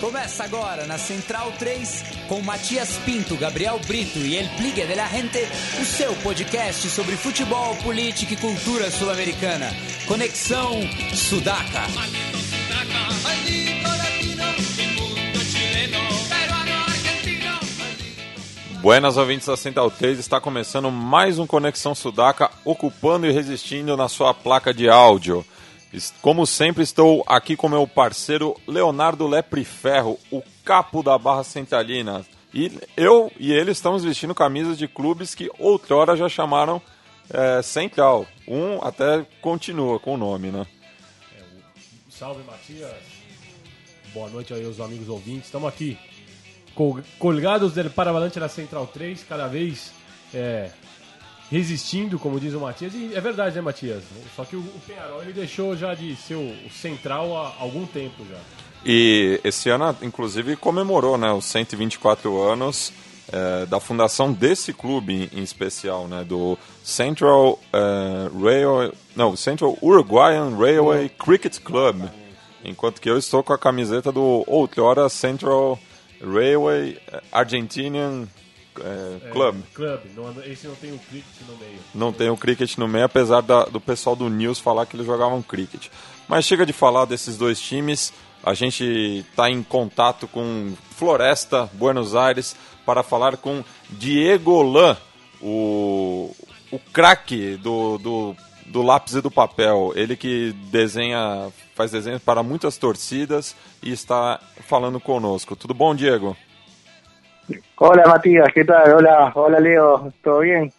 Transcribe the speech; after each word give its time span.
Começa 0.00 0.44
agora 0.44 0.86
na 0.86 0.96
Central 0.96 1.52
3 1.58 2.04
com 2.26 2.40
Matias 2.40 2.96
Pinto, 3.04 3.36
Gabriel 3.36 3.78
Brito 3.86 4.18
e 4.18 4.34
El 4.34 4.48
Pligue 4.56 4.86
de 4.86 4.94
la 4.94 5.06
Gente, 5.06 5.46
o 5.78 5.84
seu 5.84 6.14
podcast 6.22 6.88
sobre 6.88 7.16
futebol, 7.16 7.76
política 7.76 8.32
e 8.32 8.36
cultura 8.38 8.90
sul-americana. 8.90 9.66
Conexão 10.08 10.80
Sudaca. 11.14 11.82
Buenas 18.80 19.18
ouvintes 19.18 19.46
da 19.46 19.56
Central 19.58 19.90
3, 19.90 20.18
está 20.18 20.40
começando 20.40 20.90
mais 20.90 21.38
um 21.38 21.46
Conexão 21.46 21.94
Sudaca, 21.94 22.50
ocupando 22.64 23.26
e 23.26 23.32
resistindo 23.32 23.94
na 23.98 24.08
sua 24.08 24.32
placa 24.32 24.72
de 24.72 24.88
áudio. 24.88 25.44
Como 26.22 26.46
sempre, 26.46 26.82
estou 26.82 27.24
aqui 27.26 27.56
com 27.56 27.68
meu 27.68 27.86
parceiro 27.86 28.56
Leonardo 28.66 29.26
Lepre 29.26 29.64
Ferro, 29.64 30.18
o 30.30 30.42
capo 30.64 31.02
da 31.02 31.18
Barra 31.18 31.42
Centralina. 31.42 32.24
E 32.54 32.70
eu 32.96 33.30
e 33.38 33.52
ele 33.52 33.72
estamos 33.72 34.04
vestindo 34.04 34.34
camisas 34.34 34.78
de 34.78 34.86
clubes 34.86 35.34
que 35.34 35.50
outrora 35.58 36.16
já 36.16 36.28
chamaram 36.28 36.80
é, 37.28 37.62
Central. 37.62 38.26
Um 38.46 38.82
até 38.84 39.26
continua 39.40 39.98
com 39.98 40.14
o 40.14 40.16
nome, 40.16 40.50
né? 40.50 40.66
É, 41.36 41.42
salve 42.08 42.42
Matias, 42.44 42.92
boa 44.12 44.28
noite 44.28 44.54
aí 44.54 44.64
aos 44.64 44.80
amigos 44.80 45.08
ouvintes. 45.08 45.46
Estamos 45.46 45.68
aqui 45.68 45.98
colgados 47.18 47.72
del 47.74 47.90
Paravalante 47.90 48.38
na 48.38 48.48
Central 48.48 48.86
3, 48.86 49.24
cada 49.24 49.48
vez 49.48 49.92
é, 50.32 50.70
resistindo, 51.50 52.18
como 52.18 52.38
diz 52.38 52.54
o 52.54 52.60
Matias. 52.60 52.94
E 52.94 53.12
é 53.14 53.20
verdade, 53.20 53.56
né, 53.56 53.60
Matias? 53.60 54.04
Só 54.36 54.44
que 54.44 54.56
o, 54.56 54.60
o 54.60 54.80
Penharol 54.86 55.22
ele 55.22 55.32
deixou 55.32 55.76
já 55.76 55.94
de 55.94 56.14
ser 56.16 56.36
o, 56.36 56.52
o 56.66 56.70
central 56.70 57.36
há 57.36 57.54
algum 57.58 57.84
tempo 57.86 58.24
já. 58.30 58.38
E 58.84 59.40
esse 59.44 59.68
ano, 59.68 59.94
inclusive, 60.00 60.56
comemorou 60.56 61.18
né, 61.18 61.30
os 61.32 61.44
124 61.44 62.40
anos 62.40 62.92
é, 63.32 63.66
da 63.66 63.78
fundação 63.78 64.32
desse 64.32 64.72
clube 64.72 65.28
em, 65.32 65.42
especial, 65.42 66.08
né, 66.08 66.24
do 66.24 66.58
Central 66.82 67.60
uh, 67.72 68.42
Railway, 68.42 68.92
não, 69.14 69.36
Central 69.36 69.78
Uruguayan 69.82 70.56
Railway 70.56 71.08
Cricket 71.10 71.60
Club, 71.60 72.08
enquanto 72.64 73.00
que 73.00 73.08
eu 73.08 73.18
estou 73.18 73.42
com 73.42 73.52
a 73.52 73.58
camiseta 73.58 74.10
do 74.10 74.42
outrora 74.46 75.08
Central 75.08 75.78
Railway 76.20 76.98
Argentinian 77.30 78.26
é, 78.78 79.30
Club. 79.30 79.56
É, 79.56 79.74
club. 79.74 80.00
Não, 80.16 80.44
esse 80.44 80.66
não 80.66 80.74
tem 80.74 80.92
o 80.92 80.98
cricket 80.98 81.48
no 81.48 81.56
meio. 81.56 81.78
Não 81.94 82.12
tem 82.12 82.30
o 82.30 82.36
cricket 82.36 82.76
no 82.78 82.86
meio, 82.86 83.04
apesar 83.04 83.40
da, 83.40 83.64
do 83.64 83.80
pessoal 83.80 84.14
do 84.14 84.28
News 84.28 84.58
falar 84.58 84.86
que 84.86 84.96
eles 84.96 85.06
jogavam 85.06 85.42
cricket. 85.42 85.88
Mas 86.28 86.44
chega 86.44 86.64
de 86.64 86.72
falar 86.72 87.04
desses 87.04 87.36
dois 87.36 87.60
times. 87.60 88.12
A 88.42 88.54
gente 88.54 88.84
está 89.30 89.50
em 89.50 89.62
contato 89.62 90.26
com 90.26 90.72
Floresta, 90.90 91.68
Buenos 91.74 92.14
Aires, 92.14 92.56
para 92.86 93.02
falar 93.02 93.36
com 93.36 93.62
Diego 93.90 94.62
Lan, 94.62 94.96
o, 95.42 96.34
o 96.70 96.78
craque 96.92 97.56
do, 97.56 97.98
do, 97.98 98.36
do 98.66 98.82
lápis 98.82 99.14
e 99.14 99.20
do 99.20 99.30
papel. 99.30 99.92
Ele 99.94 100.16
que 100.16 100.52
desenha, 100.70 101.52
faz 101.74 101.90
desenhos 101.90 102.22
para 102.22 102.42
muitas 102.42 102.78
torcidas 102.78 103.54
e 103.82 103.90
está 103.90 104.40
falando 104.66 104.98
conosco. 104.98 105.54
Tudo 105.54 105.74
bom, 105.74 105.94
Diego? 105.94 106.36
Hola 107.76 108.06
Matías, 108.06 108.52
¿qué 108.52 108.64
tal? 108.64 108.94
Hola, 108.94 109.32
hola 109.34 109.58
Leo, 109.58 110.12
¿todo 110.22 110.40
bien? 110.40 110.72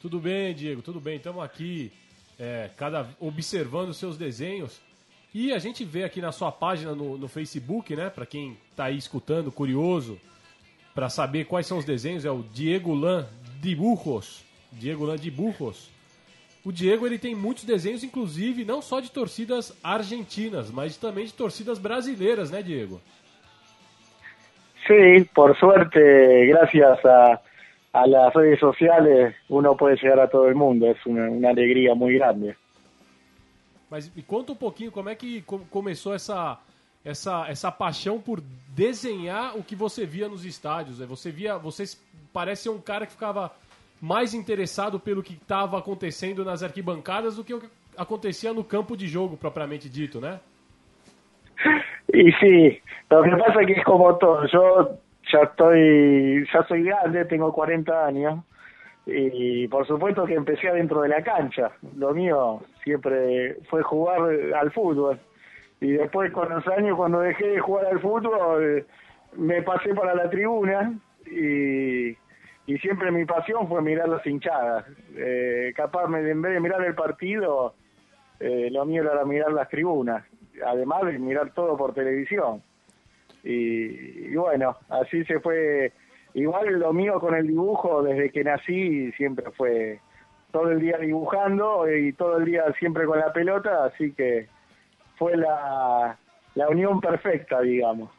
Tudo 0.00 0.18
bem, 0.18 0.54
Diego, 0.54 0.80
tudo 0.80 0.98
bem. 0.98 1.16
Estamos 1.16 1.44
aqui 1.44 1.92
é, 2.38 2.70
cada, 2.76 3.06
observando 3.20 3.92
seus 3.92 4.16
desenhos. 4.16 4.80
E 5.34 5.52
a 5.52 5.58
gente 5.58 5.84
vê 5.84 6.04
aqui 6.04 6.20
na 6.22 6.32
sua 6.32 6.50
página 6.50 6.94
no, 6.94 7.18
no 7.18 7.28
Facebook, 7.28 7.94
né? 7.94 8.08
Para 8.08 8.24
quem 8.24 8.56
está 8.70 8.84
aí 8.84 8.96
escutando, 8.96 9.52
curioso, 9.52 10.18
para 10.94 11.10
saber 11.10 11.44
quais 11.44 11.66
são 11.66 11.78
os 11.78 11.84
desenhos, 11.84 12.24
é 12.24 12.30
o 12.30 12.42
Diego 12.42 12.94
Lan 12.94 13.26
Dibujos. 13.60 14.42
Diego 14.72 15.04
Lan 15.04 15.16
Dibujos. 15.16 15.90
O 16.64 16.72
Diego 16.72 17.06
ele 17.06 17.18
tem 17.18 17.34
muitos 17.34 17.64
desenhos, 17.64 18.02
inclusive 18.02 18.64
não 18.64 18.80
só 18.80 19.00
de 19.00 19.10
torcidas 19.10 19.72
argentinas, 19.82 20.70
mas 20.70 20.96
também 20.96 21.26
de 21.26 21.32
torcidas 21.32 21.78
brasileiras, 21.78 22.50
né, 22.50 22.62
Diego? 22.62 23.00
Sí, 24.86 25.28
por 25.34 25.56
suerte, 25.58 26.46
gracias 26.46 27.04
a, 27.04 27.40
a 27.92 28.06
las 28.06 28.32
redes 28.34 28.58
sociales, 28.58 29.34
uno 29.48 29.76
puede 29.76 29.96
llegar 29.96 30.20
a 30.20 30.28
todo 30.28 30.48
el 30.48 30.54
mundo. 30.54 30.86
Es 30.86 31.04
una, 31.06 31.28
una 31.28 31.50
alegría 31.50 31.94
muy 31.94 32.14
grande. 32.14 32.56
Mas 33.90 34.14
me 34.14 34.22
conta 34.22 34.52
um 34.52 34.56
pouquinho 34.56 34.92
como 34.92 35.08
é 35.08 35.16
que 35.16 35.42
começou 35.68 36.14
essa, 36.14 36.58
essa, 37.04 37.48
essa 37.48 37.72
paixão 37.72 38.20
por 38.20 38.40
desenhar 38.68 39.56
o 39.56 39.64
que 39.64 39.74
você 39.74 40.06
via 40.06 40.28
nos 40.28 40.44
estádios. 40.44 40.98
Você 40.98 41.32
via, 41.32 41.58
você 41.58 41.84
parece 42.32 42.68
um 42.68 42.80
cara 42.80 43.04
que 43.04 43.12
ficava 43.12 43.52
mais 44.00 44.32
interessado 44.32 45.00
pelo 45.00 45.22
que 45.22 45.34
estava 45.34 45.76
acontecendo 45.78 46.44
nas 46.44 46.62
arquibancadas 46.62 47.34
do 47.36 47.44
que 47.44 47.52
o 47.52 47.60
que 47.60 47.68
acontecia 47.96 48.52
no 48.52 48.62
campo 48.62 48.96
de 48.96 49.08
jogo 49.08 49.36
propriamente 49.36 49.88
dito, 49.88 50.20
né? 50.20 50.40
Y 52.12 52.32
sí, 52.32 52.80
lo 53.08 53.22
que 53.22 53.30
pasa 53.30 53.60
es 53.60 53.66
que 53.66 53.72
es 53.74 53.84
como 53.84 54.16
todo. 54.18 54.46
Yo 54.46 54.98
ya 55.32 55.40
estoy, 55.40 56.46
ya 56.52 56.62
soy 56.64 56.82
grande, 56.84 57.24
tengo 57.26 57.52
40 57.52 58.06
años 58.06 58.44
y 59.06 59.66
por 59.68 59.86
supuesto 59.86 60.24
que 60.24 60.34
empecé 60.34 60.68
adentro 60.68 61.02
de 61.02 61.08
la 61.08 61.22
cancha. 61.22 61.70
Lo 61.96 62.12
mío 62.12 62.62
siempre 62.84 63.56
fue 63.68 63.82
jugar 63.82 64.20
al 64.54 64.70
fútbol. 64.72 65.18
Y 65.80 65.92
después 65.92 66.30
con 66.32 66.48
los 66.50 66.66
años, 66.68 66.96
cuando 66.96 67.20
dejé 67.20 67.48
de 67.48 67.60
jugar 67.60 67.86
al 67.86 68.00
fútbol, 68.00 68.86
me 69.36 69.62
pasé 69.62 69.94
para 69.94 70.14
la 70.14 70.28
tribuna 70.28 70.92
y, 71.26 72.10
y 72.66 72.78
siempre 72.80 73.10
mi 73.10 73.24
pasión 73.24 73.66
fue 73.68 73.80
mirar 73.80 74.08
las 74.08 74.26
hinchadas. 74.26 74.84
Eh, 75.16 75.72
capaz, 75.74 76.04
en 76.04 76.42
vez 76.42 76.52
de 76.54 76.60
mirar 76.60 76.84
el 76.84 76.94
partido, 76.94 77.74
eh, 78.40 78.68
lo 78.70 78.84
mío 78.84 79.02
era 79.02 79.24
mirar 79.24 79.52
las 79.52 79.68
tribunas 79.68 80.24
además 80.64 81.04
de 81.06 81.18
mirar 81.18 81.52
todo 81.52 81.76
por 81.76 81.94
televisión. 81.94 82.62
Y, 83.42 84.34
bueno, 84.34 84.76
así 84.88 85.24
se 85.24 85.40
fue. 85.40 85.92
Igual 86.34 86.78
lo 86.78 86.92
mío 86.92 87.18
con 87.18 87.34
el 87.34 87.46
dibujo, 87.46 88.02
desde 88.02 88.30
que 88.30 88.44
nací, 88.44 89.10
siempre 89.12 89.50
fue 89.50 90.00
todo 90.52 90.70
el 90.70 90.80
día 90.80 90.98
dibujando 90.98 91.90
y 91.90 92.12
todo 92.12 92.38
el 92.38 92.44
día 92.44 92.64
siempre 92.78 93.04
con 93.04 93.18
la 93.18 93.32
pelota, 93.32 93.84
así 93.84 94.12
que 94.12 94.48
fue 95.16 95.36
la, 95.36 96.16
la 96.54 96.68
unión 96.68 97.00
perfecta, 97.00 97.60
digamos. 97.60 98.10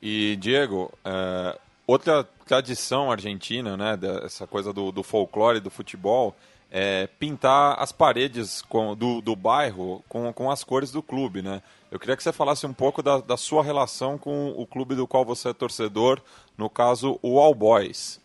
E 0.00 0.36
Diego, 0.36 0.92
é, 1.04 1.58
outra 1.86 2.24
tradição 2.46 3.10
argentina, 3.10 3.76
né, 3.76 3.96
dessa 3.96 4.46
coisa 4.46 4.72
do, 4.72 4.92
do 4.92 5.02
folclore 5.02 5.60
do 5.60 5.70
futebol, 5.70 6.36
é, 6.70 7.08
pintar 7.18 7.76
as 7.78 7.92
paredes 7.92 8.62
com, 8.62 8.94
do, 8.94 9.20
do 9.20 9.34
bairro 9.34 10.02
com, 10.08 10.32
com 10.32 10.50
as 10.50 10.62
cores 10.62 10.92
do 10.92 11.02
clube, 11.02 11.42
né? 11.42 11.62
Eu 11.90 11.98
queria 11.98 12.16
que 12.16 12.22
você 12.22 12.32
falasse 12.32 12.66
um 12.66 12.72
pouco 12.72 13.02
da, 13.02 13.18
da 13.18 13.36
sua 13.36 13.64
relação 13.64 14.18
com 14.18 14.50
o 14.50 14.66
clube 14.66 14.94
do 14.94 15.06
qual 15.06 15.24
você 15.24 15.48
é 15.48 15.54
torcedor, 15.54 16.20
no 16.56 16.68
caso, 16.68 17.18
o 17.22 17.40
All 17.40 17.54
Boys. 17.54 18.20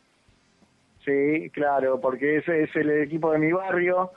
Sí, 1.06 1.50
claro, 1.54 2.00
porque 2.00 2.38
ese 2.38 2.64
es 2.64 2.76
el 2.76 2.90
equipo 2.90 3.32
de 3.32 3.40
mi 3.40 3.52
barrio. 3.54 4.12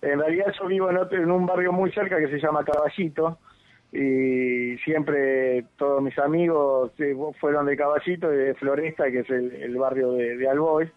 En 0.00 0.18
realidad 0.18 0.52
yo 0.58 0.66
vivo 0.66 0.90
en, 0.90 0.98
otro, 0.98 1.20
en 1.20 1.30
un 1.30 1.46
barrio 1.46 1.72
muy 1.72 1.92
cerca 1.92 2.18
que 2.18 2.28
se 2.28 2.38
llama 2.38 2.64
Caballito 2.64 3.38
y 3.92 4.76
siempre 4.78 5.64
todos 5.76 6.02
mis 6.02 6.18
amigos 6.18 6.92
eh, 6.98 7.14
fueron 7.40 7.66
de 7.66 7.76
Caballito 7.76 8.28
de 8.28 8.54
Floresta, 8.54 9.10
que 9.10 9.20
es 9.20 9.30
el, 9.30 9.52
el 9.54 9.76
barrio 9.76 10.12
de, 10.12 10.36
de 10.36 10.48
Albois 10.48 10.90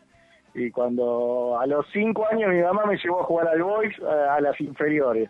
y 0.55 0.71
cuando 0.71 1.59
a 1.59 1.67
los 1.67 1.85
cinco 1.91 2.25
años 2.31 2.49
mi 2.49 2.61
mamá 2.61 2.85
me 2.85 2.97
llevó 2.97 3.21
a 3.21 3.25
jugar 3.25 3.49
al 3.49 3.61
boys 3.61 3.93
a, 4.01 4.39
las 4.39 4.59
inferiores. 4.61 5.29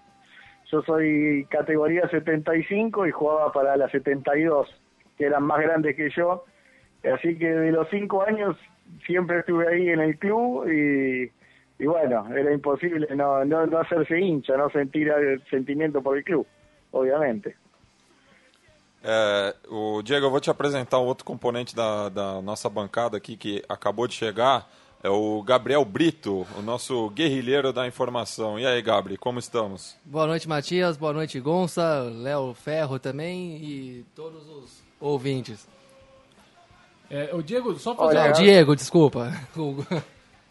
Yo 0.71 0.81
soy 0.83 1.47
categoría 1.49 2.07
75 2.09 3.07
y 3.07 3.11
jugaba 3.11 3.51
para 3.51 3.75
las 3.75 3.91
72, 3.91 4.67
que 5.17 5.25
eran 5.25 5.43
más 5.43 5.59
grandes 5.61 5.95
que 5.95 6.09
yo. 6.11 6.45
Así 7.11 7.37
que 7.37 7.49
de 7.49 7.71
los 7.71 7.87
cinco 7.89 8.21
años 8.23 8.55
siempre 9.05 9.39
estuve 9.39 9.67
ahí 9.67 9.89
en 9.89 9.99
el 9.99 10.17
club 10.17 10.67
y, 10.69 11.31
bueno, 11.85 12.27
era 12.35 12.53
imposible 12.53 13.07
no, 13.15 13.43
no, 13.45 13.65
no 13.65 13.79
hacerse 13.79 14.19
hincha, 14.19 14.55
no 14.57 14.69
sentir 14.69 15.09
el 15.09 15.43
sentimiento 15.49 16.01
por 16.01 16.17
el 16.17 16.23
club, 16.23 16.45
obviamente. 16.91 17.55
É, 19.07 19.55
o 19.69 20.01
Diego, 20.01 20.25
eu 20.25 20.31
vou 20.31 20.41
te 20.41 20.49
apresentar 20.49 20.99
um 20.99 21.13
componente 21.13 21.75
da, 21.75 22.09
da 22.09 22.41
nossa 22.41 22.67
bancada 22.67 23.17
aqui 23.17 23.37
que 23.37 23.63
acabou 23.69 24.07
de 24.07 24.15
chegar. 24.15 24.67
É 25.03 25.09
o 25.09 25.43
Gabriel 25.43 25.83
Brito, 25.85 26.45
o 26.57 26.61
nosso 26.61 27.09
guerrilheiro 27.11 27.71
da 27.71 27.87
informação. 27.87 28.59
E 28.59 28.65
aí, 28.65 28.81
Gabriel, 28.81 29.19
como 29.19 29.39
estamos? 29.39 29.95
Boa 30.03 30.25
noite, 30.27 30.47
Matias. 30.47 30.97
Boa 30.97 31.13
noite, 31.13 31.39
Gonça, 31.39 32.09
Léo 32.11 32.53
Ferro 32.53 32.97
também 32.97 33.57
e 33.57 34.05
todos 34.15 34.47
os 34.47 34.83
ouvintes. 34.99 35.67
É, 37.09 37.29
o 37.33 37.43
Diego, 37.43 37.77
só 37.77 37.95
fazer... 37.95 38.17
Olha, 38.17 38.31
Diego, 38.31 38.75
desculpa. 38.75 39.31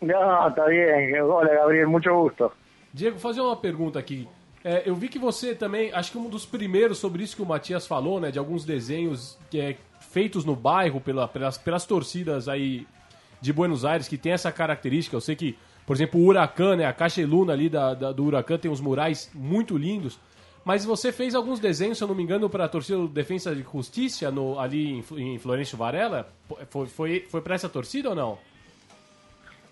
Não, 0.00 0.52
tá 0.52 0.66
bem. 0.66 1.20
Olha, 1.20 1.54
Gabriel, 1.54 1.90
muito 1.90 2.08
gosto. 2.08 2.52
Diego, 2.92 3.18
fazer 3.18 3.40
uma 3.40 3.56
pergunta 3.56 3.98
aqui. 3.98 4.28
É, 4.62 4.82
eu 4.86 4.94
vi 4.94 5.08
que 5.08 5.18
você 5.18 5.54
também, 5.54 5.92
acho 5.92 6.12
que 6.12 6.16
um 6.16 6.28
dos 6.28 6.46
primeiros 6.46 6.98
sobre 6.98 7.22
isso 7.22 7.36
que 7.36 7.42
o 7.42 7.46
Matias 7.46 7.86
falou, 7.86 8.20
né? 8.20 8.30
De 8.30 8.38
alguns 8.38 8.64
desenhos 8.64 9.36
que 9.50 9.60
é, 9.60 9.76
feitos 10.00 10.44
no 10.44 10.54
bairro 10.56 11.00
pela, 11.00 11.26
pelas, 11.26 11.58
pelas 11.58 11.84
torcidas 11.84 12.48
aí 12.48 12.86
de 13.44 13.52
Buenos 13.52 13.84
Aires 13.84 14.08
que 14.08 14.16
tem 14.18 14.32
essa 14.32 14.50
característica. 14.50 15.14
Eu 15.16 15.20
sei 15.20 15.36
que, 15.36 15.56
por 15.86 15.94
exemplo, 15.94 16.18
o 16.20 16.26
Huracan, 16.26 16.76
né? 16.76 16.86
A 16.86 16.92
Cacheluna 16.92 17.52
ali 17.52 17.68
da, 17.68 17.94
da, 17.94 18.10
do 18.12 18.24
Huracan 18.24 18.58
tem 18.58 18.70
uns 18.70 18.80
murais 18.80 19.30
muito 19.34 19.76
lindos. 19.76 20.18
Mas 20.64 20.82
você 20.84 21.12
fez 21.12 21.34
alguns 21.34 21.60
desenhos, 21.60 21.98
se 21.98 22.04
eu 22.04 22.08
não 22.08 22.14
me 22.14 22.22
engano, 22.22 22.48
para 22.48 22.64
a 22.64 22.68
torcida 22.68 22.96
do 22.98 23.06
Defensa 23.06 23.54
de 23.54 23.62
Justiça 23.62 24.30
no, 24.30 24.58
ali 24.58 24.92
em, 24.98 25.34
em 25.34 25.38
Florencio 25.38 25.76
Varela. 25.76 26.26
Foi, 26.70 26.86
foi, 26.86 27.26
foi 27.28 27.40
para 27.42 27.54
essa 27.54 27.68
torcida 27.68 28.08
ou 28.08 28.14
não? 28.14 28.38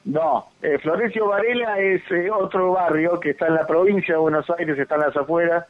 No, 0.05 0.45
eh, 0.63 0.79
Florencio 0.79 1.29
Varela 1.29 1.81
es 1.81 2.03
eh, 2.11 2.29
otro 2.31 2.73
barrio 2.73 3.19
que 3.21 3.31
está 3.31 3.47
en 3.47 3.55
la 3.55 3.65
provincia 3.67 4.15
de 4.15 4.21
Buenos 4.21 4.51
Aires, 4.51 4.77
está 4.79 4.97
en 4.97 5.01
las 5.03 5.17
afueras. 5.17 5.65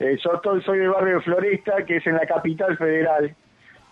Eh, 0.00 0.18
yo 0.22 0.32
estoy- 0.34 0.62
soy 0.62 0.78
del 0.78 0.90
barrio 0.90 1.14
de 1.16 1.22
Floresta, 1.22 1.84
que 1.86 1.96
es 1.98 2.06
en 2.06 2.14
la 2.16 2.26
capital 2.26 2.76
federal. 2.76 3.34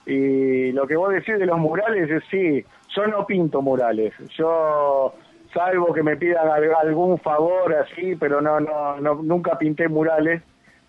Y 0.05 0.73
lo 0.73 0.87
que 0.87 0.97
vos 0.97 1.11
decís 1.13 1.39
de 1.39 1.47
los 1.47 1.59
murales 1.59 2.11
es 2.11 2.23
sí, 2.31 2.63
yo 2.95 3.07
no 3.07 3.27
pinto 3.27 3.61
murales. 3.63 4.13
Yo, 4.37 5.15
salvo 5.53 5.93
que 5.93 6.03
me 6.03 6.17
pidan 6.17 6.49
al- 6.49 6.75
algún 6.75 7.19
favor 7.19 7.75
así, 7.75 8.17
pero 8.17 8.41
no, 8.41 8.61
no, 8.61 9.01
no 9.01 9.15
nunca 9.23 9.57
pinté 9.59 9.89
murales, 9.89 10.43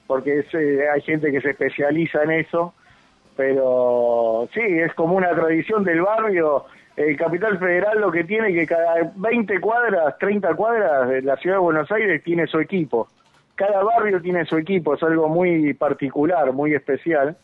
porque 0.08 0.46
eh, 0.54 0.80
hay 0.94 1.02
gente 1.02 1.32
que 1.32 1.42
se 1.42 1.52
especializa 1.52 2.24
en 2.24 2.32
eso 2.32 2.74
pero 3.38 4.48
sí, 4.54 4.62
es 4.62 4.94
como 4.94 5.16
una 5.16 5.32
tradición 5.32 5.84
del 5.84 6.02
barrio. 6.02 6.66
El 6.96 7.18
Capital 7.18 7.60
Federal 7.60 8.00
lo 8.00 8.10
que 8.12 8.24
tiene 8.24 8.54
que 8.54 8.66
cada 8.66 9.12
20 9.16 9.60
cuadras, 9.60 10.18
30 10.20 10.54
cuadras 10.56 11.10
de 11.10 11.22
la 11.22 11.36
ciudad 11.38 11.58
de 11.58 11.62
Buenos 11.62 11.92
Aires 11.92 12.24
tiene 12.24 12.48
su 12.48 12.60
equipo. 12.60 13.10
Cada 13.56 13.84
barrio 13.84 14.22
tiene 14.22 14.46
su 14.46 14.58
equipo, 14.58 14.94
es 14.94 15.04
algo 15.04 15.28
muy 15.28 15.74
particular, 15.74 16.52
muy 16.54 16.74
especial. 16.74 17.36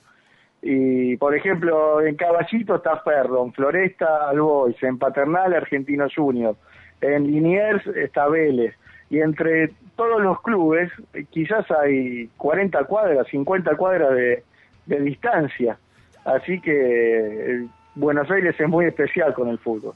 Y, 0.61 1.17
por 1.17 1.35
ejemplo, 1.35 2.01
en 2.05 2.15
Caballito 2.15 2.75
está 2.75 2.97
Ferro, 2.97 3.43
en 3.43 3.51
Floresta 3.53 4.29
Albois, 4.29 4.75
en 4.83 4.97
Paternal 4.99 5.53
Argentino 5.53 6.07
Junior, 6.15 6.55
en 7.01 7.25
Liniers 7.25 7.85
está 7.87 8.27
Vélez. 8.27 8.75
Y 9.09 9.19
entre 9.19 9.71
todos 9.95 10.21
los 10.21 10.39
clubes, 10.41 10.91
eh, 11.13 11.25
quizás 11.29 11.65
hay 11.71 12.29
40 12.37 12.83
cuadras, 12.85 13.27
50 13.29 13.75
cuadras 13.75 14.11
de, 14.15 14.43
de 14.85 14.99
distancia. 15.01 15.77
Así 16.23 16.61
que 16.61 16.71
eh, 16.71 17.67
Buenos 17.95 18.29
Aires 18.29 18.55
es 18.59 18.69
muy 18.69 18.85
especial 18.85 19.33
con 19.33 19.49
el 19.49 19.57
fútbol. 19.57 19.95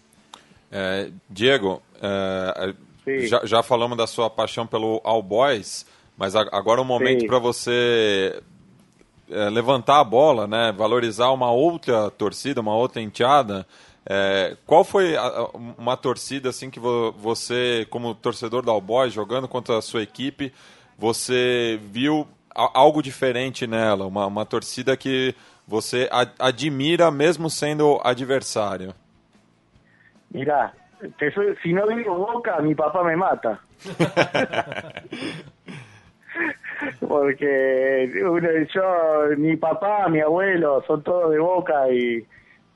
É, 0.72 1.10
Diego, 1.30 1.82
é, 2.02 2.74
Sim. 3.06 3.28
já, 3.28 3.40
já 3.46 3.64
falamos 3.64 3.96
da 3.98 4.08
sua 4.08 4.30
paixão 4.30 4.66
pelo 4.68 5.00
All 5.06 5.22
Boys, 5.22 5.86
mas 6.18 6.36
a- 6.36 6.50
agora 6.52 6.82
é 6.82 6.84
um 6.84 6.88
momento 6.88 7.26
para 7.28 7.38
você 7.40 8.42
é, 9.30 9.50
levantar 9.50 10.00
a 10.00 10.04
bola, 10.04 10.48
né? 10.48 10.72
valorizar 10.72 11.30
uma 11.32 11.52
outra 11.52 12.10
torcida, 12.12 12.62
uma 12.62 12.76
outra 12.76 13.02
enteada. 13.02 13.66
É, 14.08 14.56
qual 14.68 14.84
foi 14.84 15.16
a- 15.18 15.50
uma 15.78 15.98
torcida 15.98 16.50
assim 16.50 16.70
que 16.70 16.80
vo- 16.80 17.12
você, 17.14 17.88
como 17.90 18.14
torcedor 18.14 18.64
da 18.64 18.72
All 18.72 18.80
Boys, 18.82 19.12
jogando 19.14 19.48
contra 19.48 19.78
a 19.78 19.82
sua 19.82 20.04
equipe, 20.04 20.54
você 20.98 21.80
viu 21.92 22.28
a- 22.54 22.70
algo 22.80 23.02
diferente 23.02 23.66
nela? 23.66 24.06
Uma, 24.06 24.28
uma 24.28 24.46
torcida 24.46 24.96
que 24.96 25.34
você 25.68 26.08
admira 26.38 27.10
mesmo 27.10 27.50
sendo 27.50 28.00
adversário? 28.04 28.94
Mirá, 30.32 30.72
te 31.18 31.32
soy- 31.32 31.56
si 31.64 31.74
no 31.74 31.88
digo 31.88 32.14
Boca, 32.16 32.62
mi 32.62 32.76
papá 32.76 33.04
me 33.04 33.16
mata. 33.16 33.60
Porque 37.08 38.10
uno- 38.24 38.50
yo, 38.74 39.38
mi 39.38 39.56
papá, 39.58 40.08
mi 40.10 40.20
abuelo, 40.22 40.84
son 40.88 41.04
todos 41.04 41.32
de 41.32 41.40
Boca 41.40 41.90
y, 41.90 42.26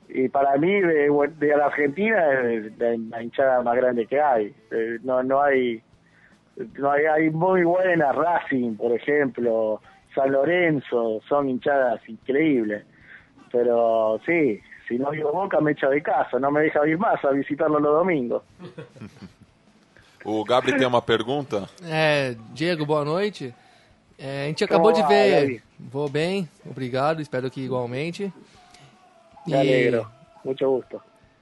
y 0.08 0.28
para 0.28 0.56
mí 0.56 0.80
de, 0.80 1.08
de 1.38 1.56
la 1.56 1.66
Argentina 1.66 2.42
es 2.42 2.76
la, 2.78 3.22
hinchada 3.22 3.62
más 3.62 3.76
grande 3.76 4.06
que 4.06 4.20
hay. 4.20 4.54
Eh, 4.70 4.98
No, 5.02 5.22
no 5.22 5.42
hay, 5.42 5.82
no 6.78 6.90
hay, 6.90 7.04
hay 7.06 7.30
muy 7.30 7.62
buenas 7.64 8.14
Racing, 8.14 8.76
por 8.76 8.92
ejemplo, 8.92 9.80
San 10.14 10.32
Lorenzo, 10.32 11.20
son 11.28 11.48
hinchadas 11.48 12.00
increíbles. 12.08 12.84
Pero 13.52 14.20
sí, 14.24 14.60
si 14.86 14.96
no 14.98 15.10
digo 15.10 15.32
Boca 15.32 15.60
me 15.60 15.72
echa 15.72 15.88
de 15.88 16.02
casa, 16.02 16.38
no 16.38 16.50
me 16.50 16.60
deja 16.62 16.86
ir 16.86 16.98
más 16.98 17.24
a 17.24 17.30
visitarlo 17.30 17.78
los 17.80 17.92
domingos. 17.94 18.42
O 20.22 20.44
Gabri 20.44 20.74
tem 20.76 20.86
uma 20.86 21.00
pergunta? 21.00 21.66
É, 21.82 22.34
Diego, 22.52 22.84
boa 22.84 23.06
noite. 23.06 23.54
É, 24.22 24.44
a 24.44 24.46
gente 24.48 24.62
acabou 24.62 24.92
de 24.92 25.02
ver. 25.04 25.40
Gabi. 25.40 25.62
Vou 25.78 26.08
bem, 26.08 26.46
obrigado, 26.68 27.22
espero 27.22 27.50
que 27.50 27.62
igualmente. 27.62 28.30
Me 29.46 29.54
alegro, 29.54 30.06
mucho 30.44 30.70
gusto. 30.70 31.00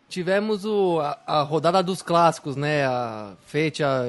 tivemos 0.09 0.65
o, 0.65 1.01
a, 1.01 1.19
a 1.27 1.43
rodada 1.43 1.83
dos 1.83 2.03
clássicos, 2.03 2.55
né? 2.55 2.85
A 2.87 3.35
fecha 3.47 4.05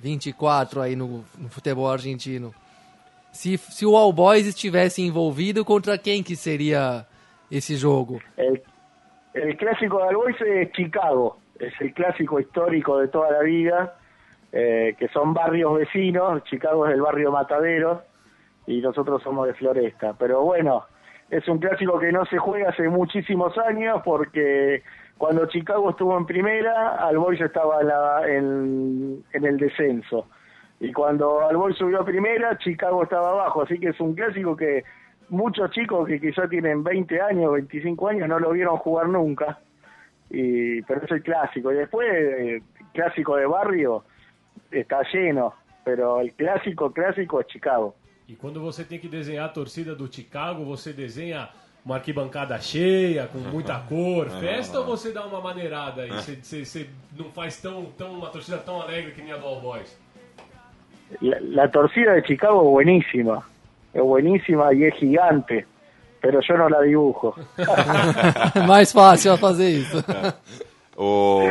24 0.00 0.80
aí 0.80 0.94
no, 0.94 1.24
no 1.36 1.48
futebol 1.48 1.90
argentino. 1.90 2.54
Se, 3.32 3.58
se 3.58 3.84
o 3.84 3.96
All 3.96 4.12
Boys 4.12 4.46
estivesse 4.46 5.02
envolvido, 5.02 5.64
contra 5.64 5.98
quem 5.98 6.22
que 6.22 6.36
seria 6.36 7.04
esse 7.50 7.74
jogo? 7.76 8.20
El, 8.36 8.62
el 9.34 9.56
clásico 9.56 9.96
de 9.96 10.04
Albois 10.04 10.40
es 10.42 10.70
Chicago, 10.76 11.38
es 11.58 11.72
el 11.80 11.92
clásico 11.92 12.38
histórico 12.38 12.98
de 12.98 13.08
toda 13.08 13.32
la 13.32 13.40
vida, 13.40 13.96
eh, 14.52 14.94
que 14.96 15.08
son 15.08 15.34
barrios 15.34 15.76
vecinos, 15.76 16.44
Chicago 16.44 16.86
es 16.86 16.94
el 16.94 17.00
barrio 17.00 17.32
Matadero 17.32 18.11
y 18.66 18.80
nosotros 18.80 19.22
somos 19.22 19.46
de 19.46 19.54
Floresta. 19.54 20.14
Pero 20.18 20.42
bueno, 20.42 20.84
es 21.30 21.46
un 21.48 21.58
clásico 21.58 21.98
que 21.98 22.12
no 22.12 22.24
se 22.26 22.38
juega 22.38 22.70
hace 22.70 22.88
muchísimos 22.88 23.56
años 23.58 24.00
porque 24.04 24.82
cuando 25.18 25.46
Chicago 25.46 25.90
estuvo 25.90 26.16
en 26.16 26.26
primera, 26.26 26.96
Albois 26.96 27.40
estaba 27.40 27.80
en, 27.80 27.86
la- 27.88 28.28
en- 28.28 29.24
el 29.32 29.56
descenso. 29.56 30.28
Y 30.80 30.92
cuando 30.92 31.46
Albois 31.46 31.76
subió 31.76 32.00
a 32.00 32.04
primera, 32.04 32.58
Chicago 32.58 33.04
estaba 33.04 33.30
abajo. 33.30 33.62
Así 33.62 33.78
que 33.78 33.90
es 33.90 34.00
un 34.00 34.14
clásico 34.14 34.56
que 34.56 34.82
muchos 35.28 35.70
chicos 35.70 36.08
que 36.08 36.20
quizá 36.20 36.48
tienen 36.48 36.82
20 36.82 37.20
años, 37.20 37.52
25 37.52 38.08
años, 38.08 38.28
no 38.28 38.38
lo 38.40 38.50
vieron 38.50 38.76
jugar 38.78 39.08
nunca. 39.08 39.58
Y, 40.28 40.82
pero 40.82 41.02
es 41.04 41.10
el 41.12 41.22
clásico. 41.22 41.70
Y 41.72 41.76
después, 41.76 42.08
eh, 42.12 42.62
clásico 42.94 43.36
de 43.36 43.46
barrio, 43.46 44.04
está 44.70 45.02
lleno. 45.12 45.54
Pero 45.84 46.20
el 46.20 46.32
clásico, 46.34 46.92
clásico 46.92 47.40
es 47.40 47.46
Chicago. 47.46 47.94
E 48.28 48.34
quando 48.34 48.60
você 48.60 48.84
tem 48.84 48.98
que 48.98 49.08
desenhar 49.08 49.46
a 49.46 49.48
torcida 49.48 49.94
do 49.94 50.12
Chicago, 50.12 50.64
você 50.64 50.92
desenha 50.92 51.48
uma 51.84 51.96
arquibancada 51.96 52.58
cheia, 52.60 53.26
com 53.26 53.38
muita 53.38 53.78
cor, 53.88 54.30
festa, 54.40 54.78
ou 54.78 54.86
você 54.86 55.10
dá 55.12 55.26
uma 55.26 55.40
maneirada 55.40 56.02
aí? 56.02 56.10
Você, 56.10 56.36
você- 56.42 56.64
você 56.64 56.86
não 57.18 57.30
faz 57.32 57.56
tão, 57.60 57.86
tão 57.98 58.12
uma 58.12 58.28
torcida 58.28 58.58
tão 58.58 58.80
alegre 58.80 59.12
que 59.12 59.22
nem 59.22 59.32
a 59.32 59.36
do 59.36 59.46
All 59.46 59.60
Boys? 59.60 59.98
La, 61.20 61.36
la 61.40 61.68
torcida 61.68 62.14
de 62.14 62.26
Chicago 62.26 62.62
es 62.62 62.68
buenísima. 62.70 63.42
Es 63.92 64.00
buenísima 64.02 64.72
y 64.72 64.84
es 64.84 64.94
gigante. 64.94 65.66
Pero 66.22 66.40
yo 66.40 66.56
no 66.56 66.68
la 66.68 66.80
dibujo. 66.80 67.34
É 68.54 68.60
mais 68.66 68.92
fácil 68.92 69.36
fazer 69.36 69.68
isso. 69.70 70.02
O, 70.96 71.42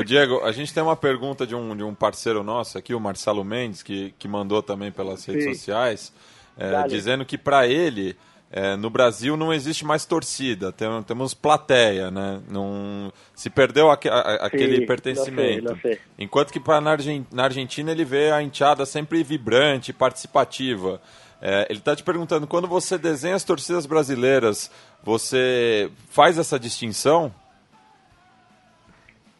o 0.00 0.04
Diego, 0.04 0.40
a 0.44 0.52
gente 0.52 0.72
tem 0.72 0.82
uma 0.82 0.96
pergunta 0.96 1.46
de 1.46 1.54
um, 1.54 1.76
de 1.76 1.82
um 1.82 1.94
parceiro 1.94 2.42
nosso 2.42 2.76
aqui, 2.78 2.94
o 2.94 3.00
Marcelo 3.00 3.44
Mendes, 3.44 3.82
que, 3.82 4.14
que 4.18 4.28
mandou 4.28 4.62
também 4.62 4.90
pelas 4.92 5.24
redes 5.24 5.44
Sim. 5.44 5.54
sociais, 5.54 6.12
é, 6.58 6.86
dizendo 6.88 7.24
que 7.24 7.36
para 7.36 7.66
ele, 7.66 8.16
é, 8.50 8.76
no 8.76 8.88
Brasil 8.88 9.36
não 9.36 9.52
existe 9.52 9.84
mais 9.84 10.04
torcida, 10.06 10.70
tem- 10.72 11.02
temos 11.02 11.34
plateia, 11.34 12.10
né? 12.10 12.40
Não, 12.48 13.12
se 13.34 13.50
perdeu 13.50 13.90
aque- 13.90 14.08
a- 14.08 14.46
aquele 14.46 14.76
Sim, 14.80 14.86
pertencimento. 14.86 15.64
lo 15.64 15.68
sei, 15.68 15.90
lo 15.90 15.96
sei. 15.96 15.98
Enquanto 16.18 16.52
que 16.52 16.60
pra, 16.60 16.80
na, 16.80 16.92
Argen- 16.92 17.26
na 17.32 17.44
Argentina 17.44 17.90
ele 17.90 18.04
vê 18.04 18.30
a 18.30 18.42
enteada 18.42 18.86
sempre 18.86 19.22
vibrante, 19.24 19.92
participativa. 19.92 21.00
É, 21.42 21.66
ele 21.68 21.80
está 21.80 21.94
te 21.94 22.02
perguntando, 22.02 22.46
quando 22.46 22.66
você 22.66 22.96
desenha 22.96 23.34
as 23.34 23.44
torcidas 23.44 23.84
brasileiras, 23.84 24.70
você 25.04 25.90
faz 26.08 26.38
essa 26.38 26.58
distinção? 26.58 27.32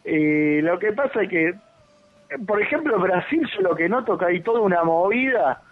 Y 0.07 0.61
lo 0.63 0.79
que 0.79 0.93
pasa 0.93 1.23
es 1.23 1.29
que, 1.29 1.55
por 2.47 2.63
ejemplo, 2.63 2.99
Brasil, 2.99 3.47
yo 3.55 3.63
lo 3.63 3.75
que 3.75 3.89
noto 3.89 4.17
que 4.17 4.27
hay 4.27 4.41
toda 4.41 4.61
una 4.61 4.85
movida, 4.85 5.63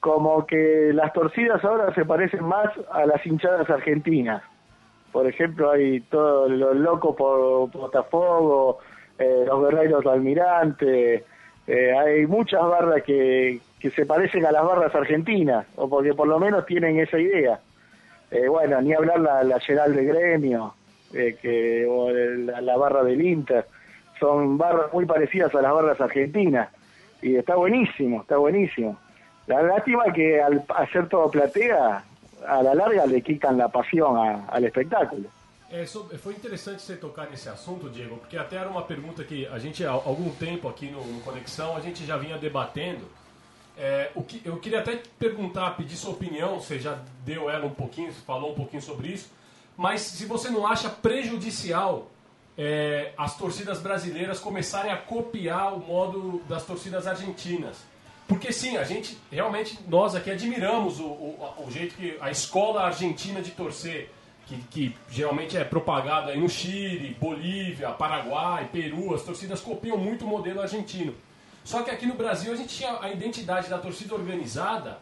como 0.00 0.46
que 0.46 0.90
las 0.94 1.12
torcidas 1.12 1.64
ahora 1.64 1.92
se 1.94 2.04
parecen 2.04 2.44
más 2.44 2.70
a 2.90 3.04
las 3.06 3.24
hinchadas 3.26 3.68
argentinas. 3.68 4.42
Por 5.10 5.26
ejemplo, 5.26 5.70
hay 5.70 6.00
todos 6.02 6.50
los 6.50 6.76
locos 6.76 7.16
por 7.16 7.70
Botafogo, 7.70 8.78
eh, 9.18 9.44
los 9.46 9.62
guerreros 9.64 10.04
de 10.04 10.10
Almirante, 10.10 11.24
eh, 11.66 11.92
hay 11.96 12.26
muchas 12.26 12.62
barras 12.62 13.02
que, 13.02 13.60
que 13.78 13.90
se 13.90 14.06
parecen 14.06 14.44
a 14.46 14.52
las 14.52 14.64
barras 14.64 14.94
argentinas, 14.94 15.66
o 15.76 15.88
porque 15.88 16.14
por 16.14 16.26
lo 16.26 16.38
menos 16.38 16.66
tienen 16.66 16.98
esa 16.98 17.18
idea. 17.18 17.60
Eh, 18.30 18.48
bueno, 18.48 18.80
ni 18.80 18.94
hablar 18.94 19.20
la, 19.20 19.44
la 19.44 19.60
General 19.60 19.94
de 19.94 20.04
Gremio, 20.04 20.74
eh, 21.14 21.36
que, 21.40 21.86
o 21.86 22.10
la 22.10 22.76
barra 22.76 23.04
del 23.04 23.20
Inter, 23.20 23.66
son 24.22 24.56
barras 24.56 24.92
muy 24.92 25.04
parecidas 25.04 25.52
a 25.54 25.60
las 25.60 25.72
barras 25.72 26.00
argentinas. 26.00 26.68
Y 27.20 27.34
está 27.36 27.56
buenísimo, 27.56 28.20
está 28.22 28.36
buenísimo. 28.36 28.96
La 29.48 29.60
lástima 29.62 30.04
que 30.12 30.40
al 30.40 30.64
hacer 30.76 31.08
todo 31.08 31.28
platea, 31.30 32.04
a 32.46 32.62
la 32.62 32.74
larga 32.74 33.04
le 33.06 33.20
quitan 33.22 33.58
la 33.58 33.68
pasión 33.68 34.16
a- 34.16 34.46
al 34.48 34.64
espectáculo. 34.64 35.28
Foi 36.22 36.34
interessante 36.34 36.82
você 36.82 36.96
tocar 36.96 37.26
nesse 37.30 37.48
assunto, 37.48 37.88
Diego, 37.88 38.16
porque 38.18 38.36
até 38.36 38.56
era 38.56 38.68
uma 38.68 38.82
pergunta 38.82 39.24
que 39.24 39.46
a 39.46 39.58
gente, 39.58 39.84
há 39.86 39.90
algum 39.90 40.30
tempo 40.30 40.68
aqui 40.68 40.86
no, 40.90 41.02
no 41.02 41.20
Conexão, 41.22 41.74
a 41.76 41.80
gente 41.80 42.04
já 42.04 42.16
vinha 42.18 42.36
debatendo. 42.38 43.04
É, 43.78 44.10
o 44.14 44.22
que, 44.22 44.42
eu 44.44 44.56
queria 44.58 44.80
até 44.80 45.00
perguntar, 45.18 45.70
pedir 45.78 45.96
sua 45.96 46.12
opinião, 46.12 46.60
você 46.60 46.78
já 46.78 46.98
deu 47.24 47.48
ela 47.48 47.64
um 47.64 47.70
pouquinho, 47.82 48.12
falou 48.12 48.52
um 48.52 48.54
pouquinho 48.54 48.82
sobre 48.82 49.08
isso, 49.08 49.30
mas 49.76 50.02
se 50.02 50.26
você 50.26 50.50
não 50.50 50.66
acha 50.66 50.90
prejudicial 50.90 52.06
é, 52.56 53.12
as 53.16 53.36
torcidas 53.36 53.80
brasileiras 53.80 54.38
começarem 54.38 54.92
a 54.92 54.96
copiar 54.96 55.74
o 55.74 55.80
modo 55.80 56.42
das 56.48 56.64
torcidas 56.64 57.06
argentinas. 57.06 57.78
Porque 58.28 58.52
sim, 58.52 58.76
a 58.76 58.84
gente 58.84 59.18
realmente, 59.30 59.78
nós 59.88 60.14
aqui 60.14 60.30
admiramos 60.30 61.00
o, 61.00 61.04
o, 61.04 61.54
o 61.66 61.70
jeito 61.70 61.94
que 61.94 62.16
a 62.20 62.30
escola 62.30 62.82
argentina 62.82 63.42
de 63.42 63.50
torcer, 63.50 64.10
que, 64.46 64.56
que 64.70 64.96
geralmente 65.10 65.56
é 65.56 65.64
propagada 65.64 66.34
no 66.34 66.48
Chile, 66.48 67.16
Bolívia, 67.20 67.90
Paraguai, 67.90 68.68
Peru, 68.72 69.14
as 69.14 69.22
torcidas 69.22 69.60
copiam 69.60 69.96
muito 69.96 70.24
o 70.24 70.28
modelo 70.28 70.60
argentino. 70.60 71.14
Só 71.64 71.82
que 71.82 71.90
aqui 71.90 72.06
no 72.06 72.14
Brasil 72.14 72.52
a 72.52 72.56
gente 72.56 72.74
tinha 72.74 72.98
a 73.00 73.10
identidade 73.10 73.68
da 73.68 73.78
torcida 73.78 74.14
organizada 74.14 74.98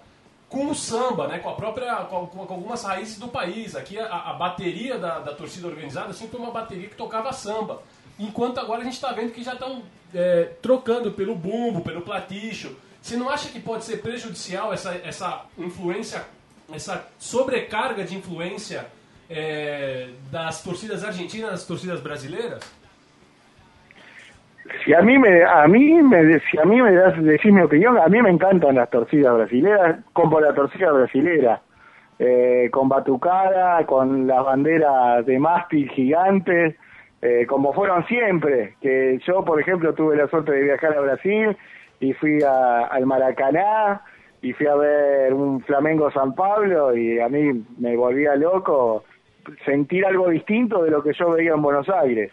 com 0.51 0.67
o 0.67 0.75
samba, 0.75 1.29
né? 1.29 1.39
com 1.39 1.49
a 1.49 1.55
própria, 1.55 1.95
com, 2.07 2.27
com 2.27 2.53
algumas 2.53 2.83
raízes 2.83 3.19
do 3.19 3.29
país. 3.29 3.77
Aqui 3.77 3.99
a, 3.99 4.07
a 4.07 4.33
bateria 4.35 4.99
da, 4.99 5.21
da 5.21 5.33
torcida 5.33 5.69
organizada 5.69 6.13
sempre 6.13 6.33
foi 6.33 6.41
uma 6.41 6.51
bateria 6.51 6.89
que 6.89 6.97
tocava 6.97 7.33
samba. 7.33 7.83
Enquanto 8.19 8.59
agora 8.59 8.81
a 8.81 8.85
gente 8.85 8.95
está 8.95 9.13
vendo 9.13 9.33
que 9.33 9.45
já 9.45 9.55
estão 9.55 9.83
é, 10.13 10.51
trocando 10.61 11.13
pelo 11.13 11.37
bumbo, 11.37 11.83
pelo 11.83 12.03
platicho. 12.03 12.77
Você 13.01 13.17
não 13.17 13.31
acha 13.31 13.49
que 13.49 13.61
pode 13.61 13.85
ser 13.85 14.03
prejudicial 14.03 14.75
essa, 14.75 14.93
essa 14.97 15.47
influência, 15.57 16.27
essa 16.71 17.07
sobrecarga 17.19 18.05
de 18.05 18.17
influência 18.17 18.89
é, 19.31 20.11
das 20.31 20.63
torcidas 20.63 21.05
argentinas 21.05 21.53
nas 21.53 21.65
torcidas 21.65 22.01
brasileiras? 22.01 22.61
Si 24.85 24.93
a 24.95 25.01
mí 25.01 25.19
me, 25.19 25.43
a 25.43 25.67
mí 25.67 26.03
me, 26.03 26.39
si 26.41 26.59
a 26.59 26.65
mí 26.65 26.81
me 26.81 26.93
das 26.93 27.21
decís 27.23 27.53
mi 27.53 27.63
opinión, 27.63 27.99
a 27.99 28.07
mí 28.09 28.21
me 28.23 28.31
encantan 28.31 28.77
las 28.77 28.91
torcidas 28.91 29.35
brasileras, 29.35 30.01
como 30.13 30.41
la 30.41 30.55
torcida 30.55 30.93
brasilera, 30.93 31.61
eh, 32.19 32.69
con 32.71 32.89
batucada, 32.89 33.85
con 33.87 34.27
las 34.27 34.45
banderas 34.45 35.25
de 35.27 35.39
mástil 35.39 35.89
gigantes, 35.91 36.77
eh, 37.23 37.47
como 37.47 37.73
fueron 37.73 38.05
siempre. 38.07 38.75
Que 38.81 39.19
yo, 39.27 39.45
por 39.45 39.61
ejemplo, 39.61 39.95
tuve 39.95 40.17
la 40.17 40.29
suerte 40.29 40.53
de 40.53 40.63
viajar 40.63 40.95
a 40.97 41.01
Brasil 41.01 41.57
y 42.01 42.13
fui 42.15 42.43
a- 42.43 42.87
al 42.87 43.07
Maracaná 43.07 44.03
y 44.43 44.53
fui 44.53 44.67
a 44.67 44.75
ver 44.75 45.33
un 45.35 45.61
Flamengo 45.63 46.11
San 46.11 46.35
Pablo 46.35 46.95
y 46.97 47.19
a 47.19 47.29
mí 47.29 47.65
me 47.79 47.97
volvía 47.97 48.37
loco 48.37 49.05
sentir 49.65 50.05
algo 50.07 50.29
distinto 50.29 50.83
de 50.83 50.91
lo 50.91 51.03
que 51.03 51.13
yo 51.15 51.31
veía 51.31 51.53
en 51.55 51.63
Buenos 51.63 51.89
Aires. 51.89 52.31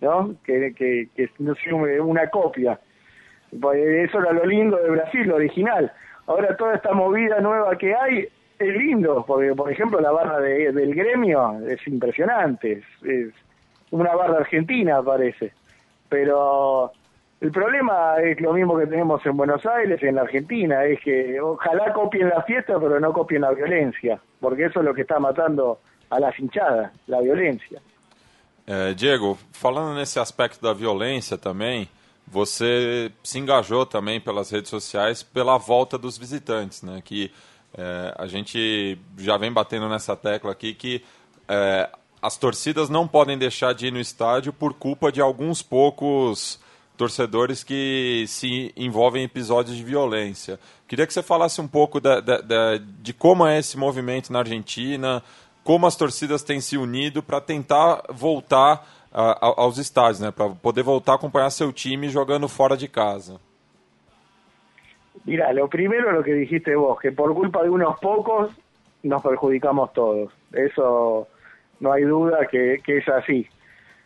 ¿No? 0.00 0.34
Que, 0.44 0.72
que, 0.74 1.30
no 1.38 1.54
sea 1.56 1.74
una 1.74 2.28
copia. 2.30 2.78
Pues 3.60 3.78
Eso 4.08 4.20
era 4.20 4.32
lo 4.32 4.44
lindo 4.44 4.76
de 4.76 4.90
Brasil, 4.90 5.26
lo 5.26 5.36
original. 5.36 5.90
Ahora 6.26 6.56
toda 6.56 6.74
esta 6.74 6.92
movida 6.92 7.40
nueva 7.40 7.76
que 7.78 7.94
hay 7.94 8.28
es 8.58 8.76
lindo, 8.76 9.24
porque 9.26 9.54
por 9.54 9.70
ejemplo 9.72 10.00
la 10.00 10.10
barra 10.10 10.40
de- 10.40 10.72
del 10.72 10.94
gremio 10.94 11.58
es 11.66 11.86
impresionante, 11.86 12.72
es, 12.72 12.84
es 13.08 13.34
una 13.90 14.14
barra 14.14 14.38
argentina 14.38 15.02
parece. 15.02 15.52
Pero 16.08 16.90
el 17.40 17.50
problema 17.52 18.16
es 18.22 18.40
lo 18.40 18.52
mismo 18.52 18.76
que 18.78 18.86
tenemos 18.86 19.24
en 19.24 19.36
Buenos 19.36 19.64
Aires 19.64 20.02
en 20.02 20.16
la 20.16 20.22
Argentina, 20.22 20.84
es 20.84 21.00
que 21.00 21.40
ojalá 21.40 21.92
copien 21.92 22.28
la 22.28 22.42
fiesta 22.42 22.78
pero 22.80 22.98
no 23.00 23.12
copien 23.12 23.42
la 23.42 23.52
violencia, 23.52 24.18
porque 24.40 24.64
eso 24.64 24.80
es 24.80 24.84
lo 24.86 24.92
que 24.94 25.02
está 25.02 25.18
matando 25.18 25.78
a 26.10 26.18
las 26.20 26.38
hinchadas, 26.38 26.92
la 27.06 27.20
violencia. 27.20 27.80
É, 28.70 28.92
Diego, 28.92 29.38
falando 29.50 29.96
nesse 29.96 30.20
aspecto 30.20 30.60
da 30.60 30.74
violência 30.74 31.38
também, 31.38 31.88
você 32.26 33.10
se 33.24 33.38
engajou 33.38 33.86
também 33.86 34.20
pelas 34.20 34.50
redes 34.50 34.68
sociais 34.68 35.22
pela 35.22 35.56
volta 35.56 35.96
dos 35.96 36.18
visitantes, 36.18 36.82
né? 36.82 37.00
Que 37.02 37.32
é, 37.72 38.14
a 38.18 38.26
gente 38.26 38.98
já 39.16 39.38
vem 39.38 39.50
batendo 39.50 39.88
nessa 39.88 40.14
tecla 40.14 40.52
aqui 40.52 40.74
que 40.74 41.02
é, 41.48 41.88
as 42.20 42.36
torcidas 42.36 42.90
não 42.90 43.08
podem 43.08 43.38
deixar 43.38 43.72
de 43.72 43.86
ir 43.86 43.90
no 43.90 43.98
estádio 43.98 44.52
por 44.52 44.74
culpa 44.74 45.10
de 45.10 45.22
alguns 45.22 45.62
poucos 45.62 46.60
torcedores 46.94 47.64
que 47.64 48.26
se 48.28 48.70
envolvem 48.76 49.22
em 49.22 49.24
episódios 49.24 49.78
de 49.78 49.82
violência. 49.82 50.60
Queria 50.86 51.06
que 51.06 51.14
você 51.14 51.22
falasse 51.22 51.58
um 51.58 51.68
pouco 51.68 51.98
de 53.00 53.14
como 53.14 53.46
é 53.46 53.58
esse 53.58 53.78
movimento 53.78 54.30
na 54.30 54.40
Argentina, 54.40 55.22
como 55.68 55.86
as 55.86 55.96
torcidas 55.96 56.42
têm 56.42 56.62
se 56.62 56.78
unido 56.78 57.22
para 57.22 57.42
tentar 57.42 58.02
voltar 58.08 58.82
ah, 59.12 59.52
aos 59.58 59.76
estádios, 59.76 60.18
né? 60.18 60.30
Para 60.30 60.48
poder 60.48 60.82
voltar 60.82 61.12
a 61.12 61.16
acompanhar 61.16 61.50
seu 61.50 61.70
time 61.74 62.08
jogando 62.08 62.48
fora 62.48 62.74
de 62.74 62.88
casa. 62.88 63.38
Mira, 65.26 65.52
lo 65.52 65.68
primero 65.68 66.10
lo 66.10 66.22
que 66.22 66.32
dijiste 66.32 66.74
vos, 66.74 66.98
que 66.98 67.12
por 67.12 67.34
culpa 67.34 67.62
de 67.62 67.68
unos 67.68 68.00
pocos 68.00 68.50
nos 69.02 69.20
perjudicamos 69.20 69.92
todos. 69.92 70.32
Eso 70.54 71.28
no 71.80 71.92
hay 71.92 72.04
duda 72.04 72.46
que, 72.46 72.80
que 72.82 72.96
es 72.96 73.08
así. 73.10 73.46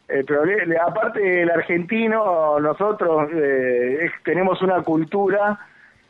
El 0.09 0.25
problema, 0.25 0.75
aparte 0.85 1.43
el 1.43 1.51
argentino, 1.51 2.59
nosotros 2.59 3.31
eh, 3.33 4.11
tenemos 4.25 4.61
una 4.63 4.83
cultura 4.83 5.61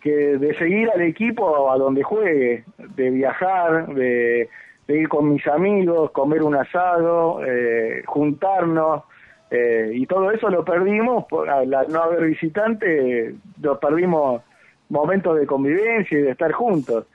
que 0.01 0.39
de 0.39 0.57
seguir 0.57 0.89
al 0.95 1.03
equipo 1.03 1.71
a 1.71 1.77
donde 1.77 2.03
juegue, 2.03 2.65
de 2.79 3.11
viajar, 3.11 3.89
de, 3.89 4.49
de 4.87 5.01
ir 5.01 5.09
con 5.09 5.33
mis 5.33 5.47
amigos, 5.47 6.11
comer 6.11 6.43
un 6.43 6.57
asado, 6.57 7.41
eh, 7.45 8.03
juntarnos, 8.07 9.05
eh, 9.51 9.91
y 9.93 10.07
todo 10.07 10.31
eso 10.31 10.49
lo 10.49 10.65
perdimos 10.65 11.27
por 11.27 11.49
al 11.49 11.69
no 11.69 12.03
haber 12.03 12.25
visitante, 12.25 13.35
lo 13.61 13.79
perdimos 13.79 14.43
momentos 14.89 15.39
de 15.39 15.47
convivencia 15.47 16.19
y 16.19 16.23
de 16.23 16.31
estar 16.31 16.53
juntos. 16.53 17.07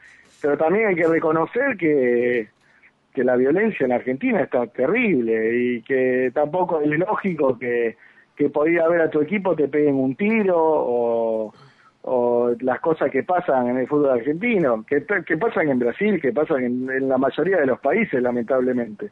Pero 0.42 0.58
también 0.58 0.88
hay 0.88 0.96
que 0.96 1.08
reconocer 1.08 1.78
que, 1.78 2.48
que 3.14 3.24
la 3.24 3.36
violencia 3.36 3.86
en 3.86 3.92
Argentina 3.92 4.42
está 4.42 4.68
terrible 4.68 5.58
y 5.58 5.82
que 5.82 6.32
tampoco 6.34 6.80
es 6.82 6.90
lógico 6.90 7.58
que, 7.58 7.98
que 8.36 8.50
podía 8.50 8.88
ver 8.88 9.02
a 9.02 9.10
tu 9.10 9.20
equipo 9.20 9.56
te 9.56 9.68
peguen 9.68 9.96
un 9.96 10.16
tiro 10.16 10.56
o, 10.56 11.54
o 12.10 12.54
las 12.62 12.80
cosas 12.80 13.12
que 13.12 13.24
pasan 13.24 13.68
en 13.68 13.80
el 13.80 13.88
fútbol 13.88 14.12
argentino, 14.12 14.86
que, 14.88 15.02
pasan 15.02 15.68
en 15.68 15.80
Brasil, 15.80 16.22
que 16.22 16.32
pasan 16.32 16.64
en, 16.64 16.90
en 16.90 17.10
la 17.10 17.18
mayoría 17.18 17.58
de 17.58 17.66
los 17.66 17.82
países, 17.82 18.22
lamentablemente. 18.24 19.12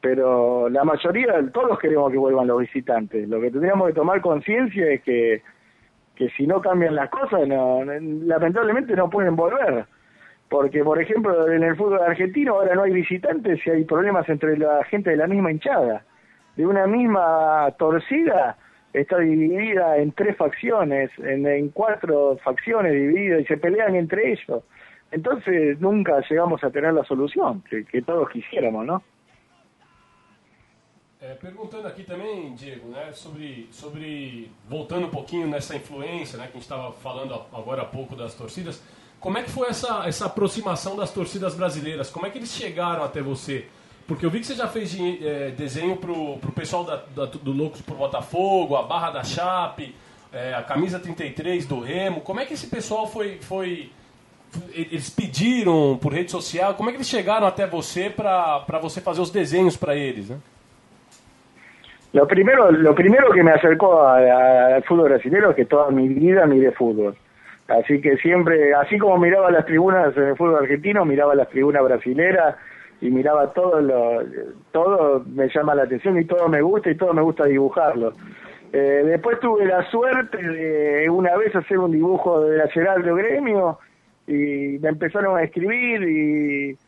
Pero 0.00 0.68
la 0.68 0.84
mayoría, 0.84 1.34
todos 1.52 1.76
queremos 1.80 2.12
que 2.12 2.18
vuelvan 2.18 2.46
los 2.46 2.60
visitantes. 2.60 3.28
Lo 3.28 3.40
que 3.40 3.50
tendríamos 3.50 3.88
que 3.88 3.94
tomar 3.94 4.20
conciencia 4.20 4.92
es 4.92 5.02
que, 5.02 5.42
que 6.14 6.30
si 6.30 6.46
no 6.46 6.60
cambian 6.60 6.94
las 6.94 7.10
cosas, 7.10 7.48
no, 7.48 7.84
lamentablemente 7.84 8.94
no 8.94 9.10
pueden 9.10 9.34
volver. 9.34 9.86
Porque, 10.48 10.84
por 10.84 11.02
ejemplo, 11.02 11.50
en 11.50 11.64
el 11.64 11.74
fútbol 11.74 12.00
argentino 12.00 12.54
ahora 12.54 12.76
no 12.76 12.84
hay 12.84 12.92
visitantes 12.92 13.58
y 13.66 13.70
hay 13.70 13.84
problemas 13.84 14.28
entre 14.28 14.56
la 14.56 14.84
gente 14.84 15.10
de 15.10 15.16
la 15.16 15.26
misma 15.26 15.50
hinchada. 15.50 16.04
De 16.54 16.64
una 16.64 16.86
misma 16.86 17.74
torcida 17.76 18.56
está 18.92 19.18
dividida 19.18 19.98
en 19.98 20.12
tres 20.12 20.36
facciones, 20.36 21.10
en, 21.18 21.46
en 21.46 21.68
cuatro 21.70 22.38
facciones 22.42 22.92
divididas 22.92 23.42
y 23.42 23.44
se 23.44 23.56
pelean 23.56 23.94
entre 23.94 24.32
ellos. 24.32 24.62
Entonces 25.10 25.80
nunca 25.80 26.20
llegamos 26.28 26.62
a 26.62 26.70
tener 26.70 26.94
la 26.94 27.04
solución 27.04 27.62
que, 27.68 27.84
que 27.84 28.02
todos 28.02 28.28
quisiéramos, 28.30 28.86
¿no? 28.86 29.02
É, 31.22 31.34
perguntando 31.34 31.86
aqui 31.86 32.02
também, 32.02 32.54
Diego, 32.54 32.88
né, 32.88 33.12
sobre, 33.12 33.68
sobre 33.70 34.50
voltando 34.66 35.06
um 35.06 35.10
pouquinho 35.10 35.46
nessa 35.46 35.76
influência, 35.76 36.38
né, 36.38 36.44
que 36.44 36.52
a 36.52 36.54
gente 36.54 36.62
estava 36.62 36.92
falando 36.92 37.34
agora 37.52 37.82
há 37.82 37.84
pouco 37.84 38.16
das 38.16 38.34
torcidas, 38.34 38.82
como 39.20 39.36
é 39.36 39.42
que 39.42 39.50
foi 39.50 39.68
essa, 39.68 40.08
essa 40.08 40.24
aproximação 40.24 40.96
das 40.96 41.12
torcidas 41.12 41.54
brasileiras? 41.54 42.08
Como 42.08 42.24
é 42.24 42.30
que 42.30 42.38
eles 42.38 42.50
chegaram 42.50 43.04
até 43.04 43.20
você? 43.20 43.68
Porque 44.10 44.26
eu 44.26 44.30
vi 44.30 44.40
que 44.40 44.46
você 44.46 44.56
já 44.56 44.66
fez 44.66 44.92
é, 45.22 45.52
desenho 45.56 45.96
pro, 45.96 46.36
pro 46.38 46.50
pessoal 46.50 46.82
da, 46.82 46.96
da- 47.14 47.26
do 47.26 47.52
Loucos 47.52 47.80
por 47.80 47.96
Botafogo, 47.96 48.74
a 48.74 48.82
Barra 48.82 49.10
da 49.12 49.22
Chape, 49.22 49.94
é, 50.32 50.52
a 50.52 50.62
camisa 50.64 50.98
33 50.98 51.64
do 51.64 51.78
Remo. 51.78 52.20
Como 52.20 52.40
é 52.40 52.44
que 52.44 52.54
esse 52.54 52.66
pessoal 52.66 53.06
foi, 53.06 53.38
foi 53.40 53.88
eles 54.74 55.08
pediram 55.10 55.96
por 56.02 56.12
rede 56.12 56.32
social? 56.32 56.74
Como 56.74 56.88
é 56.90 56.92
que 56.92 56.96
eles 56.96 57.08
chegaram 57.08 57.46
até 57.46 57.68
você 57.68 58.10
para 58.10 58.64
você 58.82 59.00
fazer 59.00 59.20
os 59.20 59.30
desenhos 59.30 59.76
para 59.76 59.94
eles, 59.94 60.28
né? 60.28 60.38
Lo 62.12 62.26
primero, 62.26 62.72
lo 62.72 62.92
primero 62.96 63.30
que 63.30 63.44
me 63.44 63.52
acercó 63.52 64.02
al 64.02 64.82
fútbol 64.82 65.08
brasileño 65.10 65.50
es 65.50 65.54
que 65.54 65.64
toda 65.66 65.92
mi 65.92 66.08
vida 66.08 66.44
miré 66.46 66.72
fútbol. 66.72 67.14
Así 67.68 68.00
que 68.00 68.16
siempre, 68.16 68.74
así 68.74 68.98
como 68.98 69.16
miraba 69.18 69.52
las 69.52 69.64
tribunas 69.64 70.16
en 70.16 70.24
el 70.30 70.36
fútbol 70.36 70.56
argentino, 70.56 71.04
miraba 71.04 71.36
las 71.36 71.48
tribunas 71.48 71.84
brasileras 71.84 72.56
y 73.00 73.10
miraba 73.10 73.52
todo 73.52 73.80
lo, 73.80 74.22
todo 74.72 75.24
me 75.26 75.48
llama 75.48 75.74
la 75.74 75.84
atención 75.84 76.18
y 76.18 76.24
todo 76.24 76.48
me 76.48 76.60
gusta 76.60 76.90
y 76.90 76.96
todo 76.96 77.14
me 77.14 77.22
gusta 77.22 77.44
dibujarlo. 77.46 78.12
Eh, 78.72 79.02
después 79.04 79.40
tuve 79.40 79.66
la 79.66 79.82
suerte 79.90 80.36
de 80.36 81.08
una 81.10 81.36
vez 81.36 81.54
hacer 81.56 81.78
un 81.78 81.90
dibujo 81.90 82.42
de 82.42 82.58
la 82.58 82.68
Geraldo 82.68 83.14
Gremio 83.16 83.78
y 84.26 84.78
me 84.80 84.90
empezaron 84.90 85.36
a 85.36 85.42
escribir 85.42 86.02
y, 86.02 86.78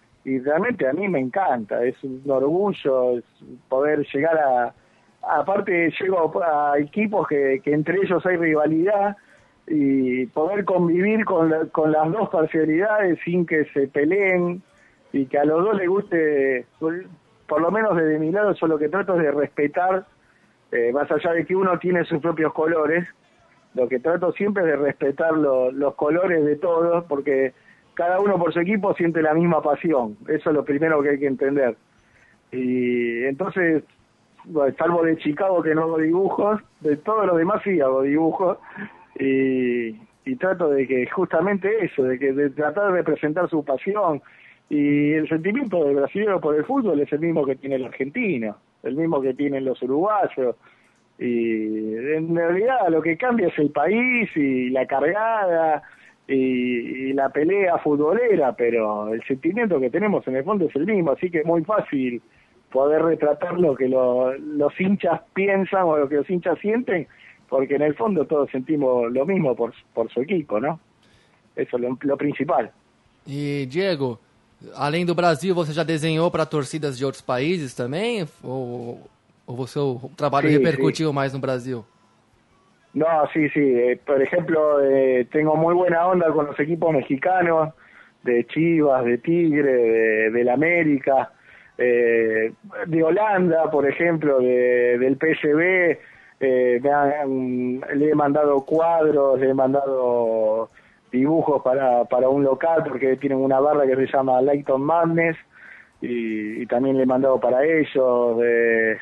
realmente 0.41 0.87
a 0.87 0.93
mí 0.93 1.09
me 1.09 1.19
encanta, 1.19 1.83
es 1.85 1.97
un 2.05 2.23
orgullo 2.29 3.15
poder 3.69 4.07
llegar 4.15 4.39
a, 4.39 4.73
aparte 5.41 5.91
llego 6.01 6.33
a 6.45 6.79
equipos 6.79 7.27
que, 7.27 7.61
que 7.65 7.73
entre 7.73 7.97
ellos 8.03 8.25
hay 8.27 8.37
rivalidad 8.37 9.17
y 9.67 10.27
poder 10.27 10.65
convivir 10.65 11.25
con, 11.25 11.51
la- 11.51 11.67
con 11.67 11.91
las 11.91 12.13
dos 12.13 12.29
parcialidades 12.29 13.19
sin 13.25 13.45
que 13.47 13.65
se 13.73 13.89
peleen 13.89 14.63
y 15.13 15.27
que 15.27 15.39
a 15.39 15.45
los 15.45 15.65
dos 15.65 15.77
les 15.77 15.89
guste, 15.89 16.67
por, 16.79 16.95
por 17.47 17.61
lo 17.61 17.71
menos 17.71 17.97
desde 17.97 18.19
mi 18.19 18.31
lado 18.31 18.53
yo 18.55 18.67
lo 18.67 18.79
que 18.79 18.89
trato 18.89 19.15
es 19.17 19.23
de 19.23 19.31
respetar, 19.31 20.05
eh, 20.71 20.91
más 20.93 21.11
allá 21.11 21.33
de 21.33 21.45
que 21.45 21.55
uno 21.55 21.79
tiene 21.79 22.05
sus 22.05 22.21
propios 22.21 22.53
colores, 22.53 23.07
lo 23.75 23.89
que 23.89 24.01
trato 24.01 24.33
siempre 24.33 24.63
es 24.65 24.69
de 24.71 24.77
respetar 24.77 25.33
lo- 25.37 25.71
los 25.71 25.95
colores 25.95 26.45
de 26.45 26.57
todos, 26.57 27.05
porque 27.05 27.53
cada 27.95 28.21
uno 28.21 28.39
por 28.39 28.53
su 28.53 28.61
equipo 28.61 28.95
siente 28.95 29.21
la 29.23 29.35
misma 29.35 29.61
pasión, 29.63 30.17
eso 30.29 30.51
es 30.51 30.57
lo 30.57 30.65
primero 30.65 31.03
que 31.03 31.11
hay 31.11 31.19
que 31.19 31.27
entender. 31.27 31.77
Y 32.51 33.25
entonces, 33.25 33.83
salvo 34.79 35.03
de 35.05 35.17
Chicago 35.19 35.63
que 35.63 35.75
no 35.75 35.83
hago 35.83 35.99
dibujos, 35.99 36.61
de 36.81 36.97
todos 36.97 37.27
los 37.27 37.37
demás 37.37 37.61
sí 37.65 37.81
hago 37.81 38.03
dibujos, 38.03 38.59
y, 39.19 39.89
y 40.25 40.37
trato 40.37 40.71
de 40.71 40.87
que 40.87 41.07
justamente 41.11 41.85
eso, 41.85 42.03
de 42.05 42.19
que 42.19 42.33
de 42.33 42.51
tratar 42.51 42.87
de 42.93 42.99
representar 42.99 43.49
su 43.49 43.65
pasión, 43.65 44.23
y 44.71 45.13
el 45.13 45.29
sentimiento 45.29 45.85
del 45.85 45.97
brasileño 45.97 46.41
por 46.41 46.55
el 46.57 46.65
fútbol 46.65 47.01
es 47.01 47.13
el 47.13 47.21
mismo 47.21 47.45
que 47.45 47.57
tiene 47.57 47.77
el 47.77 47.85
argentino, 47.85 48.57
el 48.83 48.97
mismo 48.97 49.21
que 49.21 49.35
tienen 49.35 49.65
los 49.65 49.83
uruguayos, 49.83 50.57
y 51.19 51.95
en 52.15 52.35
realidad 52.35 52.89
lo 52.89 53.03
que 53.03 53.17
cambia 53.17 53.49
es 53.49 53.59
el 53.59 53.71
país 53.71 54.31
y 54.35 54.71
la 54.71 54.87
cargada 54.87 55.83
y, 56.27 56.35
y 56.35 57.13
la 57.13 57.29
pelea 57.29 57.79
futbolera, 57.79 58.55
pero 58.57 59.13
el 59.13 59.23
sentimiento 59.25 59.79
que 59.79 59.91
tenemos 59.91 60.27
en 60.27 60.37
el 60.37 60.45
fondo 60.45 60.65
es 60.67 60.75
el 60.75 60.87
mismo, 60.87 61.13
así 61.13 61.31
que 61.31 61.41
es 61.41 61.47
muy 61.47 61.63
fácil 61.65 62.23
poder 62.71 63.03
retratar 63.03 63.61
lo 63.61 63.75
que 63.75 63.89
lo- 63.89 64.33
los 64.39 64.81
hinchas 64.81 65.21
piensan 65.35 65.83
o 65.85 65.99
lo 65.99 66.09
que 66.09 66.17
los 66.17 66.31
hinchas 66.31 66.59
sienten, 66.59 67.07
porque 67.49 67.75
en 67.75 67.83
el 67.83 67.95
fondo 67.95 68.25
todos 68.25 68.51
sentimos 68.51 69.13
lo 69.13 69.27
mismo 69.27 69.55
por, 69.55 69.75
por 69.93 70.11
su 70.11 70.23
equipo, 70.23 70.59
¿no? 70.59 70.81
Eso 71.55 71.77
es 71.77 71.83
lo, 71.83 71.99
lo 72.01 72.17
principal. 72.17 72.71
E, 73.29 73.67
Diego, 73.71 74.19
além 74.75 75.05
do 75.05 75.15
Brasil, 75.15 75.55
você 75.55 75.73
já 75.73 75.83
desenhou 75.83 76.31
para 76.31 76.47
torcidas 76.47 76.97
de 76.99 77.05
outros 77.05 77.23
países 77.23 77.75
também? 77.75 78.27
Ou, 78.43 79.01
ou 79.47 79.61
o 79.61 79.67
seu 79.67 80.11
trabalho 80.17 80.49
Sim, 80.49 80.55
repercutiu 80.59 81.13
mais 81.13 81.33
no 81.33 81.39
Brasil? 81.39 81.85
No, 82.95 83.07
sí, 83.33 83.49
sí. 83.51 83.61
eh, 83.61 83.99
por 84.05 84.21
ejemplo, 84.21 84.79
eh, 84.83 85.27
tengo 85.33 85.57
muy 85.57 85.75
buena 85.75 86.07
onda 86.07 86.31
con 86.31 86.47
los 86.47 86.59
equipos 86.61 86.93
mexicanos, 86.93 87.71
de 88.23 88.45
Chivas, 88.47 89.05
de 89.05 89.19
Tigre, 89.19 89.73
de, 89.73 90.31
del 90.31 90.49
América, 90.49 91.33
eh, 91.79 92.53
de 92.87 93.03
Holanda, 93.03 93.71
por 93.71 93.87
ejemplo, 93.89 94.39
de, 94.41 94.99
del 94.99 95.17
PSV. 95.17 95.99
eh, 96.45 96.81
me 96.83 96.91
han- 96.91 97.81
le 97.95 98.11
he 98.11 98.15
mandado 98.17 98.61
cuadros, 98.63 99.39
le 99.39 99.51
he 99.51 99.55
mandado 99.55 100.71
dibujos 101.13 101.63
para, 101.63 102.05
para 102.07 102.29
un 102.29 102.43
local 102.43 102.83
porque 102.89 103.17
tienen 103.17 103.39
una 103.39 103.61
barra 103.61 103.87
que 103.87 103.95
se 103.95 104.07
llama 104.07 104.41
Lighton 104.41 104.83
Madness 104.83 105.37
y, 106.01 106.67
también 106.67 106.97
le 106.97 107.05
he 107.05 107.07
mandado 107.07 107.39
para 107.39 107.65
ellos. 107.65 108.39
eh, 108.43 108.97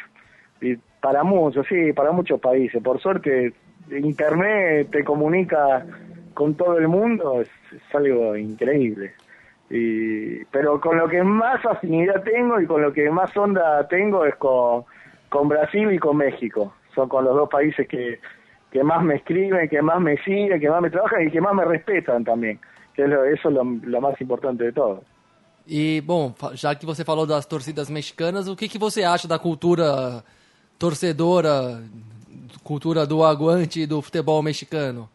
y 0.61 0.77
para 1.01 1.23
muchos, 1.23 1.67
sí, 1.67 1.93
para 1.95 2.13
muchos 2.13 2.39
países. 2.41 2.83
Por 2.83 3.01
suerte, 3.01 3.55
Internet 3.91 4.89
te 4.91 5.03
comunica 5.03 5.87
con 6.35 6.55
todo 6.55 6.77
el 6.77 6.89
mundo, 6.89 7.41
es, 7.41 7.49
es 7.73 7.95
algo 7.95 8.37
increíble. 8.37 9.15
Y, 9.71 10.45
pero 10.47 10.81
con 10.81 10.99
lo 10.99 11.09
que 11.09 11.23
más 11.23 11.65
afinidad 11.65 12.23
tengo 12.23 12.61
y 12.61 12.67
con 12.67 12.83
lo 12.83 12.93
que 12.93 13.09
más 13.09 13.35
onda 13.37 13.87
tengo 13.89 14.27
es 14.27 14.35
con, 14.35 14.85
con 15.29 15.49
Brasil 15.49 15.91
y 15.93 15.99
con 15.99 16.17
México. 16.17 16.75
Son 16.95 17.09
con 17.09 17.25
los 17.25 17.35
dos 17.35 17.49
países 17.49 17.87
que, 17.89 18.19
que 18.71 18.83
más 18.85 19.03
me 19.03 19.17
escriben, 19.17 19.69
que 19.69 19.83
más 19.83 20.01
me 20.01 20.17
siguen, 20.19 20.61
que 20.61 20.71
más 20.71 20.81
me 20.81 20.91
trabajan 20.91 21.27
y 21.27 21.31
que 21.31 21.41
más 21.41 21.55
me 21.55 21.65
respetan 21.65 22.25
también. 22.25 22.59
Que 22.95 23.05
eso 23.05 23.25
es 23.25 23.45
lo, 23.45 23.65
lo 23.65 24.01
más 24.01 24.21
importante 24.21 24.65
de 24.65 24.73
todo. 24.73 25.03
E, 25.69 26.01
bom, 26.01 26.35
já 26.55 26.75
que 26.75 26.85
você 26.85 27.05
falou 27.05 27.27
das 27.27 27.47
torcidas 27.47 27.89
mexicanas, 27.89 28.49
o 28.49 28.57
que, 28.57 28.69
que 28.69 28.79
você 28.79 29.05
acha 29.05 29.29
da 29.29 29.39
cultura 29.39 30.25
torcedora, 30.79 31.81
cultura 32.65 33.07
do 33.07 33.23
aguante 33.23 33.87
do 33.87 34.03
futebol 34.03 34.43
mexicano? 34.43 35.09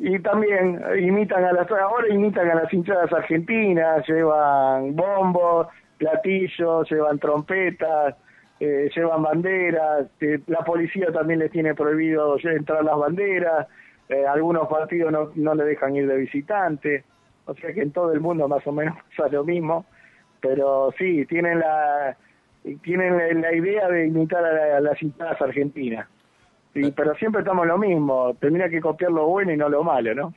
Y 0.00 0.18
también 0.18 0.82
eh, 0.90 1.00
imitan 1.00 1.44
a 1.44 1.52
las, 1.52 1.70
ahora 1.70 2.12
imitan 2.12 2.50
a 2.50 2.54
las 2.56 2.72
hinchadas 2.72 3.12
argentinas, 3.12 4.04
llevan 4.08 4.96
bombos, 4.96 5.68
platillos, 5.98 6.90
llevan 6.90 7.18
trompetas, 7.18 8.16
eh, 8.64 8.90
llevan 8.94 9.22
banderas, 9.22 10.06
eh, 10.20 10.40
la 10.46 10.60
policía 10.64 11.08
también 11.12 11.38
les 11.40 11.50
tiene 11.50 11.74
prohibido 11.74 12.36
entrar 12.42 12.82
las 12.84 12.96
banderas, 12.98 13.66
eh, 14.08 14.26
algunos 14.26 14.68
partidos 14.68 15.10
no, 15.12 15.30
no 15.34 15.54
le 15.54 15.64
dejan 15.64 15.96
ir 15.96 16.06
de 16.06 16.16
visitante, 16.16 17.04
o 17.46 17.54
sea 17.54 17.72
que 17.74 17.82
en 17.82 17.92
todo 17.92 18.12
el 18.12 18.20
mundo 18.20 18.48
más 18.48 18.66
o 18.66 18.72
menos 18.72 18.96
pasa 19.16 19.28
lo 19.30 19.44
mismo, 19.44 19.84
pero 20.40 20.92
sí, 20.98 21.24
tienen 21.26 21.58
la 21.60 22.16
tienen 22.82 23.16
la, 23.18 23.48
la 23.48 23.54
idea 23.54 23.88
de 23.88 24.06
imitar 24.06 24.42
a, 24.44 24.52
la- 24.52 24.76
a 24.78 24.80
las 24.80 25.02
hinchadas 25.02 25.40
argentinas. 25.42 26.06
Sí, 26.72 26.92
pero 26.96 27.14
siempre 27.16 27.40
estamos 27.42 27.66
lo 27.66 27.76
mismo, 27.78 28.34
tendría 28.40 28.68
que 28.68 28.80
copiar 28.80 29.12
lo 29.12 29.26
bueno 29.26 29.52
y 29.52 29.56
no 29.56 29.68
lo 29.68 29.84
malo, 29.84 30.14
¿no? 30.14 30.34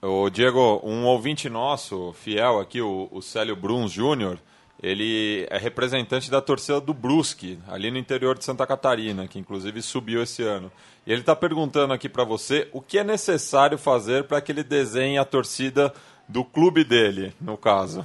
Ô, 0.00 0.28
Diego, 0.30 0.80
um 0.84 1.06
ouvinte 1.06 1.48
nosso, 1.50 2.12
fiel 2.12 2.60
aqui, 2.60 2.80
o, 2.80 3.08
o 3.10 3.20
Célio 3.22 3.56
Bruns 3.56 3.94
Júnior, 3.94 4.36
ele 4.84 5.46
é 5.48 5.56
representante 5.56 6.30
da 6.30 6.42
torcida 6.42 6.78
do 6.78 6.92
Brusque, 6.92 7.58
ali 7.66 7.90
no 7.90 7.96
interior 7.96 8.36
de 8.36 8.44
Santa 8.44 8.66
Catarina, 8.66 9.26
que 9.26 9.38
inclusive 9.38 9.80
subiu 9.80 10.22
esse 10.22 10.42
ano. 10.42 10.70
E 11.06 11.10
ele 11.10 11.20
está 11.20 11.34
perguntando 11.34 11.94
aqui 11.94 12.06
para 12.06 12.22
você 12.22 12.68
o 12.70 12.82
que 12.82 12.98
é 12.98 13.04
necessário 13.04 13.78
fazer 13.78 14.24
para 14.24 14.42
que 14.42 14.52
ele 14.52 14.62
desenhe 14.62 15.16
a 15.16 15.24
torcida 15.24 15.90
do 16.28 16.44
clube 16.44 16.84
dele, 16.84 17.32
no 17.40 17.56
caso. 17.56 18.04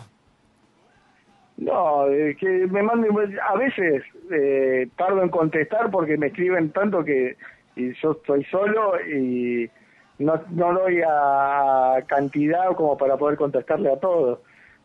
No, 1.57 2.07
eh, 2.07 2.33
que 2.35 2.47
me 2.47 2.81
manden, 2.81 3.11
a 3.41 3.57
veces 3.57 4.01
eh, 4.31 4.87
tardo 4.95 5.21
en 5.21 5.27
contestar 5.27 5.91
porque 5.91 6.15
me 6.15 6.27
escriben 6.27 6.69
tanto 6.69 7.03
que 7.03 7.35
y 7.75 7.93
yo 8.01 8.11
estoy 8.11 8.45
solo 8.45 8.97
y 9.01 9.69
no, 10.19 10.41
no 10.51 10.73
doy 10.73 11.01
a 11.05 12.01
cantidad 12.07 12.73
como 12.77 12.97
para 12.97 13.17
poder 13.17 13.37
contestarle 13.37 13.91
a 13.91 13.99
todos. 13.99 14.39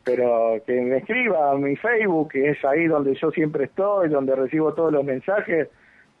Pero 0.05 0.61
que 0.65 0.79
me 0.81 0.97
escriba 0.97 1.51
a 1.51 1.55
mi 1.55 1.75
Facebook, 1.75 2.31
que 2.31 2.51
es 2.51 2.63
ahí 2.63 2.85
donde 2.87 3.15
yo 3.15 3.31
siempre 3.31 3.65
estoy, 3.65 4.07
donde 4.09 4.35
recibo 4.35 4.73
todos 4.73 4.93
los 4.93 5.03
mensajes 5.03 5.67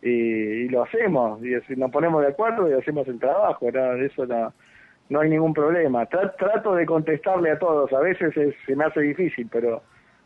y, 0.01 0.09
y 0.09 0.69
lo 0.69 0.83
hacemos. 0.83 1.41
Y 1.45 1.53
así 1.53 1.75
nos 1.75 1.91
ponemos 1.91 2.21
de 2.23 2.29
acuerdo 2.29 2.67
y 2.67 2.73
hacemos 2.73 3.07
el 3.07 3.19
trabajo. 3.19 3.69
¿no? 3.71 3.93
Eso 3.93 4.25
no, 4.25 4.51
no 5.09 5.19
hay 5.19 5.29
ningún 5.29 5.53
problema. 5.53 6.09
Tra- 6.09 6.35
trato 6.35 6.73
de 6.73 6.85
contestarle 6.87 7.51
a 7.51 7.59
todos. 7.59 7.93
A 7.93 7.99
veces 7.99 8.35
es- 8.35 8.55
se 8.65 8.75
me 8.75 8.85
hace 8.85 9.01
difícil, 9.01 9.47
pero 9.51 9.81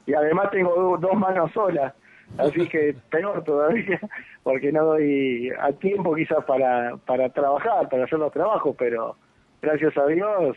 y 0.05 0.13
además 0.13 0.49
tengo 0.51 0.73
do- 0.73 0.97
dos 0.97 1.15
manos 1.19 1.51
solas, 1.51 1.93
así 2.37 2.65
que 2.69 2.95
peor 3.11 3.43
todavía, 3.43 3.99
porque 4.41 4.71
no 4.71 4.85
doy 4.85 5.51
a 5.59 5.71
tiempo 5.73 6.15
quizás 6.15 6.43
para, 6.45 6.95
para 7.05 7.29
trabajar, 7.29 7.89
para 7.89 8.05
hacer 8.05 8.17
los 8.19 8.31
trabajos, 8.31 8.73
pero 8.79 9.17
gracias 9.61 9.95
a 9.97 10.05
Dios 10.07 10.55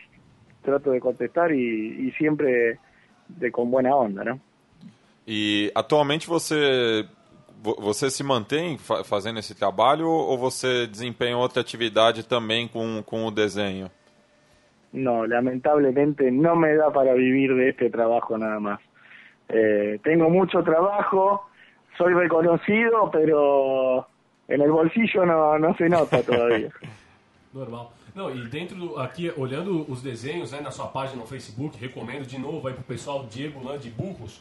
trato 0.63 0.93
de 0.93 1.01
contestar 1.01 1.51
y, 1.53 2.07
y 2.07 2.13
siempre 2.13 2.79
de 3.37 3.51
con 3.51 3.71
buena 3.71 3.95
onda, 3.95 4.25
¿no? 4.25 4.41
E 5.27 5.71
atualmente 5.75 6.27
você 6.27 7.07
vo- 7.63 7.77
você 7.81 8.11
se 8.11 8.25
mantém 8.25 8.77
fa- 8.77 9.05
fazendo 9.05 9.39
esse 9.39 9.55
trabalho 9.55 10.09
ou 10.09 10.37
você 10.37 10.87
desempenha 10.87 11.37
outra 11.37 11.61
atividade 11.61 12.25
também 12.25 12.67
com, 12.67 13.03
com 13.05 13.27
o 13.27 13.31
desenho? 13.31 13.89
No, 14.93 15.25
lamentablemente 15.25 16.31
no 16.31 16.55
me 16.57 16.77
da 16.77 16.91
para 16.91 17.15
vivir 17.15 17.55
de 17.55 17.69
este 17.71 17.89
trabajo 17.89 18.37
nada 18.37 18.59
más. 18.61 18.81
Eh, 19.49 19.99
tengo 20.03 20.29
mucho 20.29 20.63
trabajo, 20.63 21.47
soy 21.97 22.13
reconocido, 22.15 23.11
pero 23.11 24.07
en 24.49 24.61
el 24.61 24.71
bolsillo 24.71 25.25
no, 25.25 25.59
no 25.59 25.75
se 25.77 25.89
nota 25.89 26.23
todavía. 26.23 26.71
Normal. 27.55 27.89
Não, 28.15 28.35
e 28.35 28.47
dentro 28.47 28.77
do, 28.77 28.99
aqui, 28.99 29.33
olhando 29.37 29.85
os 29.91 30.03
desenhos 30.03 30.51
né, 30.53 30.61
na 30.61 30.71
sua 30.71 30.87
página 30.87 31.21
no 31.21 31.27
Facebook, 31.27 31.79
recomendo 31.79 32.27
de 32.27 32.39
novo 32.39 32.69
aí 32.69 32.75
pro 32.75 32.83
pessoal 32.85 33.27
Diego 33.31 33.65
Lã 33.65 33.79
de 33.79 33.89
Burros. 33.91 34.41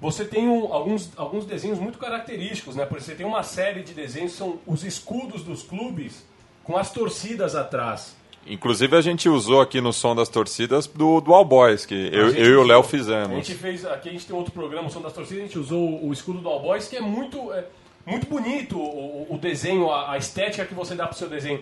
Você 0.00 0.24
tem 0.26 0.46
um- 0.46 0.70
alguns, 0.72 1.10
alguns 1.16 1.46
desenhos 1.46 1.78
muito 1.78 1.96
característicos, 1.98 2.76
né? 2.76 2.84
Porque 2.84 3.02
você 3.02 3.14
tem 3.14 3.24
uma 3.24 3.42
série 3.42 3.82
de 3.82 3.94
desenhos 3.94 4.32
que 4.32 4.38
são 4.38 4.58
os 4.66 4.84
escudos 4.84 5.42
dos 5.42 5.62
clubes 5.62 6.26
com 6.62 6.76
as 6.76 6.92
torcidas 6.92 7.54
atrás. 7.54 8.14
Inclusive 8.46 8.94
a 8.94 9.00
gente 9.00 9.28
usou 9.28 9.60
aqui 9.62 9.80
no 9.80 9.92
som 9.94 10.14
das 10.14 10.28
torcidas 10.28 10.86
do, 10.86 11.20
do 11.22 11.32
All 11.34 11.44
Boys, 11.44 11.86
que 11.86 11.94
eu, 12.12 12.28
gente 12.30 12.40
eu 12.42 12.46
e 12.50 12.56
o 12.56 12.62
Léo 12.62 12.80
usou- 12.80 12.80
A 12.80 12.84
fizemos. 12.84 13.30
gente 13.46 13.54
fez, 13.54 13.84
aqui 13.86 14.10
a 14.10 14.12
gente 14.12 14.26
tem 14.26 14.36
outro 14.36 14.52
programa, 14.52 14.86
o 14.88 14.90
Som 14.90 15.00
das 15.00 15.14
Torcidas, 15.14 15.42
a 15.42 15.46
gente 15.46 15.58
usou 15.58 16.04
o 16.04 16.12
escudo 16.12 16.40
do 16.40 16.48
All 16.48 16.60
Boys, 16.60 16.86
que 16.86 16.96
é 16.96 17.00
muito, 17.00 17.50
é, 17.52 17.64
muito 18.04 18.26
bonito 18.28 18.78
o, 18.78 19.26
o 19.34 19.38
desenho, 19.38 19.90
a, 19.90 20.12
a 20.12 20.18
estética 20.18 20.64
que 20.66 20.74
você 20.74 20.94
dá 20.94 21.06
pro 21.08 21.16
seu 21.16 21.28
desenho. 21.28 21.60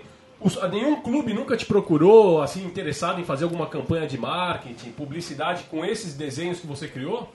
Nenhum 0.71 1.01
clube 1.01 1.33
nunca 1.33 1.57
te 1.57 1.65
procurou, 1.65 2.43
assim, 2.43 2.67
interessado 2.67 3.19
em 3.19 3.25
fazer 3.25 3.45
alguma 3.45 3.67
campanha 3.67 4.07
de 4.07 4.19
marketing, 4.19 4.91
publicidade 4.93 5.65
com 5.65 5.83
esses 5.83 6.15
desenhos 6.15 6.61
que 6.61 6.67
você 6.67 6.87
criou? 6.87 7.29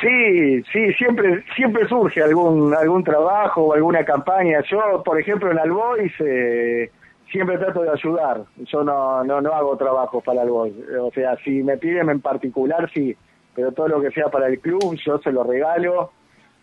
Sí, 0.00 0.62
sí, 0.72 0.92
siempre 0.94 1.44
siempre 1.56 1.88
surge 1.88 2.20
algún 2.20 2.74
algún 2.74 3.02
trabajo 3.02 3.62
o 3.62 3.72
alguna 3.72 4.04
campaña. 4.04 4.60
Yo, 4.70 5.02
por 5.04 5.18
ejemplo, 5.18 5.50
en 5.50 5.58
Albois 5.58 6.12
eh, 6.20 6.90
siempre 7.30 7.58
trato 7.58 7.82
de 7.82 7.90
ayudar. 7.90 8.44
Yo 8.56 8.84
no, 8.84 9.24
no 9.24 9.40
no 9.40 9.52
hago 9.52 9.76
trabajos 9.76 10.22
para 10.22 10.42
Albois. 10.42 10.74
O 11.00 11.10
sea, 11.12 11.36
si 11.44 11.62
me 11.62 11.78
piden 11.78 12.10
en 12.10 12.20
particular, 12.20 12.90
sí. 12.92 13.16
Pero 13.54 13.72
todo 13.72 13.88
lo 13.88 14.00
que 14.00 14.10
sea 14.10 14.28
para 14.28 14.48
el 14.48 14.58
club, 14.60 14.96
yo 15.04 15.18
se 15.18 15.30
lo 15.32 15.44
regalo. 15.44 16.10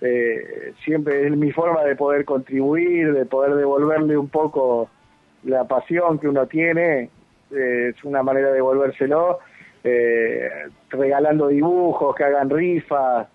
Eh, 0.01 0.73
siempre 0.83 1.27
es 1.27 1.37
mi 1.37 1.51
forma 1.51 1.83
de 1.83 1.95
poder 1.95 2.25
contribuir, 2.25 3.13
de 3.13 3.25
poder 3.25 3.53
devolverle 3.55 4.17
un 4.17 4.29
poco 4.29 4.89
la 5.43 5.65
pasión 5.65 6.19
que 6.19 6.27
uno 6.27 6.47
tiene. 6.47 7.09
eh, 7.51 7.93
es 7.95 8.03
una 8.03 8.23
manera 8.23 8.47
de 8.49 8.55
devolvérselo. 8.55 9.39
eh, 9.83 10.49
regalando 10.91 11.47
dibujos, 11.47 12.15
que 12.15 12.23
hagan 12.23 12.49
rifas, 12.49 13.27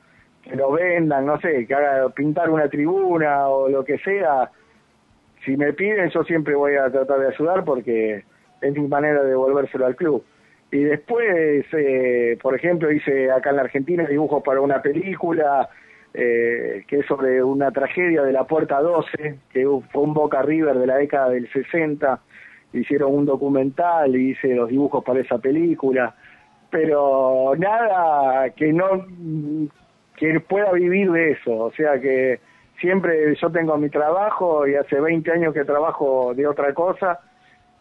que 0.42 0.54
lo 0.54 0.72
vendan, 0.72 1.26
no 1.26 1.40
sé, 1.40 1.66
que 1.66 1.74
haga 1.74 2.08
pintar 2.10 2.50
una 2.50 2.68
tribuna 2.68 3.48
o 3.48 3.68
lo 3.68 3.84
que 3.84 3.98
sea. 3.98 4.50
Si 5.44 5.56
me 5.56 5.72
piden, 5.72 6.10
yo 6.10 6.22
siempre 6.24 6.54
voy 6.54 6.76
a 6.76 6.90
tratar 6.90 7.18
de 7.20 7.28
ayudar 7.28 7.64
porque 7.64 8.24
es 8.60 8.72
mi 8.74 8.86
manera 8.86 9.22
de 9.22 9.30
devolvérselo 9.30 9.86
al 9.86 9.96
club. 9.96 10.24
Y 10.70 10.84
después, 10.84 11.66
eh, 11.72 12.38
por 12.42 12.54
ejemplo, 12.54 12.90
hice 12.92 13.30
acá 13.30 13.50
en 13.50 13.56
la 13.56 13.62
Argentina 13.62 14.04
dibujos 14.04 14.42
para 14.42 14.60
una 14.60 14.82
película 14.82 15.68
eh, 16.18 16.84
que 16.88 17.00
es 17.00 17.06
sobre 17.06 17.42
una 17.42 17.70
tragedia 17.70 18.22
de 18.22 18.32
la 18.32 18.44
Puerta 18.44 18.80
12, 18.80 19.38
que 19.52 19.66
fue 19.92 20.02
un 20.02 20.14
Boca 20.14 20.40
River 20.42 20.78
de 20.78 20.86
la 20.86 20.96
década 20.96 21.28
del 21.28 21.48
60. 21.52 22.20
Hicieron 22.72 23.14
un 23.14 23.26
documental 23.26 24.16
y 24.16 24.30
hice 24.30 24.54
los 24.54 24.68
dibujos 24.70 25.04
para 25.04 25.20
esa 25.20 25.38
película 25.38 26.14
pero 26.70 27.52
nada 27.56 28.50
que 28.50 28.72
no 28.72 29.06
que 30.16 30.40
pueda 30.40 30.72
vivir 30.72 31.10
de 31.12 31.32
eso, 31.32 31.56
o 31.56 31.72
sea 31.72 32.00
que 32.00 32.40
siempre 32.80 33.34
yo 33.36 33.50
tengo 33.50 33.76
mi 33.76 33.88
trabajo 33.88 34.66
y 34.66 34.74
hace 34.74 35.00
20 35.00 35.30
años 35.30 35.54
que 35.54 35.64
trabajo 35.64 36.34
de 36.34 36.46
otra 36.46 36.74
cosa 36.74 37.20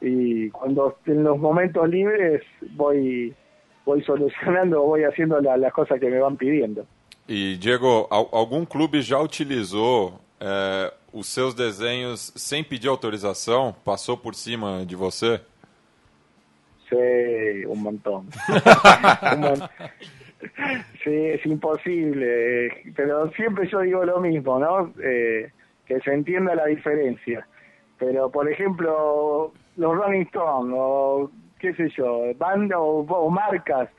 y 0.02 0.50
cuando 0.52 0.98
en 1.06 1.24
los 1.24 1.38
momentos 1.40 1.90
libres 1.90 2.44
voy 2.72 3.34
voy 3.86 4.02
solucionando, 4.04 4.82
voy 4.84 5.04
haciendo 5.04 5.40
la- 5.42 5.58
las 5.58 5.74
cosas 5.74 6.00
que 6.00 6.10
me 6.10 6.20
van 6.20 6.38
pidiendo. 6.38 6.86
E, 7.28 7.58
Diego, 7.58 8.08
al- 8.12 8.30
algum 8.32 8.66
clube 8.66 9.02
já 9.02 9.20
utilizou 9.20 10.20
é, 10.40 10.94
os 11.12 11.28
seus 11.28 11.54
desenhos 11.54 12.32
sem 12.36 12.64
pedir 12.64 12.88
autorização? 12.88 13.74
Passou 13.84 14.16
por 14.18 14.36
cima 14.36 14.86
de 14.86 14.96
você? 14.96 15.42
Sí, 16.90 17.66
un 17.68 17.78
montón. 17.82 18.28
Un 19.34 19.40
mon- 19.42 19.70
Sí, 21.04 21.10
es 21.10 21.44
imposible, 21.46 22.70
pero 22.96 23.32
siempre 23.32 23.68
yo 23.68 23.80
digo 23.82 24.06
lo 24.06 24.20
mismo, 24.20 24.60
¿no? 24.60 24.92
Eh, 25.02 25.50
que 25.88 26.00
se 26.02 26.14
entienda 26.14 26.54
la 26.54 26.66
diferencia. 26.66 27.48
Pero, 27.98 28.30
por 28.30 28.52
ejemplo, 28.52 29.52
los 29.78 29.96
Rolling 29.98 30.26
Stones, 30.26 30.74
o 30.78 31.32
qué 31.60 31.74
sé 31.74 31.90
yo, 31.98 32.34
bandas 32.38 32.78
o, 32.80 33.00
o 33.08 33.30
marcas 33.32 33.90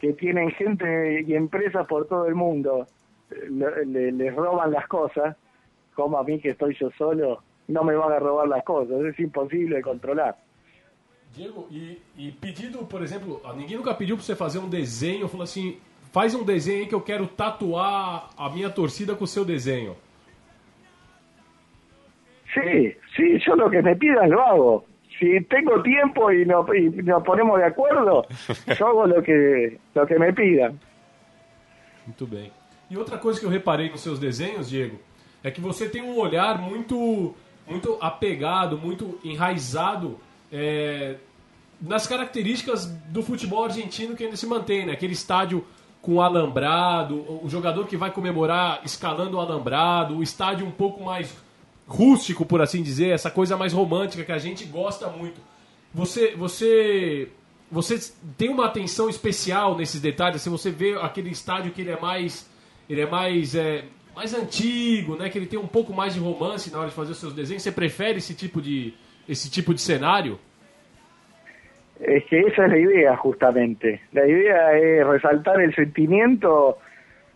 que 0.00 0.12
tienen 0.14 0.50
gente 0.52 1.22
y 1.26 1.34
empresas 1.34 1.86
por 1.86 2.06
todo 2.08 2.26
el 2.26 2.34
mundo, 2.34 2.86
eh, 3.30 3.48
le- 3.50 3.84
le- 3.84 4.12
les 4.12 4.34
roban 4.34 4.70
las 4.72 4.86
cosas, 4.88 5.36
como 5.94 6.16
a 6.18 6.24
mí 6.24 6.40
que 6.40 6.50
estoy 6.50 6.74
yo 6.80 6.90
solo, 6.96 7.42
no 7.68 7.84
me 7.84 7.94
van 7.94 8.12
a 8.12 8.18
robar 8.18 8.48
las 8.48 8.64
cosas, 8.64 8.98
es 9.04 9.18
imposible 9.20 9.76
de 9.76 9.82
controlar. 9.82 10.36
Diego, 11.36 11.68
e, 11.70 11.98
e 12.18 12.32
pedido, 12.32 12.84
por 12.88 13.02
exemplo, 13.02 13.40
ninguém 13.56 13.76
nunca 13.76 13.94
pediu 13.94 14.16
pra 14.16 14.24
você 14.24 14.34
fazer 14.34 14.58
um 14.58 14.68
desenho, 14.68 15.28
falou 15.28 15.44
assim, 15.44 15.78
faz 16.12 16.34
um 16.34 16.42
desenho 16.44 16.88
que 16.88 16.94
eu 16.94 17.00
quero 17.02 17.28
tatuar 17.28 18.30
a 18.36 18.50
minha 18.50 18.68
torcida 18.70 19.14
com 19.14 19.24
o 19.24 19.28
seu 19.28 19.44
desenho. 19.44 19.94
Sí, 22.52 22.96
sí, 23.14 23.38
yo 23.46 23.54
lo 23.54 23.70
que 23.70 23.80
me 23.80 23.94
pidan 23.94 24.28
lo 24.30 24.40
hago. 24.42 24.84
Si 25.20 25.38
tengo 25.44 25.82
tiempo 25.82 26.32
y, 26.32 26.46
no, 26.46 26.66
y 26.74 26.88
nos 27.02 27.22
ponemos 27.22 27.58
de 27.58 27.66
acuerdo, 27.66 28.26
yo 28.78 28.86
hago 28.86 29.06
lo 29.06 29.22
que, 29.22 29.78
lo 29.94 30.06
que 30.06 30.18
me 30.18 30.32
pidan. 30.32 30.80
Muito 32.06 32.26
bem. 32.26 32.50
E 32.90 32.96
outra 32.96 33.18
coisa 33.18 33.38
que 33.38 33.44
eu 33.44 33.50
reparei 33.50 33.90
nos 33.90 34.00
seus 34.00 34.18
desenhos, 34.18 34.70
Diego, 34.70 34.98
é 35.44 35.50
que 35.50 35.60
você 35.60 35.88
tem 35.88 36.02
um 36.02 36.18
olhar 36.18 36.58
muito, 36.58 37.34
muito 37.68 37.98
apegado, 38.00 38.78
muito 38.78 39.20
enraizado 39.22 40.18
é, 40.50 41.16
nas 41.80 42.06
características 42.06 42.86
do 42.86 43.22
futebol 43.22 43.64
argentino 43.64 44.16
que 44.16 44.24
ainda 44.24 44.36
se 44.36 44.46
mantém, 44.46 44.86
né? 44.86 44.92
Aquele 44.92 45.12
estádio 45.12 45.64
com 46.00 46.20
alambrado, 46.20 47.14
o 47.44 47.48
jogador 47.48 47.86
que 47.86 47.96
vai 47.96 48.10
comemorar 48.10 48.80
escalando 48.84 49.36
o 49.36 49.40
alambrado, 49.40 50.16
o 50.16 50.22
estádio 50.22 50.66
um 50.66 50.70
pouco 50.70 51.04
mais 51.04 51.36
rústico, 51.90 52.46
por 52.46 52.62
assim 52.62 52.82
dizer, 52.82 53.08
essa 53.08 53.30
coisa 53.30 53.56
mais 53.56 53.72
romântica 53.72 54.24
que 54.24 54.30
a 54.30 54.38
gente 54.38 54.64
gosta 54.64 55.08
muito. 55.08 55.40
Você, 55.92 56.36
você, 56.36 57.28
você 57.70 57.98
tem 58.38 58.48
uma 58.48 58.66
atenção 58.66 59.10
especial 59.10 59.76
nesses 59.76 60.00
detalhes. 60.00 60.40
Se 60.40 60.48
você 60.48 60.70
vê 60.70 60.94
aquele 61.02 61.30
estádio 61.30 61.72
que 61.72 61.80
ele 61.80 61.90
é 61.90 62.00
mais, 62.00 62.48
ele 62.88 63.00
é 63.00 63.10
mais, 63.10 63.56
é, 63.56 63.84
mais 64.14 64.32
antigo, 64.32 65.16
né? 65.16 65.28
Que 65.28 65.36
ele 65.36 65.46
tem 65.46 65.58
um 65.58 65.66
pouco 65.66 65.92
mais 65.92 66.14
de 66.14 66.20
romance 66.20 66.70
na 66.70 66.78
hora 66.78 66.88
de 66.88 66.94
fazer 66.94 67.10
os 67.10 67.18
seus 67.18 67.34
desenhos. 67.34 67.64
Você 67.64 67.72
prefere 67.72 68.18
esse 68.18 68.34
tipo 68.34 68.62
de, 68.62 68.94
esse 69.28 69.50
tipo 69.50 69.74
de 69.74 69.80
cenário? 69.80 70.38
Es 72.00 72.24
que 72.26 72.36
esa 72.36 72.64
es 72.64 72.70
la 72.70 72.78
idea, 72.78 73.16
justamente. 73.16 74.00
La 74.12 74.26
idea 74.26 74.78
es 74.78 75.06
resaltar 75.06 75.60
el 75.60 75.74
sentimiento 75.74 76.78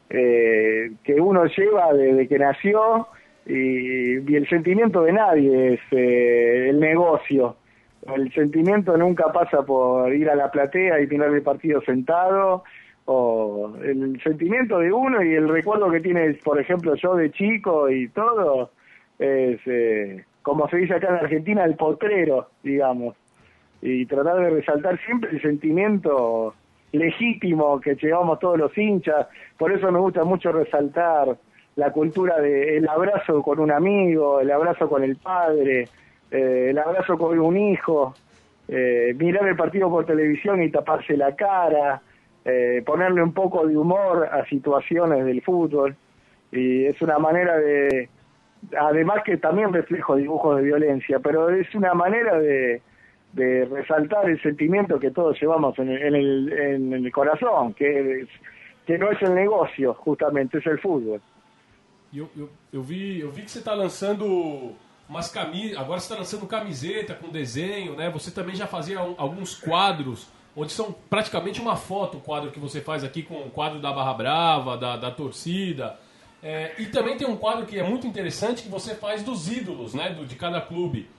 eh, 0.09 0.93
que 1.03 1.21
uno 1.21 1.45
lleva 1.45 1.93
desde 1.93 2.27
que 2.29 2.39
nació 2.39 3.09
y, 3.47 4.35
el 4.35 4.49
sentimiento 4.49 5.03
de 5.03 5.13
nadie 5.13 5.75
es 5.75 5.81
eh, 5.91 6.71
el 6.71 6.81
negocio. 6.81 7.57
El 8.15 8.33
sentimiento 8.33 8.97
nunca 8.97 9.33
pasa 9.33 9.63
por 9.63 10.13
ir 10.15 10.29
a 10.29 10.35
la 10.35 10.51
platea 10.51 11.01
y 11.01 11.07
mirar 11.07 11.31
el 11.35 11.43
partido 11.43 11.81
sentado, 11.83 12.65
o 13.07 13.75
el 13.83 14.21
sentimiento 14.23 14.79
de 14.79 14.93
uno 14.93 15.23
y 15.23 15.35
el 15.35 15.49
recuerdo 15.49 15.91
que 15.91 16.01
tiene, 16.01 16.35
por 16.43 16.59
ejemplo, 16.59 16.95
yo 16.95 17.15
de 17.15 17.31
chico 17.31 17.91
y 17.91 18.09
todo, 18.09 18.71
es, 19.19 19.61
eh, 19.67 20.25
como 20.43 20.69
se 20.69 20.79
dice 20.79 20.95
acá 20.95 21.09
en 21.09 21.25
Argentina, 21.25 21.65
el 21.65 21.77
potrero, 21.77 22.49
digamos 22.63 23.15
y 23.85 24.07
tratar 24.07 24.37
de 24.37 24.49
resaltar 24.49 24.99
siempre 25.05 25.31
el 25.31 25.43
sentimiento 25.43 26.55
legítimo 26.93 27.79
que 27.81 27.95
llevamos 27.97 28.39
todos 28.39 28.59
los 28.59 28.77
hinchas. 28.79 29.27
Por 29.59 29.71
eso 29.73 29.93
me 29.93 29.99
gusta 29.99 30.25
mucho 30.25 30.53
resaltar 30.53 31.37
la 31.77 31.91
cultura 31.91 32.41
del 32.41 32.89
abrazo 32.89 33.43
con 33.43 33.59
un 33.59 33.71
amigo, 33.71 34.41
el 34.41 34.51
abrazo 34.51 34.89
con 34.89 35.03
el 35.03 35.17
padre, 35.17 35.89
eh, 36.31 36.67
el 36.71 36.79
abrazo 36.79 37.19
con 37.19 37.39
un 37.39 37.57
hijo, 37.57 38.15
eh, 38.69 39.15
mirar 39.19 39.49
el 39.49 39.57
partido 39.57 39.91
por 39.91 40.07
televisión 40.07 40.63
y 40.63 40.71
taparse 40.71 41.17
la 41.17 41.35
cara, 41.35 42.01
eh, 42.45 42.83
ponerle 42.87 43.23
un 43.23 43.33
poco 43.33 43.67
de 43.67 43.77
humor 43.77 44.29
a 44.31 44.45
situaciones 44.47 45.25
del 45.25 45.43
fútbol. 45.43 45.97
Y 46.53 46.87
es 46.87 47.01
una 47.03 47.19
manera 47.19 47.59
de, 47.59 48.09
además 48.79 49.23
que 49.25 49.37
también 49.39 49.73
reflejo 49.73 50.15
dibujos 50.17 50.57
de 50.57 50.63
violencia, 50.63 51.19
pero 51.19 51.51
es 51.51 51.75
una 51.75 51.95
manera 51.95 52.39
de, 52.39 52.81
de 53.33 53.65
resaltar 53.65 54.31
el 54.31 54.41
sentimiento 54.41 55.01
que 55.01 55.11
todos 55.11 55.41
llevamos 55.41 55.77
en 55.81 55.89
el, 55.91 56.03
en 56.03 56.15
el, 56.15 56.53
en 56.53 56.93
el 56.93 57.13
corazón, 57.13 57.75
que, 57.75 58.27
que 58.87 58.97
no 58.99 59.11
es 59.11 59.21
el 59.23 59.35
negocio, 59.35 59.95
justamente, 59.95 60.59
es 60.59 60.67
el 60.67 60.79
fútbol. 60.79 61.21
E 62.15 62.19
eu, 62.19 62.31
eu, 62.37 62.49
eu, 62.73 62.81
vi, 62.81 63.19
eu 63.19 63.33
vi 63.33 63.43
que 63.43 63.51
você 63.51 63.59
está 63.59 63.75
lançando 63.75 64.73
umas 65.09 65.29
camisas. 65.29 65.77
Agora 65.77 65.99
você 65.99 66.05
está 66.05 66.17
lançando 66.17 66.47
camiseta 66.47 67.13
com 67.13 67.29
desenho, 67.29 67.97
né? 67.97 68.09
Você 68.11 68.31
também 68.31 68.55
já 68.55 68.69
fazia 68.69 69.01
alguns 69.19 69.57
quadros, 69.57 70.29
onde 70.57 70.71
são 70.71 70.95
praticamente 71.11 71.61
uma 71.61 71.75
foto 71.75 72.19
o 72.19 72.21
quadro 72.21 72.53
que 72.53 72.61
você 72.61 72.81
faz 72.81 73.03
aqui 73.03 73.25
com 73.25 73.35
o 73.35 73.51
quadro 73.51 73.81
da 73.81 73.93
Barra 73.93 74.15
Brava, 74.15 74.77
da, 74.77 74.97
da 74.97 75.11
torcida. 75.11 75.99
É, 76.41 76.77
e 76.79 76.87
também 76.87 77.17
tem 77.17 77.27
um 77.27 77.37
quadro 77.37 77.67
que 77.67 77.77
é 77.77 77.83
muito 77.83 78.07
interessante 78.07 78.63
que 78.63 78.69
você 78.69 78.95
faz 78.95 79.25
dos 79.25 79.49
ídolos, 79.49 79.93
né? 79.93 80.11
Do, 80.11 80.25
de 80.25 80.37
cada 80.37 80.61
clube. 80.61 81.11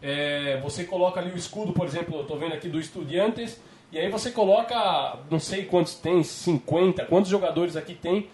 É, 0.00 0.60
você 0.60 0.84
coloca 0.84 1.18
ali 1.18 1.32
o 1.32 1.36
escudo, 1.36 1.72
por 1.72 1.84
exemplo, 1.84 2.14
eu 2.14 2.22
estou 2.22 2.38
vendo 2.38 2.54
aqui 2.54 2.68
do 2.68 2.78
Estudiantes, 2.78 3.60
e 3.90 3.98
aí 3.98 4.08
você 4.08 4.30
coloca, 4.30 5.18
não 5.28 5.40
sei 5.40 5.64
quantos 5.64 5.96
tem, 5.96 6.22
50, 6.22 7.06
quantos 7.06 7.28
jogadores 7.28 7.74
aqui 7.74 7.94
tem, 7.94 8.28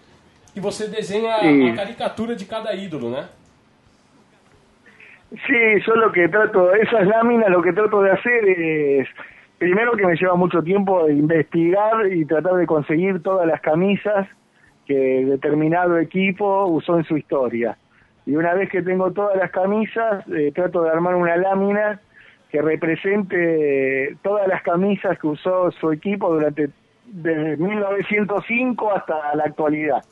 e 0.55 0.61
você 0.61 0.89
desenha 0.89 1.39
Sim. 1.41 1.71
a 1.71 1.77
caricatura 1.77 2.35
de 2.35 2.45
cada 2.45 2.75
ídolo, 2.75 3.11
né? 3.11 3.29
Sí, 5.31 5.81
yo 5.87 5.95
lo 5.95 6.11
que 6.11 6.29
trato, 6.29 6.75
esas 6.75 7.07
láminas 7.07 7.51
lo 7.51 7.63
que 7.63 7.73
trato 7.73 8.03
de 8.03 8.11
hacer 8.11 8.45
es, 8.49 9.09
primero 9.59 9.93
que 9.93 10.05
me 10.05 10.17
lleva 10.17 10.35
mucho 10.35 10.61
tiempo 10.63 11.09
investigar 11.09 12.13
y 12.13 12.25
tratar 12.25 12.55
de 12.55 12.67
conseguir 12.67 13.23
todas 13.23 13.47
las 13.47 13.61
camisas 13.61 14.27
que 14.87 15.25
determinado 15.25 15.99
equipo 15.99 16.67
usó 16.67 16.99
en 16.99 17.05
su 17.05 17.17
historia. 17.17 17.77
Y 18.27 18.33
Y 18.33 18.37
una 18.37 18.55
vez 18.55 18.69
que 18.71 18.83
tengo 18.83 19.13
todas 19.13 19.37
las 19.37 19.53
camisas, 19.53 20.27
eh, 20.29 20.51
trato 20.53 20.83
de 20.83 20.91
armar 20.91 21.15
una 21.15 21.37
lámina 21.37 22.01
que 22.51 22.61
represente 22.61 24.17
todas 24.23 24.49
las 24.49 24.63
camisas 24.63 25.17
que 25.17 25.29
usó 25.29 25.71
su 25.71 25.93
equipo 25.93 26.33
durante 26.33 26.71
desde 27.07 27.57
1905 27.57 28.93
hasta 28.93 29.35
la 29.35 29.45
actualidad. 29.45 30.03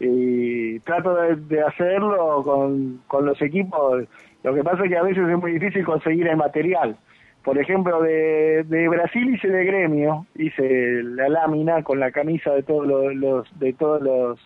Y 0.00 0.80
trato 0.80 1.14
de, 1.14 1.62
hacerlo 1.62 2.42
con, 2.42 3.00
con 3.06 3.26
los 3.26 3.40
equipos. 3.40 4.04
Lo 4.42 4.54
que 4.54 4.64
pasa 4.64 4.84
es 4.84 4.90
que 4.90 4.96
a 4.96 5.02
veces 5.02 5.28
es 5.28 5.38
muy 5.38 5.52
difícil 5.52 5.84
conseguir 5.84 6.26
el 6.26 6.36
material. 6.36 6.96
Por 7.42 7.58
ejemplo, 7.58 8.02
de, 8.02 8.64
de 8.64 8.88
Brasil 8.88 9.34
hice 9.34 9.48
de 9.48 9.64
gremio, 9.64 10.26
hice 10.34 11.02
la 11.02 11.28
lámina 11.28 11.82
con 11.82 12.00
la 12.00 12.10
camisa 12.10 12.52
de 12.52 12.62
todos 12.62 12.86
los, 12.86 13.14
los- 13.14 13.58
de 13.58 13.72
todos 13.74 14.02
los 14.02 14.40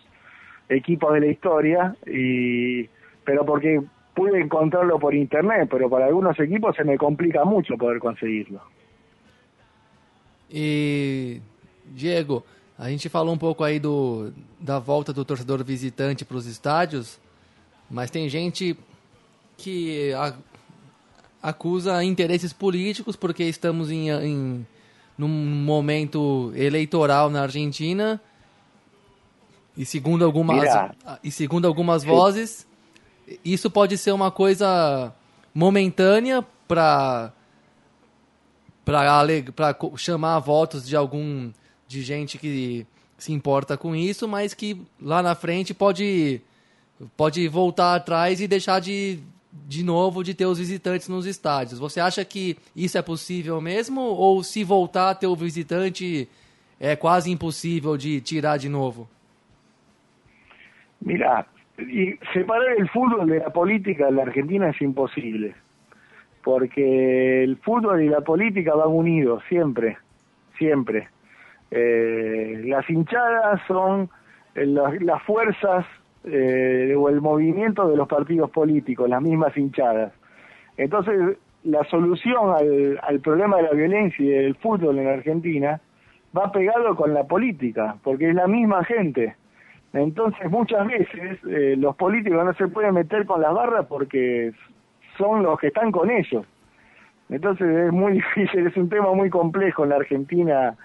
equipos 0.67 1.13
de 1.13 1.19
la 1.21 1.27
historia, 1.27 1.95
y 2.05 2.87
pero 3.23 3.45
porque 3.45 3.81
pude 4.13 4.39
encontrarlo 4.39 4.99
por 4.99 5.15
internet, 5.15 5.67
pero 5.71 5.89
para 5.89 6.05
algunos 6.07 6.37
equipos 6.39 6.75
se 6.75 6.83
me 6.83 6.97
complica 6.97 7.45
mucho 7.45 7.75
poder 7.77 7.99
conseguirlo. 7.99 8.61
E, 10.49 11.39
Diego, 11.95 12.43
a 12.79 12.89
gente 12.89 13.09
falou 13.09 13.33
um 13.33 13.37
pouco 13.37 13.63
aí 13.63 13.77
do, 13.79 14.31
da 14.59 14.79
volta 14.79 15.11
do 15.11 15.25
torcedor 15.25 15.61
visitante 15.65 16.23
para 16.23 16.37
os 16.37 16.45
estádios, 16.45 17.19
mas 17.91 18.09
tem 18.09 18.29
gente 18.29 18.75
que 19.57 20.13
a- 20.13 20.33
acusa 21.43 22.01
interesses 22.03 22.53
políticos 22.53 23.15
porque 23.17 23.43
estamos 23.43 23.91
em, 23.91 24.09
em 24.09 24.67
num 25.17 25.27
momento 25.27 26.53
eleitoral 26.55 27.29
na 27.29 27.41
Argentina 27.41 28.21
e 29.75 29.85
segundo 29.85 30.23
algumas 30.23 30.63
e 31.21 31.29
segundo 31.31 31.67
algumas 31.67 32.05
vozes 32.05 32.65
isso 33.43 33.69
pode 33.69 33.97
ser 33.97 34.13
uma 34.13 34.31
coisa 34.31 35.13
momentânea 35.53 36.45
para 36.67 37.33
para 38.85 39.75
chamar 39.97 40.39
votos 40.39 40.87
de 40.87 40.95
algum 40.95 41.51
de 41.89 42.03
gente 42.03 42.37
que 42.37 42.85
se 43.17 43.33
importa 43.33 43.75
com 43.75 43.95
isso, 43.95 44.27
mas 44.27 44.53
que 44.53 44.79
lá 45.01 45.23
na 45.23 45.33
frente 45.33 45.73
pode 45.73 46.39
pode 47.17 47.47
voltar 47.47 47.95
atrás 47.95 48.39
e 48.39 48.47
deixar 48.47 48.79
de 48.79 49.19
de 49.51 49.83
novo 49.83 50.23
de 50.23 50.35
ter 50.35 50.45
os 50.45 50.59
visitantes 50.59 51.09
nos 51.09 51.25
estádios. 51.25 51.79
Você 51.79 51.99
acha 51.99 52.23
que 52.23 52.55
isso 52.75 52.97
é 52.97 53.01
possível 53.01 53.59
mesmo 53.59 54.01
ou 54.01 54.43
se 54.43 54.63
voltar 54.63 55.09
a 55.09 55.15
ter 55.15 55.25
o 55.25 55.35
visitante 55.35 56.29
é 56.79 56.95
quase 56.95 57.31
impossível 57.31 57.97
de 57.97 58.21
tirar 58.21 58.57
de 58.57 58.69
novo? 58.69 59.09
Mira, 61.01 61.47
separar 62.31 62.77
el 62.77 62.87
fútbol 62.89 63.25
de 63.25 63.39
la 63.39 63.49
política 63.49 64.09
en 64.09 64.15
la 64.15 64.23
Argentina 64.23 64.69
es 64.69 64.79
imposible, 64.81 65.55
porque 66.43 67.43
el 67.43 67.57
fútbol 67.57 68.03
y 68.03 68.09
la 68.09 68.21
política 68.21 68.75
van 68.75 68.89
unidos 68.89 69.41
siempre, 69.49 69.97
siempre. 70.59 71.07
Eh, 71.71 72.61
las 72.65 72.89
hinchadas 72.89 73.61
son 73.67 74.09
eh, 74.55 74.65
las, 74.65 75.01
las 75.01 75.21
fuerzas 75.23 75.85
eh, 76.23 76.93
o 76.97 77.09
el 77.09 77.21
movimiento 77.21 77.87
de 77.87 77.95
los 77.95 78.07
partidos 78.07 78.49
políticos, 78.51 79.09
las 79.09 79.21
mismas 79.21 79.55
hinchadas. 79.55 80.13
Entonces, 80.77 81.37
la 81.63 81.83
solución 81.85 82.55
al, 83.01 83.19
problema 83.19 83.57
de 83.57 83.63
la 83.63 83.71
violencia 83.71 84.25
y 84.25 84.29
del 84.29 84.55
fútbol 84.55 84.99
en 84.99 85.07
Argentina 85.07 85.79
va 86.37 86.51
pegado 86.51 86.95
con 86.95 87.13
la 87.13 87.23
política, 87.25 87.95
porque 88.03 88.29
es 88.29 88.35
la 88.35 88.47
misma 88.47 88.83
gente. 88.83 89.35
Entonces 89.93 90.49
muchas 90.51 90.85
veces 90.87 91.39
eh, 91.49 91.75
los 91.77 91.95
políticos 91.95 92.45
no 92.45 92.53
se 92.53 92.67
pueden 92.67 92.93
meter 92.93 93.25
con 93.25 93.41
las 93.41 93.53
barras 93.53 93.87
porque 93.87 94.51
son 95.17 95.43
los 95.43 95.59
que 95.59 95.67
están 95.67 95.91
con 95.91 96.11
ellos. 96.11 96.45
Entonces 97.29 97.67
es 97.67 97.91
muy 97.91 98.13
difícil, 98.35 98.67
es 98.67 98.77
un 98.77 98.89
tema 98.89 99.13
muy 99.13 99.29
complejo 99.29 99.83
en 99.83 99.89
la 99.89 99.95
Argentina 99.97 100.75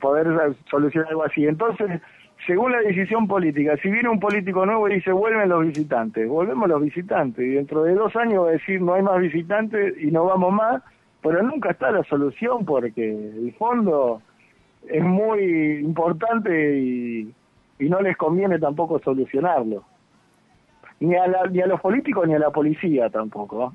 poder 0.00 0.26
solucionar 0.70 1.10
algo 1.10 1.24
así. 1.24 1.46
Entonces, 1.46 2.00
según 2.46 2.72
la 2.72 2.80
decisión 2.80 3.26
política, 3.26 3.76
si 3.82 3.90
viene 3.90 4.08
un 4.08 4.20
político 4.20 4.66
nuevo 4.66 4.88
y 4.88 4.94
dice 4.96 5.12
vuelven 5.12 5.48
los 5.48 5.66
visitantes, 5.66 6.28
volvemos 6.28 6.68
los 6.68 6.82
visitantes 6.82 7.44
y 7.44 7.50
dentro 7.50 7.84
de 7.84 7.94
dos 7.94 8.14
años 8.16 8.44
va 8.44 8.48
a 8.48 8.52
decir 8.52 8.80
no 8.82 8.94
hay 8.94 9.02
más 9.02 9.20
visitantes 9.20 9.94
y 10.02 10.10
no 10.10 10.24
vamos 10.24 10.52
más, 10.52 10.82
pero 11.22 11.42
nunca 11.42 11.70
está 11.70 11.90
la 11.90 12.02
solución 12.04 12.64
porque 12.64 13.08
el 13.10 13.54
fondo 13.58 14.20
es 14.88 15.02
muy 15.02 15.78
importante 15.78 16.78
y, 16.78 17.32
y 17.78 17.88
no 17.88 18.00
les 18.00 18.16
conviene 18.16 18.58
tampoco 18.58 18.98
solucionarlo. 18.98 19.84
Ni 21.00 21.14
a, 21.16 21.26
la- 21.26 21.46
ni 21.50 21.60
a 21.60 21.66
los 21.66 21.80
políticos 21.80 22.26
ni 22.28 22.34
a 22.34 22.38
la 22.38 22.50
policía 22.50 23.08
tampoco. 23.10 23.74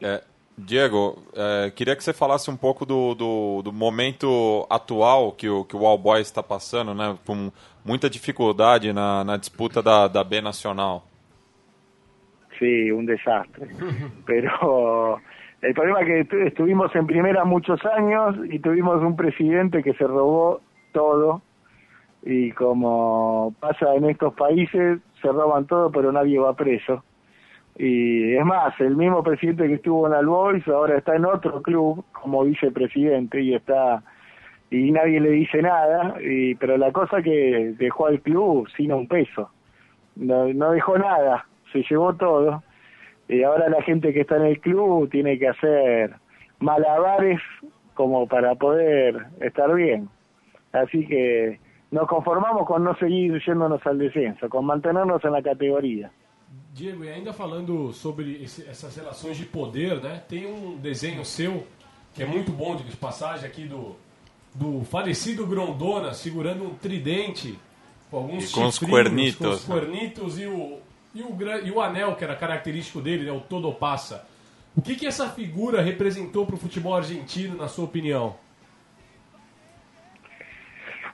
É, 0.00 0.20
Diego, 0.64 1.18
é, 1.34 1.70
queria 1.70 1.94
que 1.96 2.02
você 2.02 2.12
falasse 2.12 2.50
um 2.50 2.56
pouco 2.56 2.84
do, 2.86 3.14
do, 3.14 3.62
do 3.62 3.72
momento 3.72 4.66
atual 4.70 5.32
que 5.32 5.48
o, 5.48 5.64
que 5.64 5.76
o 5.76 5.86
All 5.86 5.98
Boys 5.98 6.26
está 6.26 6.42
passando, 6.42 6.94
né? 6.94 7.16
Com 7.26 7.50
muita 7.84 8.08
dificuldade 8.08 8.92
na, 8.92 9.24
na 9.24 9.36
disputa 9.36 9.82
da, 9.82 10.08
da 10.08 10.22
B 10.24 10.40
Nacional. 10.40 11.04
Sí, 12.58 12.90
un 12.92 13.06
desastre. 13.06 13.66
Pero 14.26 15.20
el 15.62 15.74
problema 15.74 16.00
es 16.02 16.06
que 16.06 16.20
estu- 16.20 16.46
estuvimos 16.46 16.94
en 16.94 17.06
primera 17.06 17.44
muchos 17.44 17.80
años 17.84 18.36
y 18.50 18.58
tuvimos 18.58 19.02
un 19.02 19.16
presidente 19.16 19.82
que 19.82 19.94
se 19.94 20.06
robó 20.06 20.60
todo 20.92 21.42
y 22.24 22.52
como 22.52 23.52
pasa 23.58 23.94
en 23.96 24.04
estos 24.10 24.32
países, 24.34 25.00
se 25.20 25.28
roban 25.28 25.66
todo 25.66 25.90
pero 25.90 26.12
nadie 26.12 26.38
va 26.38 26.54
preso. 26.54 27.02
Y 27.76 28.34
es 28.34 28.44
más, 28.44 28.78
el 28.80 28.96
mismo 28.96 29.22
presidente 29.22 29.66
que 29.66 29.74
estuvo 29.74 30.06
en 30.06 30.12
Albois 30.12 30.66
ahora 30.68 30.98
está 30.98 31.16
en 31.16 31.24
otro 31.24 31.62
club 31.62 32.04
como 32.12 32.44
vicepresidente 32.44 33.40
y 33.40 33.54
está 33.54 34.02
y 34.70 34.90
nadie 34.90 35.20
le 35.20 35.30
dice 35.30 35.60
nada, 35.60 36.14
y, 36.22 36.54
pero 36.54 36.78
la 36.78 36.92
cosa 36.92 37.20
que 37.20 37.74
dejó 37.76 38.06
al 38.06 38.22
club 38.22 38.66
sin 38.74 38.90
un 38.90 39.06
peso 39.06 39.50
no, 40.16 40.46
no 40.52 40.70
dejó 40.70 40.96
nada, 40.96 41.46
se 41.72 41.82
llevó 41.82 42.14
todo. 42.14 42.62
Y 43.28 43.42
ahora 43.42 43.68
la 43.68 43.82
gente 43.82 44.12
que 44.12 44.22
está 44.22 44.36
en 44.36 44.46
el 44.46 44.60
club 44.60 45.10
tiene 45.10 45.38
que 45.38 45.48
hacer 45.48 46.14
malabares 46.58 47.40
como 47.94 48.26
para 48.26 48.54
poder 48.54 49.26
estar 49.40 49.72
bien. 49.74 50.08
Así 50.72 51.06
que 51.06 51.60
nos 51.90 52.08
conformamos 52.08 52.66
con 52.66 52.84
no 52.84 52.94
seguir 52.96 53.42
yéndonos 53.44 53.86
al 53.86 53.98
descenso, 53.98 54.48
con 54.48 54.64
mantenernos 54.64 55.22
en 55.24 55.32
la 55.32 55.42
categoría. 55.42 56.10
Diego, 56.72 57.04
e 57.04 57.08
ainda 57.10 57.32
falando 57.34 57.92
sobre 57.92 58.42
esse- 58.42 58.66
essas 58.66 58.96
relações 58.96 59.36
de 59.36 59.44
poder, 59.44 60.00
né? 60.00 60.22
Tem 60.26 60.46
um 60.46 60.76
desenho 60.78 61.22
seu 61.24 61.66
que 62.14 62.22
é 62.22 62.26
muito 62.26 62.50
bom 62.50 62.74
de 62.76 62.84
passagem 62.96 63.46
aqui 63.46 63.64
do, 63.64 63.94
do 64.54 64.82
falecido 64.84 65.46
Grondona 65.46 66.14
segurando 66.14 66.64
um 66.64 66.74
tridente 66.74 67.58
com 68.10 68.16
alguns 68.18 68.50
E 68.50 68.54
com 68.54 68.66
os 68.66 68.78
cuernitos. 68.78 69.36
com 69.46 69.48
os 69.52 69.64
cuernitos 69.64 70.38
e 70.40 70.46
o, 70.46 70.78
e, 71.14 71.22
o, 71.22 71.36
e 71.64 71.70
o 71.70 71.80
anel 71.80 72.16
que 72.16 72.24
era 72.24 72.34
característico 72.34 73.00
dele, 73.02 73.24
né? 73.26 73.32
O 73.32 73.40
todo 73.40 73.70
passa. 73.72 74.26
O 74.74 74.80
que, 74.80 74.94
que 74.96 75.06
essa 75.06 75.28
figura 75.28 75.82
representou 75.82 76.46
para 76.46 76.54
o 76.54 76.58
futebol 76.58 76.94
argentino, 76.94 77.54
na 77.54 77.68
sua 77.68 77.84
opinião? 77.84 78.34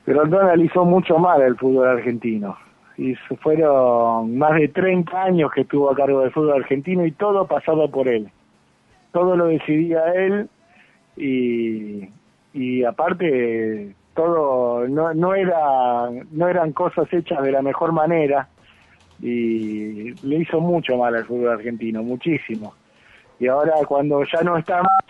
Grondona 0.06 0.54
le 0.54 0.66
hizo 0.66 0.84
mucho 0.84 1.18
mal 1.18 1.42
al 1.42 1.56
fútbol 1.56 1.84
argentino. 1.84 2.56
Y 2.98 3.14
fueron 3.42 4.36
más 4.36 4.54
de 4.58 4.68
30 4.68 5.22
años 5.22 5.52
que 5.54 5.60
estuvo 5.60 5.88
a 5.90 5.94
cargo 5.94 6.20
del 6.20 6.32
fútbol 6.32 6.62
argentino 6.62 7.06
y 7.06 7.12
todo 7.12 7.46
pasaba 7.46 7.86
por 7.88 8.08
él. 8.08 8.28
Todo 9.12 9.36
lo 9.36 9.46
decidía 9.46 10.12
él 10.14 10.48
y, 11.16 12.08
y 12.52 12.84
aparte 12.84 13.94
todo 14.14 14.88
no, 14.88 15.14
no 15.14 15.34
era 15.34 16.10
no 16.32 16.48
eran 16.48 16.72
cosas 16.72 17.06
hechas 17.12 17.40
de 17.42 17.52
la 17.52 17.62
mejor 17.62 17.92
manera 17.92 18.48
y 19.20 20.14
le 20.26 20.36
hizo 20.38 20.60
mucho 20.60 20.96
mal 20.96 21.14
al 21.14 21.24
fútbol 21.24 21.50
argentino, 21.50 22.02
muchísimo. 22.02 22.74
Y 23.38 23.46
ahora 23.46 23.74
cuando 23.86 24.24
ya 24.24 24.42
no 24.42 24.56
está 24.56 24.82
más 24.82 25.04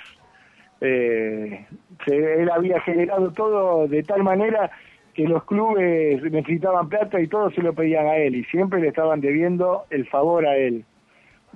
eh, 0.82 1.66
se- 2.04 2.42
él 2.42 2.50
había 2.50 2.80
generado 2.82 3.32
todo 3.32 3.88
de 3.88 4.02
tal 4.02 4.22
manera 4.22 4.70
que 5.18 5.24
los 5.24 5.42
clubes 5.42 6.22
necesitaban 6.30 6.88
plata 6.88 7.20
y 7.20 7.26
todos 7.26 7.52
se 7.52 7.60
lo 7.60 7.72
pedían 7.72 8.06
a 8.06 8.14
él 8.18 8.36
y 8.36 8.44
siempre 8.44 8.80
le 8.80 8.86
estaban 8.86 9.20
debiendo 9.20 9.82
el 9.90 10.06
favor 10.06 10.46
a 10.46 10.56
él. 10.56 10.84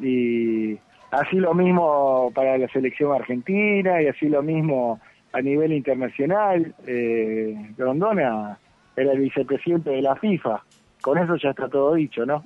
Y 0.01 0.77
así 1.13 1.37
lo 1.37 1.55
mismo 1.55 2.33
para 2.35 2.59
la 2.59 2.67
selección 2.71 3.13
argentina 3.13 4.03
y 4.03 4.09
así 4.09 4.29
lo 4.29 4.43
mismo 4.43 4.99
a 5.33 5.41
nivel 5.41 5.73
internacional. 5.75 6.75
Eh, 6.89 7.55
Grondona 7.79 8.59
era 8.97 9.13
el 9.13 9.21
vicepresidente 9.21 9.91
de 9.91 10.03
la 10.03 10.17
FIFA. 10.17 10.61
Con 11.01 11.19
eso 11.19 11.37
ya 11.37 11.51
está 11.51 11.69
todo 11.69 11.95
dicho, 11.95 12.27
¿no? 12.27 12.45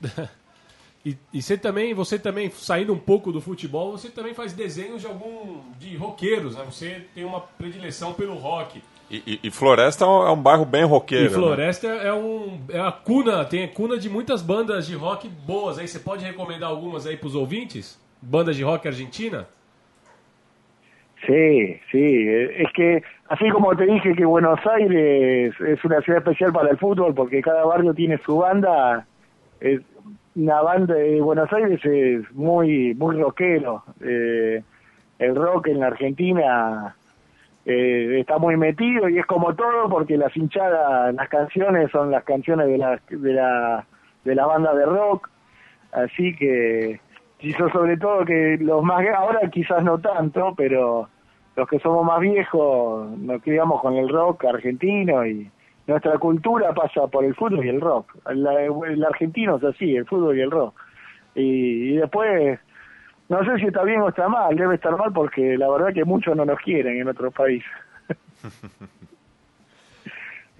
E, 1.06 1.16
e 1.32 1.40
você 1.40 1.56
também, 1.56 1.94
você 1.94 2.18
também, 2.18 2.50
saindo 2.50 2.92
um 2.92 2.98
pouco 2.98 3.30
do 3.30 3.40
futebol, 3.40 3.92
você 3.92 4.10
também 4.10 4.34
faz 4.34 4.52
desenhos 4.52 5.00
de 5.00 5.06
algum 5.06 5.60
de 5.78 5.96
roqueiros, 5.96 6.56
né? 6.56 6.64
Você 6.64 7.06
tem 7.14 7.24
uma 7.24 7.40
predileção 7.40 8.12
pelo 8.14 8.34
rock. 8.34 8.82
E, 9.10 9.22
e- 9.26 9.40
e 9.44 9.50
Floresta 9.50 10.04
é 10.04 10.08
um, 10.08 10.26
é 10.26 10.30
um 10.32 10.42
bairro 10.42 10.64
bem 10.64 10.84
roqueiro. 10.84 11.24
E 11.26 11.28
né? 11.28 11.34
Floresta 11.34 11.86
é 11.86 12.12
um 12.12 12.60
é 12.68 12.78
a 12.80 12.92
cuna, 12.92 13.44
tem 13.44 13.64
a 13.64 13.68
cuna 13.68 13.96
de 13.98 14.08
muitas 14.08 14.42
bandas 14.42 14.86
de 14.86 14.94
rock 14.94 15.28
boas. 15.28 15.78
Aí 15.78 15.88
você 15.88 15.98
pode 15.98 16.24
recomendar 16.24 16.68
algumas 16.68 17.06
aí 17.06 17.16
pros 17.16 17.34
ouvintes? 17.34 17.98
Bandas 18.20 18.56
de 18.56 18.62
rock 18.64 18.86
argentina? 18.88 19.46
Sí, 21.26 21.80
sí, 21.90 21.98
eh, 22.28 22.62
es 22.62 22.72
que 22.72 23.02
así 23.28 23.48
como 23.50 23.74
te 23.74 23.86
dije 23.86 24.14
que 24.14 24.24
Buenos 24.24 24.60
Aires 24.66 25.52
es 25.60 25.84
una 25.84 26.00
ciudad 26.02 26.18
especial 26.20 26.52
para 26.52 26.70
el 26.70 26.78
fútbol 26.78 27.12
porque 27.14 27.42
cada 27.42 27.64
barrio 27.64 27.92
tiene 27.92 28.18
su 28.24 28.36
banda, 28.36 29.04
es 29.60 29.80
una 30.36 30.62
banda 30.62 30.94
de 30.94 31.20
Buenos 31.20 31.52
Aires 31.52 31.84
es 31.84 32.30
muy 32.34 32.94
muy 32.94 33.16
rockero. 33.16 33.82
Eh, 34.00 34.62
el 35.18 35.34
rock 35.34 35.66
en 35.68 35.80
la 35.80 35.88
Argentina 35.88 36.94
eh, 37.70 38.20
está 38.20 38.38
muy 38.38 38.56
metido 38.56 39.10
y 39.10 39.18
es 39.18 39.26
como 39.26 39.54
todo 39.54 39.90
porque 39.90 40.16
las 40.16 40.34
hinchadas, 40.34 41.14
las 41.14 41.28
canciones 41.28 41.90
son 41.90 42.10
las 42.10 42.24
canciones 42.24 42.66
de 42.66 42.78
la 42.78 42.98
de 43.10 43.32
la 43.34 43.86
de 44.24 44.34
la 44.34 44.46
banda 44.46 44.74
de 44.74 44.86
rock, 44.86 45.28
así 45.92 46.34
que 46.34 46.98
sobre 47.72 47.98
todo 47.98 48.24
que 48.24 48.56
los 48.58 48.82
más 48.82 49.06
ahora 49.14 49.40
quizás 49.50 49.84
no 49.84 49.98
tanto, 49.98 50.54
pero 50.56 51.08
los 51.56 51.68
que 51.68 51.78
somos 51.80 52.06
más 52.06 52.20
viejos 52.20 53.10
nos 53.18 53.42
criamos 53.42 53.82
con 53.82 53.94
el 53.96 54.08
rock 54.08 54.46
argentino 54.46 55.26
y 55.26 55.50
nuestra 55.86 56.16
cultura 56.18 56.72
pasa 56.72 57.06
por 57.06 57.24
el 57.24 57.34
fútbol 57.34 57.66
y 57.66 57.68
el 57.68 57.80
rock. 57.82 58.14
La- 58.34 58.64
el 58.64 59.04
argentino 59.04 59.56
es 59.56 59.64
así, 59.64 59.94
el 59.94 60.06
fútbol 60.06 60.38
y 60.38 60.40
el 60.40 60.50
rock. 60.50 60.74
Y 61.34 61.96
después, 61.96 62.58
no 63.28 63.44
sé 63.44 63.58
si 63.58 63.66
está 63.66 63.82
bien 63.84 64.00
o 64.00 64.08
está 64.08 64.28
mal, 64.28 64.54
debe 64.56 64.74
estar 64.76 64.96
mal 64.96 65.12
porque 65.12 65.56
la 65.58 65.68
verdad 65.70 65.92
que 65.92 66.04
muchos 66.04 66.34
no 66.36 66.44
nos 66.44 66.58
quieren 66.60 66.98
en 67.00 67.08
otro 67.08 67.30
país. 67.30 67.62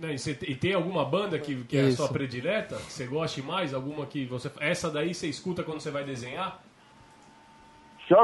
Não, 0.00 0.10
E, 0.10 0.18
você- 0.18 0.38
e 0.46 0.54
tem 0.54 0.74
alguma 0.74 1.04
banda 1.04 1.38
que, 1.40 1.56
que 1.64 1.76
é 1.76 1.86
a 1.86 1.90
sua 1.90 2.08
predileta? 2.08 2.76
Que 2.76 2.82
você 2.92 3.06
goste 3.06 3.42
mais? 3.42 3.74
Alguma 3.74 4.06
que 4.06 4.26
você. 4.26 4.48
Essa 4.60 4.90
daí 4.90 5.12
você 5.12 5.26
escuta 5.26 5.64
quando 5.64 5.80
você 5.80 5.90
vai 5.90 6.04
desenhar? 6.04 6.60
Yo, 8.08 8.16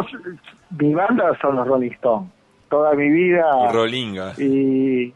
mi 0.81 0.95
banda 0.95 1.37
son 1.43 1.57
los 1.57 1.67
Rolling 1.67 1.91
Stones. 1.95 2.29
Toda 2.71 2.95
mi 2.95 3.11
vida 3.11 3.45
Rolinga. 3.73 4.35
y, 4.39 5.13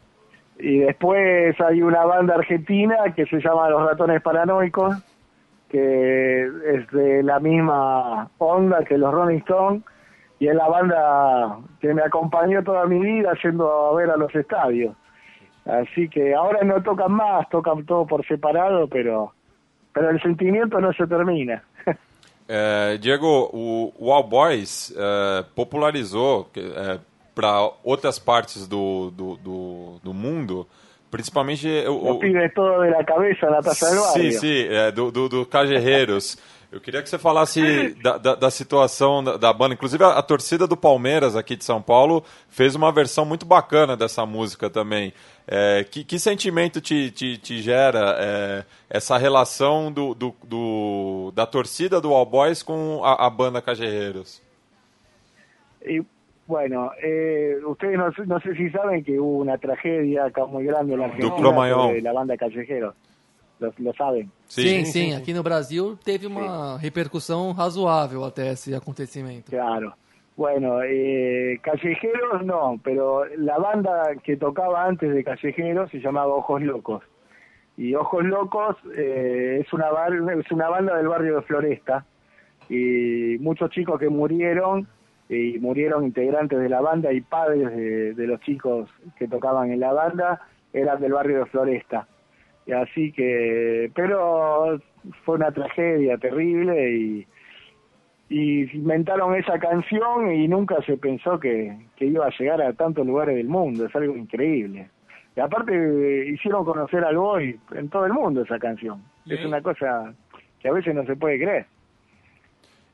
y 0.59 0.77
después 0.79 1.59
hay 1.61 1.81
una 1.81 2.03
banda 2.05 2.35
argentina 2.35 3.11
que 3.15 3.25
se 3.25 3.39
llama 3.39 3.69
Los 3.69 3.81
Ratones 3.83 4.21
Paranoicos, 4.21 4.95
que 5.69 6.45
es 6.45 6.91
de 6.91 7.23
la 7.23 7.39
misma 7.39 8.29
onda 8.39 8.83
que 8.83 8.97
los 8.97 9.13
Rolling 9.13 9.39
Stones, 9.39 9.83
y 10.39 10.47
es 10.47 10.55
la 10.55 10.67
banda 10.67 11.59
que 11.79 11.93
me 11.93 12.01
acompañó 12.01 12.63
toda 12.63 12.85
mi 12.85 12.99
vida 12.99 13.33
yendo 13.43 13.69
a 13.69 13.95
ver 13.95 14.09
a 14.09 14.17
los 14.17 14.33
estadios. 14.33 14.95
Así 15.65 16.09
que 16.09 16.33
ahora 16.33 16.63
no 16.63 16.81
tocan 16.81 17.11
más, 17.11 17.47
tocan 17.49 17.85
todo 17.85 18.07
por 18.07 18.25
separado, 18.25 18.87
pero, 18.87 19.33
pero 19.93 20.09
el 20.09 20.21
sentimiento 20.21 20.79
no 20.79 20.91
se 20.93 21.05
termina. 21.05 21.63
É, 22.47 22.97
Diego, 23.01 23.49
o, 23.53 23.93
o 23.97 24.23
Boys 24.23 24.93
é, 24.97 25.43
popularizou 25.55 26.49
para 27.35 27.71
outras 27.83 28.17
partes 28.17 28.67
do, 28.67 29.11
do, 29.11 29.35
do, 29.37 29.99
do 30.03 30.13
mundo, 30.13 30.67
principalmente 31.11 31.67
o, 31.87 32.11
o- 32.11 32.19
pibes 32.19 32.53
todo 32.53 32.81
de 32.81 32.89
la 32.91 33.03
cabeza 33.03 33.47
en 33.47 33.51
la 33.51 33.61
taza 33.61 33.89
del 33.89 33.99
Sim, 33.99 34.31
sim, 34.31 34.67
é, 34.69 34.91
do, 34.91 35.11
do, 35.11 35.29
do 35.29 35.45
Cajerreiros. 35.45 36.37
Eu 36.71 36.79
queria 36.79 37.01
que 37.01 37.09
você 37.09 37.17
falasse 37.17 37.95
da, 38.03 38.19
da, 38.19 38.35
da 38.35 38.51
situação 38.51 39.23
da, 39.23 39.37
da 39.37 39.51
banda. 39.51 39.73
Inclusive, 39.73 40.03
a, 40.03 40.09
a 40.09 40.21
torcida 40.21 40.67
do 40.67 40.77
Palmeiras 40.77 41.35
aqui 41.35 41.55
de 41.55 41.63
São 41.65 41.81
Paulo 41.81 42.23
fez 42.47 42.75
uma 42.75 42.91
versão 42.91 43.25
muito 43.25 43.43
bacana 43.43 43.97
dessa 43.97 44.23
música 44.23 44.69
também. 44.69 45.11
É, 45.47 45.83
que, 45.89 46.03
que 46.03 46.19
sentimento 46.19 46.79
te, 46.79 47.09
te, 47.09 47.37
te 47.37 47.59
gera 47.59 48.15
é, 48.19 48.63
essa 48.87 49.17
relação 49.17 49.91
do, 49.91 50.13
do, 50.13 50.35
do- 50.43 51.31
da 51.33 51.47
torcida 51.47 51.99
do 51.99 52.13
All 52.13 52.23
Boys 52.23 52.61
com 52.61 53.01
a, 53.03 53.25
a 53.25 53.29
banda 53.31 53.63
Cajerreiros? 53.63 54.39
Bueno, 56.49 56.91
eh, 57.01 57.57
ustedes 57.65 57.95
no, 57.97 58.11
sé- 58.11 58.25
no 58.25 58.39
sé 58.39 58.55
si 58.55 58.69
saben 58.71 59.03
que 59.03 59.19
hubo 59.19 59.37
una 59.37 59.57
tragedia 59.59 60.25
acá 60.25 60.45
muy 60.47 60.65
grande 60.65 60.95
en 60.95 60.99
la 60.99 61.05
Argentina 61.05 61.69
sobre 61.69 62.01
la 62.01 62.11
banda 62.11 62.35
Callejeros. 62.35 62.95
Lo, 63.59 63.71
lo 63.77 63.93
saben. 63.93 64.31
Sim, 64.47 64.83
sim, 64.85 65.13
Aqui 65.13 65.31
no 65.33 65.43
Brasil 65.43 65.95
teve 66.03 66.25
uma 66.25 66.77
repercussão 66.79 67.51
razoável 67.53 68.23
até 68.25 68.51
esse 68.53 68.73
acontecimento. 68.73 69.51
Claro. 69.51 69.93
Bueno, 70.35 70.81
eh, 70.81 71.59
Callejeros 71.61 72.43
no, 72.45 72.79
pero 72.83 73.25
la 73.37 73.57
banda 73.59 74.15
que 74.23 74.35
tocaba 74.37 74.85
antes 74.85 75.13
de 75.13 75.23
Callejeros 75.23 75.91
se 75.91 75.99
llamaba 75.99 76.33
Ojos 76.33 76.61
Locos. 76.63 77.03
Y 77.77 77.93
Ojos 77.93 78.23
Locos 78.23 78.75
eh, 78.97 79.59
es, 79.61 79.71
una 79.71 79.89
bar- 79.91 80.13
es 80.39 80.51
una 80.51 80.67
banda 80.69 80.95
del 80.97 81.07
barrio 81.09 81.35
de 81.35 81.41
Floresta. 81.43 82.05
Y 82.69 83.37
muchos 83.39 83.69
chicos 83.71 83.99
que 83.99 84.09
murieron, 84.09 84.87
y 85.29 85.59
murieron 85.59 86.03
integrantes 86.03 86.59
de 86.59 86.69
la 86.69 86.81
banda 86.81 87.13
y 87.13 87.21
padres 87.21 87.69
de, 87.69 88.13
de 88.15 88.27
los 88.27 88.41
chicos 88.41 88.89
que 89.17 89.27
tocaban 89.27 89.71
en 89.71 89.79
la 89.79 89.93
banda, 89.93 90.41
eran 90.73 90.99
del 90.99 91.13
barrio 91.13 91.39
de 91.39 91.45
Floresta. 91.45 92.07
Y 92.65 92.71
así 92.71 93.11
que, 93.11 93.91
pero 93.95 94.79
fue 95.23 95.35
una 95.35 95.51
tragedia 95.51 96.17
terrible 96.17 96.91
y, 96.91 97.27
y 98.29 98.77
inventaron 98.77 99.35
esa 99.35 99.57
canción 99.59 100.31
y 100.31 100.47
nunca 100.47 100.81
se 100.83 100.97
pensó 100.97 101.39
que, 101.39 101.77
que 101.95 102.05
iba 102.05 102.25
a 102.25 102.37
llegar 102.37 102.61
a 102.61 102.73
tantos 102.73 103.05
lugares 103.05 103.35
del 103.35 103.47
mundo, 103.47 103.85
es 103.85 103.95
algo 103.95 104.15
increíble. 104.15 104.89
Y 105.35 105.39
aparte 105.39 106.27
hicieron 106.27 106.65
conocer 106.65 107.03
al 107.03 107.17
Boy 107.17 107.59
en 107.75 107.89
todo 107.89 108.05
el 108.05 108.13
mundo 108.13 108.41
esa 108.41 108.59
canción. 108.59 109.01
¿Y 109.25 109.35
Es 109.35 109.45
una 109.45 109.61
cosa 109.61 110.13
que 110.59 110.69
a 110.69 110.73
veces 110.73 110.93
no 110.93 111.05
se 111.05 111.15
puede 111.15 111.39
creer. 111.39 111.65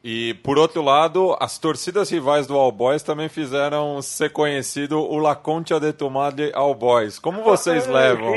E, 0.07 0.35
por 0.35 0.59
outro 0.59 0.83
lado, 0.83 1.35
as 1.39 1.57
torcidas 1.57 2.11
rivais 2.11 2.45
do 2.45 2.55
All 2.55 2.71
Boys 2.71 3.01
também 3.01 3.27
fizeram 3.27 3.99
ser 4.03 4.29
conhecido 4.31 4.99
o 4.99 5.17
La 5.17 5.35
Concha 5.35 5.79
de 5.79 5.91
Tomade 5.91 6.51
All 6.53 6.75
Boys. 6.75 7.17
Como 7.17 7.41
vocês 7.41 7.87
levam? 7.87 8.31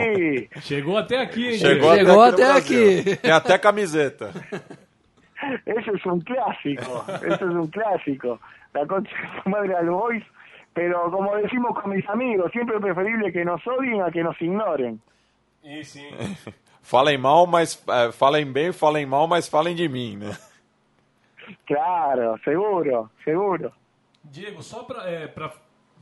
Chegou 0.62 0.96
até 0.96 1.20
aqui, 1.20 1.46
hein? 1.46 1.58
Chegou? 1.58 1.94
Chegou 1.94 2.22
até, 2.22 2.42
até 2.42 2.58
aqui, 2.58 2.74
Brasil. 2.74 3.00
aqui. 3.00 3.16
Tem 3.16 3.30
até 3.30 3.58
camiseta. 3.58 4.32
eso 5.66 5.94
es 5.94 6.06
un 6.06 6.20
clásico, 6.22 7.04
eso 7.22 7.44
es 7.44 7.54
un 7.54 7.66
clásico. 7.66 8.40
La 8.72 8.86
concha 8.86 9.10
de 9.14 9.42
tu 9.42 9.50
madre 9.50 9.74
al 9.74 9.90
Boys, 9.90 10.24
pero 10.72 11.10
como 11.10 11.36
decimos 11.36 11.78
con 11.78 11.90
mis 11.90 12.08
amigos, 12.08 12.50
siempre 12.50 12.76
es 12.76 12.80
preferible 12.80 13.30
que 13.30 13.44
nos 13.44 13.60
odien 13.66 14.00
a 14.00 14.10
que 14.10 14.24
nos 14.24 14.40
ignoren. 14.40 15.02
E 15.62 15.84
sim. 15.84 16.08
Falem 16.80 17.18
mal, 17.18 17.46
mas 17.46 17.84
é, 17.90 18.10
falem 18.10 18.50
bem, 18.50 18.72
falem 18.72 19.04
mal, 19.04 19.26
mas 19.26 19.46
falem 19.46 19.76
de 19.76 19.86
mim, 19.86 20.16
né? 20.16 20.34
Claro, 21.66 22.38
seguro, 22.44 23.10
seguro. 23.24 23.72
Diego, 24.24 24.62
só 24.62 24.82
pra, 24.82 25.08
é, 25.08 25.26
pra- 25.26 25.52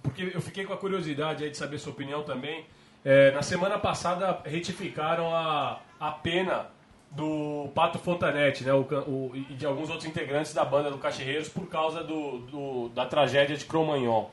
Porque 0.03 0.31
eu 0.35 0.41
fiquei 0.41 0.65
com 0.65 0.73
a 0.73 0.77
curiosidade 0.77 1.43
aí 1.45 1.51
de 1.51 1.57
saber 1.57 1.79
sua 1.79 1.93
opinião 1.93 2.23
também. 2.23 2.65
É, 3.05 3.31
na 3.33 3.43
semana 3.43 3.79
passada 3.79 4.41
retificaram 4.45 5.35
a, 5.35 5.81
a 5.99 6.11
pena 6.13 6.67
do 7.11 7.69
Pato 7.75 7.99
Fontanete, 7.99 8.65
né? 8.65 8.73
O, 8.73 8.81
o- 8.83 9.33
e 9.35 9.41
de 9.55 9.65
alguns 9.67 9.89
outros 9.91 10.07
integrantes 10.07 10.53
da 10.55 10.65
banda 10.65 10.91
do 10.91 10.99
Cachorreiros 10.99 11.49
por 11.49 11.67
causa 11.69 12.03
do, 12.05 12.39
do- 12.39 12.89
da 12.91 13.07
tragédia 13.07 13.57
de 13.57 13.65
Cromagnon. 13.65 14.29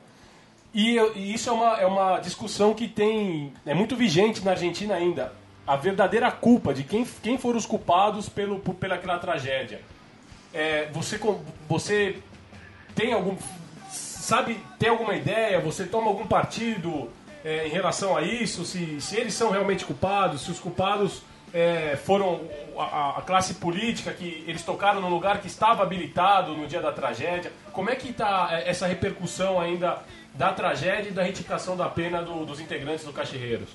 E, 0.72 0.96
e 1.14 1.32
isso 1.32 1.48
é 1.50 1.52
uma, 1.52 1.80
é 1.80 1.86
uma 1.86 2.18
discussão 2.18 2.74
que 2.74 2.88
tem. 2.88 3.52
é 3.64 3.74
muito 3.74 3.94
vigente 3.96 4.44
na 4.44 4.52
Argentina 4.52 4.94
ainda. 4.94 5.32
A 5.66 5.76
verdadeira 5.76 6.30
culpa 6.30 6.74
de 6.74 6.82
quem, 6.84 7.04
quem 7.22 7.38
foram 7.38 7.56
os 7.58 7.64
culpados 7.64 8.28
pelo, 8.28 8.58
por, 8.58 8.74
pelaquela 8.74 9.18
tragédia. 9.18 9.80
É, 10.54 10.88
você, 10.92 11.18
você 11.68 12.16
tem 12.94 13.12
algum. 13.12 13.36
Sabe, 13.90 14.58
tem 14.78 14.88
alguma 14.88 15.14
ideia? 15.14 15.60
Você 15.60 15.84
toma 15.84 16.06
algum 16.08 16.26
partido 16.26 17.10
é, 17.44 17.66
em 17.66 17.70
relação 17.70 18.16
a 18.16 18.22
isso? 18.22 18.64
Se, 18.64 19.00
se 19.00 19.16
eles 19.16 19.34
são 19.34 19.50
realmente 19.50 19.84
culpados, 19.84 20.42
se 20.42 20.50
os 20.50 20.58
culpados 20.58 21.20
é, 21.52 21.96
foram 21.96 22.40
a, 22.78 23.18
a 23.18 23.22
classe 23.22 23.54
política, 23.54 24.12
que 24.12 24.42
eles 24.46 24.62
tocaram 24.62 25.00
num 25.00 25.10
lugar 25.10 25.40
que 25.40 25.46
estava 25.46 25.82
habilitado 25.82 26.56
no 26.56 26.66
dia 26.66 26.80
da 26.80 26.90
tragédia. 26.92 27.52
Como 27.72 27.90
é 27.90 27.96
que 27.96 28.10
está 28.10 28.48
essa 28.64 28.86
repercussão 28.86 29.60
ainda 29.60 29.98
da 30.34 30.52
tragédia 30.52 31.10
e 31.10 31.12
da 31.12 31.22
retificação 31.22 31.76
da 31.76 31.88
pena 31.88 32.22
do- 32.22 32.46
dos 32.46 32.60
integrantes 32.60 33.04
do 33.04 33.12
Cachorreiros? 33.12 33.68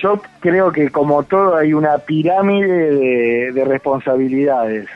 Yo 0.00 0.20
creo 0.40 0.70
que 0.72 0.90
como 0.90 1.22
todo 1.24 1.56
hay 1.56 1.74
una 1.74 1.98
pirámide 1.98 2.90
de, 2.90 3.52
de 3.52 3.64
responsabilidades. 3.64 4.88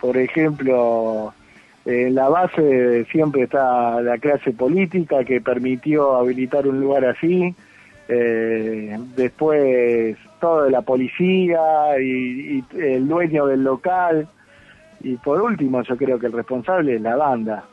Por 0.00 0.16
ejemplo, 0.16 1.34
en 1.84 2.14
la 2.14 2.28
base 2.28 3.04
siempre 3.12 3.42
está 3.42 4.00
la 4.00 4.18
clase 4.18 4.52
política 4.52 5.24
que 5.24 5.40
permitió 5.40 6.16
habilitar 6.16 6.66
un 6.66 6.80
lugar 6.80 7.04
así. 7.04 7.54
Eh, 8.08 8.98
después 9.14 10.16
todo 10.40 10.68
la 10.68 10.82
policía 10.82 11.60
y, 12.00 12.58
y 12.58 12.64
el 12.78 13.06
dueño 13.06 13.46
del 13.46 13.62
local. 13.62 14.26
Y 15.02 15.16
por 15.16 15.40
último, 15.40 15.82
yo 15.82 15.96
creo 15.96 16.18
que 16.18 16.26
el 16.26 16.32
responsable 16.32 16.96
es 16.96 17.00
la 17.00 17.16
banda. 17.16 17.64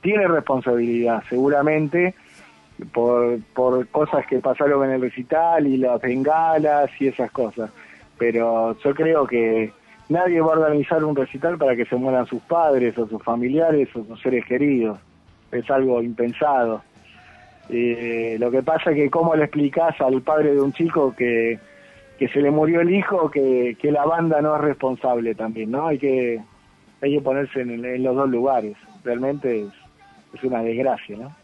Tiene 0.00 0.28
responsabilidad, 0.28 1.22
seguramente, 1.28 2.14
por, 2.92 3.40
por 3.54 3.86
cosas 3.88 4.26
que 4.26 4.38
pasaron 4.38 4.84
en 4.84 4.92
el 4.92 5.00
recital 5.00 5.66
y 5.66 5.76
las 5.76 6.00
bengalas 6.00 6.90
y 7.00 7.08
esas 7.08 7.30
cosas. 7.30 7.70
Pero 8.18 8.76
yo 8.78 8.94
creo 8.94 9.26
que 9.26 9.72
nadie 10.08 10.40
va 10.40 10.54
a 10.54 10.58
organizar 10.58 11.04
un 11.04 11.16
recital 11.16 11.58
para 11.58 11.76
que 11.76 11.84
se 11.86 11.96
mueran 11.96 12.26
sus 12.26 12.42
padres 12.42 12.96
o 12.98 13.06
sus 13.06 13.22
familiares 13.22 13.88
o 13.94 14.04
sus 14.04 14.20
seres 14.20 14.44
queridos. 14.46 14.98
Es 15.50 15.70
algo 15.70 16.02
impensado. 16.02 16.82
Eh, 17.68 18.36
lo 18.38 18.50
que 18.50 18.62
pasa 18.62 18.90
es 18.90 18.96
que 18.96 19.10
cómo 19.10 19.34
le 19.34 19.44
explicás 19.44 20.00
al 20.00 20.20
padre 20.22 20.54
de 20.54 20.60
un 20.60 20.72
chico 20.72 21.14
que, 21.16 21.58
que 22.18 22.28
se 22.28 22.40
le 22.40 22.50
murió 22.50 22.80
el 22.80 22.92
hijo, 22.92 23.30
que, 23.30 23.76
que 23.80 23.90
la 23.90 24.04
banda 24.04 24.40
no 24.42 24.54
es 24.56 24.60
responsable 24.60 25.34
también, 25.34 25.70
¿no? 25.70 25.86
Hay 25.86 25.98
que, 25.98 26.40
hay 27.00 27.14
que 27.14 27.20
ponerse 27.22 27.62
en, 27.62 27.84
en 27.84 28.02
los 28.02 28.14
dos 28.14 28.28
lugares. 28.28 28.76
Realmente 29.02 29.62
es, 29.62 29.72
es 30.34 30.44
una 30.44 30.62
desgracia, 30.62 31.16
¿no? 31.16 31.43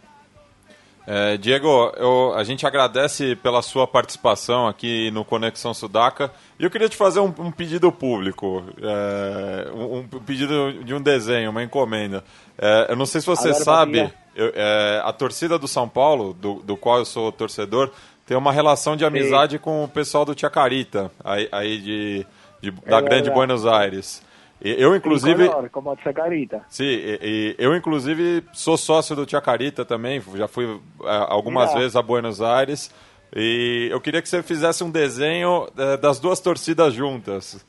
É, 1.13 1.37
Diego, 1.37 1.93
eu, 1.97 2.33
a 2.37 2.45
gente 2.45 2.65
agradece 2.65 3.35
pela 3.35 3.63
sua 3.63 3.85
participação 3.85 4.69
aqui 4.69 5.11
no 5.11 5.25
Conexão 5.25 5.75
Sudaca. 5.75 6.31
E 6.57 6.63
eu 6.63 6.71
queria 6.71 6.89
te 6.89 6.97
fazer 6.97 7.19
um, 7.19 7.35
um 7.37 7.51
pedido 7.51 7.91
público, 7.91 8.63
é, 8.81 9.69
um, 9.73 9.97
um 9.99 10.05
pedido 10.21 10.73
de 10.85 10.95
um 10.95 11.03
desenho, 11.03 11.51
uma 11.51 11.65
encomenda. 11.65 12.23
É, 12.57 12.87
eu 12.91 12.97
não 12.97 13.07
sei 13.07 13.21
se 13.21 13.27
você 13.27 13.49
Agora, 13.49 13.65
sabe, 13.65 14.13
eu- 14.37 14.53
é, 14.55 15.03
a 15.05 15.13
torcida 15.13 15.59
do 15.59 15.67
São 15.67 15.89
Paulo, 15.89 16.33
do, 16.33 16.55
do 16.63 16.77
qual 16.77 16.99
eu 16.99 17.05
sou 17.05 17.33
torcedor, 17.33 17.91
tem 18.25 18.37
uma 18.37 18.53
relação 18.53 18.95
de 18.95 19.05
amizade 19.05 19.59
com 19.59 19.83
o 19.83 19.89
pessoal 19.89 20.25
do 20.25 20.39
Chacarita, 20.39 21.11
aí, 21.25 21.49
aí 21.51 21.79
de, 21.79 22.27
de- 22.61 22.71
da 22.71 22.99
É 22.99 23.01
Grande 23.01 23.09
verdade. 23.25 23.31
Buenos 23.35 23.67
Aires. 23.67 24.23
Eu, 24.63 24.95
inclusive. 24.95 25.49
Como 25.73 25.97
Chacarita. 26.03 26.61
Sim, 26.69 26.85
e, 26.85 27.19
e 27.23 27.57
eu 27.59 27.75
inclusive 27.75 28.45
sou 28.53 28.77
sócio 28.77 29.17
do 29.17 29.29
Chacarita 29.29 29.85
também, 29.85 30.23
já 30.35 30.47
fui 30.47 30.67
é, 31.05 31.27
algumas 31.29 31.73
vezes 31.75 31.97
a 31.97 32.03
Buenos 32.03 32.43
Aires. 32.43 32.93
E 33.35 33.89
eu 33.91 34.01
queria 34.01 34.21
que 34.21 34.29
você 34.29 34.43
fizesse 34.43 34.83
um 34.85 34.91
desenho 34.91 35.69
é, 35.79 35.97
das 35.97 36.19
duas 36.19 36.41
torcidas 36.41 36.93
juntas. 36.93 37.65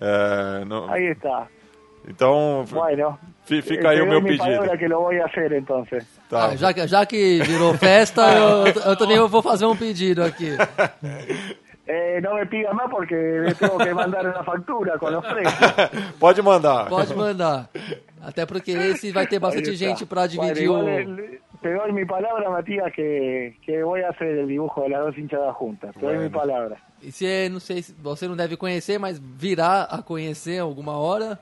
É, 0.00 0.64
no- 0.64 0.88
Ahí 0.92 1.06
está. 1.06 1.48
então, 2.06 2.64
Bueno, 2.70 3.18
fi- 3.44 3.60
fica 3.62 3.88
aí 3.90 4.00
o 4.00 4.06
meu 4.06 4.22
pedido. 4.22 4.78
que 4.78 4.86
voy 4.88 5.18
a 5.20 5.24
hacer 5.26 5.50
entonces. 5.52 6.04
Tá. 6.28 6.50
Ah, 6.50 6.56
já, 6.56 6.72
que- 6.72 6.86
já 6.86 7.04
que 7.06 7.40
virou 7.42 7.74
festa, 7.74 8.22
eu, 8.32 8.66
eu 8.92 8.96
também 8.96 9.18
vou 9.26 9.42
fazer 9.42 9.66
um 9.66 9.74
pedido 9.74 10.22
aqui. 10.22 10.50
Eh, 11.90 12.20
no 12.20 12.34
me 12.34 12.44
pidas 12.44 12.74
más 12.74 12.90
porque 12.90 13.14
le 13.14 13.54
tengo 13.54 13.78
que 13.78 13.94
mandar 13.94 14.26
una 14.26 14.44
factura 14.44 14.98
con 14.98 15.10
los 15.10 15.24
precios. 15.24 15.54
Pode 16.20 16.42
mandar. 16.42 16.86
Pode 16.88 17.14
mandar. 17.14 17.70
Até 18.22 18.44
porque 18.44 18.72
esse 18.92 19.10
vai 19.10 19.26
ter 19.26 19.38
bastante 19.40 19.74
gente 19.74 20.04
para 20.04 20.26
dividir 20.26 20.68
Bueno, 20.68 21.14
o. 21.14 21.38
Te 21.62 21.72
doy 21.74 21.90
mi 21.92 22.04
palabra, 22.04 22.50
Matías, 22.50 22.92
que, 22.94 23.56
que 23.64 23.82
voy 23.82 24.02
a 24.02 24.10
hacer 24.10 24.28
el 24.28 24.46
dibujo 24.46 24.82
de 24.82 24.90
las 24.90 25.06
dos 25.06 25.18
hinchadas 25.18 25.56
juntas. 25.56 25.94
Te 25.94 26.00
doy 26.00 26.18
mi 26.18 26.28
Bueno. 26.28 26.38
palabra. 26.38 26.76
E 27.02 27.10
se, 27.10 27.48
não 27.48 27.58
sei 27.58 27.80
se 27.82 27.94
você 27.94 28.28
não 28.28 28.36
deve 28.36 28.56
conhecer, 28.56 28.98
mas 28.98 29.18
virá 29.18 29.84
a 29.84 30.02
conhecer 30.02 30.58
alguma 30.58 30.92
hora. 30.98 31.38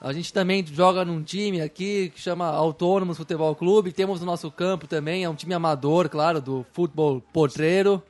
A 0.00 0.12
gente 0.12 0.32
também 0.32 0.66
joga 0.66 1.04
num 1.04 1.22
time 1.22 1.60
aqui 1.62 2.10
que 2.10 2.20
chama 2.20 2.46
Autônomos 2.46 3.16
Futebol 3.16 3.54
Clube. 3.54 3.92
Temos 3.92 4.20
no 4.20 4.26
nosso 4.26 4.50
campo 4.50 4.86
também, 4.86 5.24
é 5.24 5.28
um 5.30 5.34
time 5.34 5.54
amador, 5.54 6.08
claro, 6.08 6.40
do 6.40 6.66
futebol 6.72 7.22
potreiro. 7.32 8.02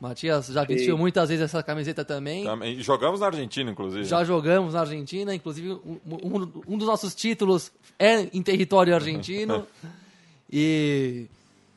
Matias 0.00 0.46
já 0.46 0.64
vestiu 0.64 0.96
muitas 0.96 1.28
vezes 1.28 1.44
essa 1.44 1.62
camiseta 1.62 2.04
também. 2.04 2.44
Também- 2.44 2.80
Jogamos 2.80 3.20
na 3.20 3.26
Argentina, 3.26 3.70
inclusive. 3.70 4.04
Já 4.04 4.24
jogamos 4.24 4.72
na 4.74 4.80
Argentina, 4.80 5.34
inclusive 5.34 5.72
um, 5.72 5.98
um- 6.06 6.62
um 6.66 6.78
dos 6.78 6.86
nossos 6.88 7.14
títulos 7.14 7.70
é 7.98 8.22
em 8.32 8.42
território 8.42 8.94
argentino. 8.94 9.66
e 10.50 11.26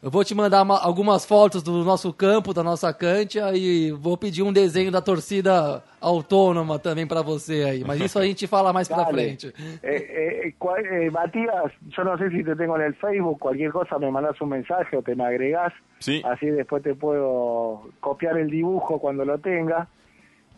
eu 0.04 0.12
vou 0.12 0.24
te 0.24 0.36
mandar 0.36 0.62
uma- 0.64 0.80
algumas 0.84 1.26
fotos 1.26 1.64
do 1.64 1.84
nosso 1.86 2.12
campo, 2.12 2.54
da 2.54 2.62
nossa 2.62 2.93
cancha 2.93 3.56
e 3.56 3.89
vou 3.91 4.18
pedir 4.18 4.43
um 4.43 4.51
desenho 4.51 4.91
da 4.91 5.01
torcida 5.01 5.82
autônoma 6.01 6.78
também 6.78 7.08
para 7.08 7.22
você 7.22 7.64
aí. 7.64 7.84
Mas 7.86 8.01
isso 8.01 8.20
a 8.20 8.26
gente 8.26 8.45
fala 8.45 8.74
mais 8.74 8.89
Dale. 8.89 9.12
frente. 9.14 9.54
Eh, 9.82 10.47
eh, 10.47 10.54
cual- 10.60 10.78
eh, 10.86 11.10
Matías, 11.10 11.72
yo 11.95 12.04
no 12.04 12.18
sé 12.18 12.30
si 12.32 12.43
te 12.43 12.54
tengo 12.56 12.76
en 12.76 12.82
el 12.84 12.93
Facebook, 12.95 13.39
cualquier 13.39 13.72
cosa 13.72 13.97
me 13.97 14.12
mandas 14.12 14.39
un 14.41 14.49
mensaje 14.49 14.97
o 14.97 15.01
te 15.01 15.16
me 15.16 15.24
agregás, 15.24 15.72
Sí. 15.99 16.22
así 16.26 16.47
después 16.47 16.84
te 16.84 16.95
puedo 16.95 17.89
copiar 18.01 18.38
el 18.38 18.49
dibujo 18.49 18.99
cuando 18.99 19.24
lo 19.24 19.38
tenga. 19.39 19.88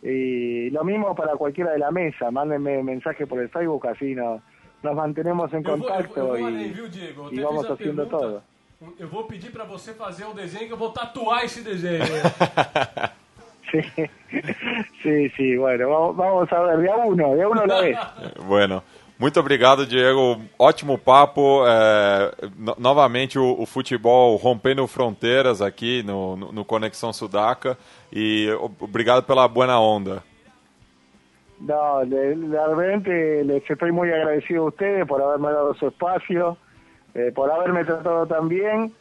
Y 0.02 0.70
lo 0.70 0.84
mismo 0.84 1.14
para 1.14 1.36
cualquiera 1.36 1.72
de 1.72 1.78
la 1.78 1.90
mesa, 1.90 2.30
mándenme 2.30 2.82
mensaje 2.82 3.26
por 3.26 3.40
el 3.40 3.48
Facebook, 3.48 3.86
no, 4.16 4.42
nos 4.82 4.94
mantenemos 4.94 5.52
Eu 5.52 5.60
eu, 5.60 6.36
eu? 6.36 6.48
Eu 6.48 7.32
y 7.32 7.38
até 7.38 7.42
vamos 7.42 7.66
pergunta. 8.04 8.18
todo. 8.18 8.42
Eu 8.98 9.08
vou 9.08 9.24
pedir 9.24 9.50
pra 9.50 9.64
você 9.64 9.94
fazer 9.94 10.24
um 10.26 10.34
desenho 10.34 10.66
que 10.66 10.72
eu 10.72 10.76
vou 10.76 10.90
tatuar 10.90 11.44
esse 11.44 11.62
desenho. 11.62 12.04
Sí, 13.70 13.82
sí, 15.02 15.28
sí, 15.36 15.56
bueno, 15.56 16.12
vamos, 16.12 16.52
a 16.52 16.62
ver, 16.62 16.78
de 16.80 16.88
a 16.90 16.96
uno, 16.96 17.34
de 17.34 17.42
a 17.42 17.48
uno 17.48 17.62
a 17.62 17.66
la 17.66 17.80
vez. 17.80 17.98
Bueno, 18.46 18.82
muito 19.18 19.40
obrigado, 19.40 19.86
Diego. 19.86 20.40
Ótimo 20.58 20.98
papo. 20.98 21.64
É, 21.66 22.32
no- 22.56 22.76
novamente 22.78 23.38
o, 23.38 23.60
o 23.60 23.66
futebol 23.66 24.36
rompendo 24.36 24.86
fronteiras 24.86 25.60
aqui 25.62 26.02
no, 26.04 26.36
no, 26.36 26.52
no 26.52 26.64
Conexão 26.64 27.12
Sudaca. 27.12 27.76
E 28.12 28.48
obrigado 28.80 29.22
pela 29.24 29.48
buena 29.48 29.80
onda. 29.80 30.22
No, 31.58 32.02
le- 32.04 32.34
realmente 32.50 33.42
les 33.42 33.68
estoy 33.68 33.90
muy 33.90 34.12
agradecido 34.12 34.64
a 34.64 34.68
ustedes 34.68 35.06
por 35.08 35.20
haberme 35.22 35.50
dado 35.50 35.74
su 35.74 35.88
espacio, 35.88 36.56
eh, 37.16 37.32
por 37.34 37.50
haberme 37.50 37.84
tratado 37.84 38.26
tan 38.26 38.48
bien. 38.48 38.92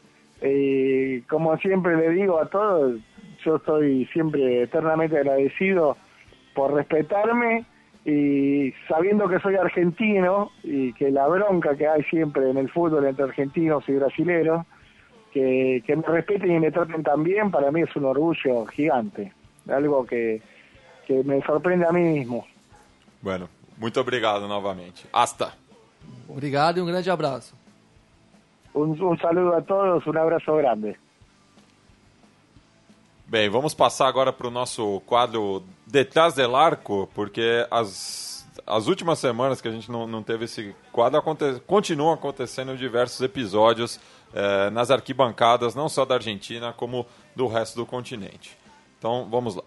Y 0.41 1.21
como 1.21 1.57
siempre 1.57 1.97
le 1.97 2.09
digo 2.11 2.39
a 2.39 2.45
todos, 2.47 2.99
yo 3.43 3.57
estoy 3.57 4.05
siempre 4.07 4.63
eternamente 4.63 5.17
agradecido 5.17 5.97
por 6.53 6.73
respetarme 6.73 7.65
y 8.05 8.71
sabiendo 8.87 9.27
que 9.27 9.39
soy 9.39 9.55
argentino 9.55 10.51
y 10.63 10.93
que 10.93 11.11
la 11.11 11.27
bronca 11.27 11.75
que 11.75 11.87
hay 11.87 12.03
siempre 12.03 12.49
en 12.49 12.57
el 12.57 12.69
fútbol 12.69 13.05
entre 13.05 13.25
argentinos 13.25 13.83
y 13.89 13.93
brasileros, 13.93 14.65
que, 15.33 15.83
que 15.85 15.95
me 15.95 16.03
respeten 16.03 16.51
y 16.51 16.59
me 16.59 16.71
traten 16.71 17.03
tan 17.03 17.23
bien, 17.23 17.51
para 17.51 17.71
mí 17.71 17.81
es 17.81 17.93
un 17.95 18.05
orgullo 18.05 18.65
gigante, 18.67 19.33
algo 19.67 20.05
que, 20.05 20.41
que 21.05 21.23
me 21.23 21.41
sorprende 21.41 21.85
a 21.85 21.91
mí 21.91 22.01
mismo. 22.01 22.45
Bueno, 23.21 23.49
muito 23.77 23.99
obrigado 23.99 24.47
novamente. 24.47 25.01
Hasta. 25.11 25.53
Obrigado 26.29 26.77
e 26.77 26.81
um 26.81 26.85
grande 26.85 27.09
abraço. 27.09 27.64
Un, 28.75 29.01
un 29.01 29.17
saludo 29.17 29.55
a 29.55 29.61
todos, 29.61 30.05
un 30.05 30.17
abrazo 30.17 30.53
grande. 30.57 30.99
Bem, 33.25 33.49
vamos 33.49 33.73
passar 33.73 34.07
agora 34.07 34.33
para 34.33 34.47
o 34.47 34.51
nosso 34.51 35.01
quadro 35.05 35.63
Detrás 35.87 36.33
del 36.33 36.53
Arco, 36.53 37.09
porque 37.15 37.65
as, 37.71 38.45
as 38.67 38.87
últimas 38.87 39.17
semanas 39.17 39.61
que 39.61 39.69
a 39.69 39.71
gente 39.71 39.89
não, 39.89 40.05
não 40.05 40.21
teve 40.21 40.43
esse 40.43 40.75
quadro 40.91 41.17
aconte, 41.17 41.59
continuam 41.65 42.13
acontecendo 42.13 42.75
diversos 42.75 43.21
episódios 43.21 43.97
eh, 44.33 44.69
nas 44.71 44.91
arquibancadas, 44.91 45.73
não 45.73 45.87
só 45.87 46.03
da 46.03 46.15
Argentina, 46.15 46.73
como 46.73 47.07
do 47.33 47.47
resto 47.47 47.77
do 47.77 47.85
continente. 47.85 48.57
Então, 48.99 49.25
vamos 49.31 49.55
lá. 49.55 49.63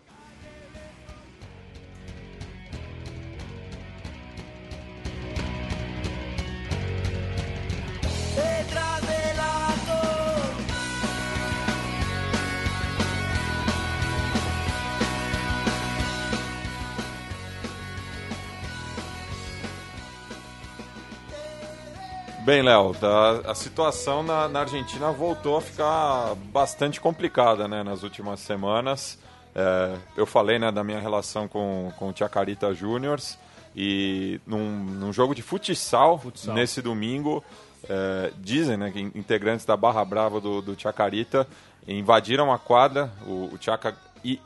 Bem, 22.49 22.63
Léo, 22.63 22.97
a, 23.03 23.51
a 23.51 23.55
situação 23.55 24.23
na, 24.23 24.49
na 24.49 24.61
Argentina 24.61 25.13
voltou 25.13 25.59
a 25.59 25.61
ficar 25.61 26.35
bastante 26.51 26.99
complicada 26.99 27.69
né, 27.69 27.83
nas 27.83 28.03
últimas 28.03 28.41
semanas. 28.41 29.19
É, 29.55 29.95
eu 30.17 30.25
falei 30.25 30.59
né, 30.59 30.73
da 30.73 30.83
minha 30.83 30.99
relação 30.99 31.47
com, 31.47 31.93
com 31.99 32.09
o 32.09 32.17
Chacarita 32.17 32.73
Juniors 32.73 33.39
e 33.77 34.41
num, 34.47 34.83
num 34.83 35.13
jogo 35.13 35.35
de 35.35 35.43
futsal, 35.43 36.19
Futsal. 36.19 36.55
nesse 36.55 36.81
domingo, 36.81 37.45
é, 37.87 38.33
dizem 38.39 38.79
né, 38.79 38.91
que 38.91 38.99
integrantes 38.99 39.67
da 39.67 39.77
Barra 39.77 40.03
Brava 40.03 40.41
do, 40.41 40.63
do 40.63 40.81
Chacarita 40.81 41.47
invadiram 41.87 42.51
a 42.51 42.59
quadra, 42.59 43.13
o, 43.27 43.51
o 43.53 43.59
Chaca 43.61 43.95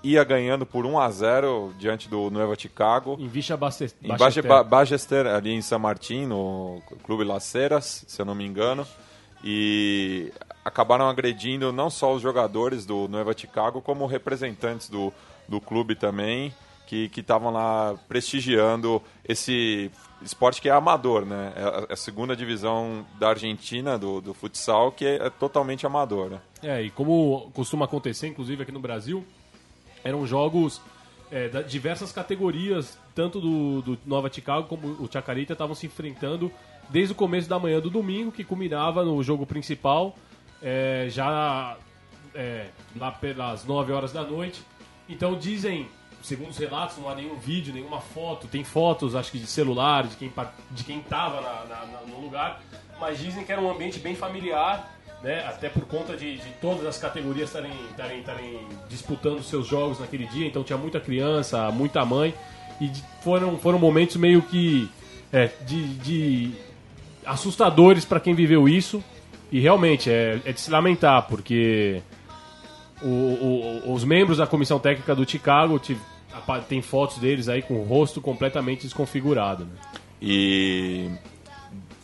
ia 0.02 0.24
ganhando 0.24 0.64
por 0.64 0.84
1 0.86 0.98
a 0.98 1.10
0 1.10 1.74
diante 1.78 2.08
do 2.08 2.30
Nueva 2.30 2.54
Chicago. 2.58 3.16
Em 3.18 3.28
Vicha 3.28 3.56
Em 4.02 4.08
ali 5.34 5.52
em 5.52 5.62
San 5.62 5.78
Martín, 5.78 6.26
no 6.26 6.82
Clube 7.04 7.24
Laceras, 7.24 8.04
se 8.06 8.20
eu 8.20 8.26
não 8.26 8.34
me 8.34 8.44
engano. 8.44 8.86
E 9.44 10.32
acabaram 10.64 11.08
agredindo 11.08 11.72
não 11.72 11.90
só 11.90 12.12
os 12.12 12.22
jogadores 12.22 12.86
do 12.86 13.08
Nueva 13.08 13.36
Chicago, 13.36 13.80
como 13.80 14.06
representantes 14.06 14.88
do, 14.88 15.12
do 15.48 15.60
clube 15.60 15.94
também. 15.94 16.54
que 16.86 17.10
estavam 17.16 17.50
lá 17.50 17.94
prestigiando 18.06 19.02
esse 19.26 19.90
esporte 20.24 20.60
que 20.60 20.68
é 20.68 20.72
amador, 20.72 21.24
né? 21.24 21.52
É 21.56 21.62
a, 21.62 21.86
a 21.94 21.96
segunda 21.96 22.36
divisão 22.36 23.04
da 23.18 23.30
Argentina 23.30 23.98
do, 23.98 24.20
do 24.20 24.34
futsal 24.34 24.92
que 24.92 25.04
é, 25.04 25.26
é 25.26 25.30
totalmente 25.30 25.86
amador. 25.86 26.30
Né? 26.30 26.40
É, 26.62 26.82
e 26.82 26.90
como 26.90 27.50
costuma 27.54 27.84
acontecer, 27.84 28.28
inclusive 28.28 28.62
aqui 28.62 28.72
no 28.72 28.80
Brasil, 28.80 29.24
eram 30.04 30.26
jogos 30.26 30.80
é, 31.30 31.48
da 31.48 31.62
diversas 31.62 32.12
categorias, 32.12 32.98
tanto 33.14 33.40
do, 33.40 33.82
do 33.82 33.98
Nova 34.04 34.30
Chicago 34.32 34.68
como 34.68 34.88
o 35.02 35.08
Chacarita 35.10 35.54
estavam 35.54 35.74
se 35.74 35.86
enfrentando 35.86 36.52
desde 36.88 37.12
o 37.12 37.16
começo 37.16 37.48
da 37.48 37.58
manhã 37.58 37.80
do 37.80 37.88
domingo, 37.88 38.30
que 38.30 38.44
culminava 38.44 39.04
no 39.04 39.22
jogo 39.22 39.46
principal, 39.46 40.14
é, 40.62 41.06
já 41.08 41.76
é, 42.34 42.66
lá 42.96 43.10
pelas 43.10 43.64
9 43.64 43.92
horas 43.92 44.12
da 44.12 44.22
noite. 44.22 44.62
Então 45.08 45.36
dizem, 45.36 45.88
segundo 46.22 46.50
os 46.50 46.58
relatos, 46.58 46.98
não 46.98 47.08
há 47.08 47.14
nenhum 47.14 47.36
vídeo, 47.36 47.72
nenhuma 47.72 48.00
foto, 48.00 48.46
tem 48.46 48.62
fotos, 48.62 49.14
acho 49.14 49.32
que 49.32 49.38
de 49.38 49.46
celular, 49.46 50.06
de 50.06 50.16
quem 50.16 50.32
de 50.70 50.84
quem 50.84 51.00
estava 51.00 51.40
na, 51.40 51.64
na, 51.64 52.00
no 52.06 52.20
lugar, 52.20 52.60
mas 53.00 53.18
dizem 53.18 53.44
que 53.44 53.50
era 53.50 53.60
um 53.60 53.70
ambiente 53.70 53.98
bem 53.98 54.14
familiar, 54.14 54.98
né, 55.22 55.44
até 55.46 55.68
por 55.68 55.84
conta 55.86 56.16
de, 56.16 56.36
de 56.36 56.48
todas 56.60 56.84
as 56.84 56.98
categorias 56.98 57.48
estarem 57.48 58.66
disputando 58.88 59.42
seus 59.42 59.66
jogos 59.66 60.00
naquele 60.00 60.26
dia, 60.26 60.46
então 60.46 60.64
tinha 60.64 60.78
muita 60.78 60.98
criança, 61.00 61.70
muita 61.70 62.04
mãe, 62.04 62.34
e 62.80 62.90
foram, 63.22 63.56
foram 63.58 63.78
momentos 63.78 64.16
meio 64.16 64.42
que 64.42 64.90
é, 65.32 65.48
de, 65.64 65.94
de 65.94 66.50
assustadores 67.24 68.04
para 68.04 68.18
quem 68.18 68.34
viveu 68.34 68.68
isso, 68.68 69.02
e 69.50 69.60
realmente 69.60 70.10
é, 70.10 70.40
é 70.44 70.52
de 70.52 70.60
se 70.60 70.70
lamentar, 70.70 71.26
porque 71.28 72.02
o, 73.00 73.06
o, 73.06 73.92
os 73.92 74.02
membros 74.02 74.38
da 74.38 74.46
comissão 74.46 74.78
técnica 74.78 75.14
do 75.14 75.28
Chicago 75.28 75.80
tem 76.68 76.82
fotos 76.82 77.18
deles 77.18 77.48
aí 77.48 77.62
com 77.62 77.74
o 77.74 77.84
rosto 77.84 78.20
completamente 78.20 78.82
desconfigurado. 78.82 79.64
Né? 79.64 79.72
E 80.20 81.10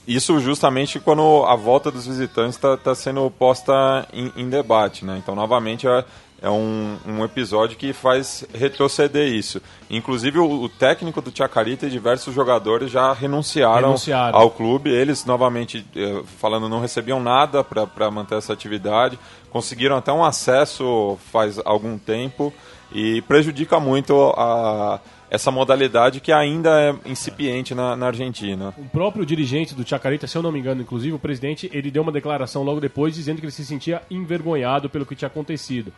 isso 0.08 0.40
justamente 0.40 0.98
quando 0.98 1.44
a 1.44 1.54
volta 1.54 1.90
dos 1.90 2.06
visitantes 2.06 2.56
está 2.56 2.78
tá 2.78 2.94
sendo 2.94 3.30
posta 3.30 4.08
em, 4.10 4.32
em, 4.34 4.48
debate, 4.48 5.04
né? 5.04 5.18
Então, 5.22 5.34
novamente, 5.34 5.86
é, 5.86 6.02
é 6.40 6.48
um, 6.48 6.96
um, 7.06 7.22
episódio 7.22 7.76
que 7.76 7.92
faz 7.92 8.42
retroceder 8.54 9.28
isso. 9.28 9.60
Inclusive, 9.90 10.38
o, 10.38 10.62
o, 10.62 10.68
técnico 10.68 11.20
do 11.20 11.30
Chacarita 11.36 11.86
e 11.86 11.90
diversos 11.90 12.34
jogadores 12.34 12.90
já 12.90 13.12
renunciaram, 13.12 13.88
renunciaram. 13.88 14.38
ao 14.38 14.50
clube. 14.50 14.88
Eles, 14.88 15.26
novamente, 15.26 15.84
eh, 15.94 16.22
falando, 16.38 16.70
não 16.70 16.80
recebiam 16.80 17.20
nada 17.20 17.62
para 17.62 18.10
manter 18.10 18.38
essa 18.38 18.54
atividade. 18.54 19.18
Conseguiram 19.50 19.98
até 19.98 20.10
um 20.10 20.24
acesso 20.24 21.18
faz 21.30 21.60
algum 21.66 21.98
tempo 21.98 22.50
e 22.90 23.20
prejudica 23.22 23.78
muito 23.78 24.32
a 24.38 25.00
essa 25.30 25.50
modalidade 25.50 26.20
que 26.20 26.32
ainda 26.32 26.80
é 26.80 27.10
incipiente 27.10 27.74
na, 27.74 27.94
na, 27.94 28.06
Argentina. 28.06 28.74
O 28.78 28.84
próprio 28.84 29.26
dirigente 29.26 29.74
do 29.74 29.86
Chacarita, 29.86 30.26
se 30.26 30.36
eu 30.36 30.42
não 30.42 30.50
me 30.50 30.58
engano, 30.58 30.80
inclusive 30.80 31.14
o 31.14 31.18
presidente, 31.18 31.70
ele 31.72 31.90
deu 31.90 32.02
uma 32.02 32.12
declaração 32.12 32.62
logo 32.62 32.80
depois 32.80 33.14
dizendo 33.14 33.38
que 33.38 33.44
ele 33.44 33.52
se 33.52 33.64
sentia 33.64 34.02
envergonhado 34.10 34.88
pelo 34.88 35.04
que 35.04 35.14
tinha 35.14 35.26
acontecido. 35.26 35.92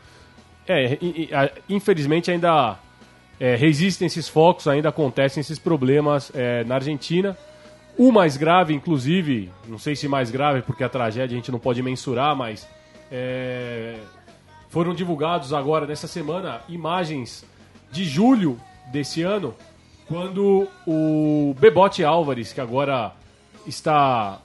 É, 0.66 0.98
infelizmente 1.68 2.30
ainda 2.30 2.78
é, 3.38 3.56
resistem 3.56 4.06
esses 4.06 4.28
focos, 4.28 4.68
ainda 4.68 4.88
acontecem 4.88 5.40
esses 5.40 5.58
problemas 5.58 6.30
é, 6.34 6.64
na 6.64 6.76
Argentina. 6.76 7.36
O 7.96 8.10
mais 8.12 8.36
grave, 8.36 8.74
inclusive, 8.74 9.50
não 9.68 9.78
sei 9.78 9.94
se 9.94 10.08
mais 10.08 10.30
grave 10.30 10.62
porque 10.62 10.84
a 10.84 10.88
tragédia 10.88 11.34
a 11.34 11.36
gente 11.36 11.52
não 11.52 11.58
pode 11.58 11.82
mensurar, 11.82 12.34
mas 12.34 12.68
é, 13.10 13.96
foram 14.68 14.94
divulgados 14.94 15.52
agora 15.52 15.86
nessa 15.86 16.06
semana 16.06 16.60
imagens 16.68 17.44
de 17.90 18.04
julho 18.04 18.58
desse 18.90 19.22
ano, 19.22 19.54
quando 20.06 20.68
o 20.86 21.54
Bebote 21.58 22.04
Álvares, 22.04 22.52
que 22.52 22.60
agora 22.60 23.12
está 23.66 24.40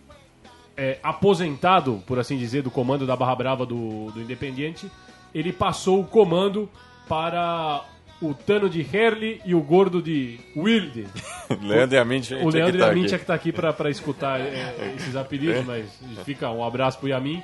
é, 0.78 1.00
aposentado, 1.02 2.04
por 2.06 2.20
assim 2.20 2.38
dizer, 2.38 2.62
do 2.62 2.70
comando 2.70 3.06
da 3.06 3.16
Barra 3.16 3.36
Brava 3.36 3.66
do, 3.66 4.12
do 4.12 4.22
Independiente, 4.22 4.92
ele 5.34 5.52
passou 5.52 6.02
o 6.02 6.06
comando 6.06 6.70
para 7.08 7.84
o 8.22 8.34
Tano 8.34 8.70
de 8.70 8.82
Herli 8.82 9.42
e 9.46 9.54
o 9.54 9.62
Gordo 9.62 10.02
de 10.02 10.40
Wilde. 10.56 11.08
Leandro 11.62 11.98
Yamin 11.98 12.22
O 12.44 12.50
Leandro 12.50 12.80
tá 12.80 12.88
Yamin 12.88 13.06
tinha 13.06 13.18
que 13.18 13.24
estar 13.24 13.34
tá 13.34 13.36
aqui 13.36 13.52
para 13.52 13.90
escutar 13.90 14.40
é, 14.40 14.94
esses 14.96 15.16
apelidos, 15.16 15.58
é. 15.58 15.64
mas 15.64 15.86
fica 16.24 16.50
um 16.50 16.64
abraço 16.64 16.98
pro 17.00 17.08
Yamin. 17.08 17.42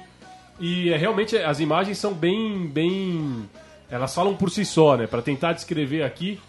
E 0.60 0.92
é, 0.92 0.98
realmente 0.98 1.36
as 1.38 1.60
imagens 1.60 1.98
são 1.98 2.14
bem, 2.14 2.68
bem... 2.68 3.50
Elas 3.90 4.16
falam 4.16 4.36
por 4.36 4.50
si 4.50 4.64
só, 4.64 4.96
né? 4.96 5.06
Para 5.06 5.22
tentar 5.22 5.54
descrever 5.54 6.04
aqui, 6.04 6.40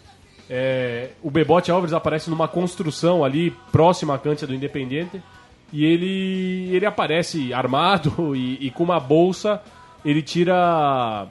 é, 0.55 1.12
o 1.22 1.30
Bebote 1.30 1.70
Alves 1.70 1.94
aparece 1.94 2.28
numa 2.28 2.46
construção 2.46 3.24
ali 3.24 3.53
próxima 3.72 4.14
à 4.14 4.18
cancha 4.18 4.46
do 4.46 4.55
Independiente 4.55 5.22
e 5.72 5.82
ele, 5.82 6.68
ele 6.70 6.84
aparece 6.84 7.55
armado 7.55 8.36
e, 8.36 8.66
e 8.66 8.70
com 8.70 8.84
uma 8.84 9.00
bolsa 9.00 9.62
ele 10.05 10.20
tira 10.20 11.26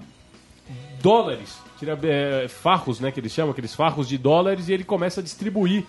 dólares, 0.99 1.59
tira 1.78 1.99
é, 2.01 2.47
farros, 2.47 2.99
né, 2.99 3.11
que 3.11 3.19
eles 3.19 3.32
chamam, 3.32 3.51
aqueles 3.51 3.76
farros 3.76 4.09
de 4.09 4.17
dólares 4.17 4.69
e 4.69 4.74
ele 4.74 4.84
começa 4.84 5.22
a 5.22 5.24
distribuir 5.24 5.86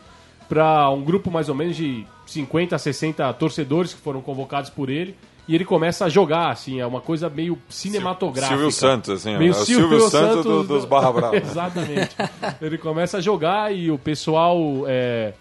para 0.47 0.91
um 0.91 1.03
grupo 1.03 1.31
mais 1.31 1.49
ou 1.49 1.55
menos 1.55 1.75
de 1.75 2.05
50 2.27 2.77
a 2.77 2.79
60 2.79 3.33
torcedores 3.33 3.95
que 3.95 4.01
foram 4.03 4.21
convocados 4.21 4.69
por 4.69 4.91
ele 4.91 5.17
e 5.47 5.55
ele 5.55 5.65
começa 5.65 6.05
a 6.05 6.09
jogar, 6.09 6.51
assim, 6.51 6.81
é 6.81 6.87
uma 6.87 7.01
coisa 7.01 7.29
meio 7.29 7.59
cinematográfica. 7.69 8.57
Silvio 8.57 8.73
Santos, 8.73 9.11
assim, 9.11 9.37
meio 9.37 9.51
é 9.51 9.55
Silvio, 9.55 9.89
Silvio 9.89 10.01
Santos, 10.09 10.29
Santos 10.29 10.45
do, 10.45 10.63
dos 10.65 10.85
Barra 10.85 11.11
Brava. 11.13 11.37
Exatamente. 11.37 12.17
ele 12.61 12.79
começa 12.79 13.19
a 13.19 13.21
jogar 13.21 13.75
e 13.75 13.91
o 13.91 13.99
pessoal 13.99 14.85
é, 14.87 15.33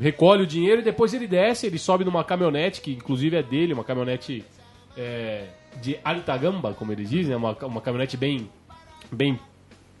recolhe 0.00 0.42
o 0.42 0.46
dinheiro 0.46 0.80
e 0.80 0.84
depois 0.84 1.12
ele 1.12 1.26
desce, 1.26 1.66
ele 1.66 1.78
sobe 1.78 2.04
numa 2.04 2.24
caminhonete, 2.24 2.80
que 2.80 2.92
inclusive 2.92 3.36
é 3.36 3.42
dele, 3.42 3.74
uma 3.74 3.84
caminhonete 3.84 4.42
é, 4.96 5.48
de 5.80 5.98
alta 6.02 6.36
gamba, 6.36 6.72
como 6.72 6.92
eles 6.92 7.10
dizem, 7.10 7.36
uma, 7.36 7.56
uma 7.62 7.80
caminhonete 7.80 8.16
bem, 8.16 8.48
bem 9.10 9.38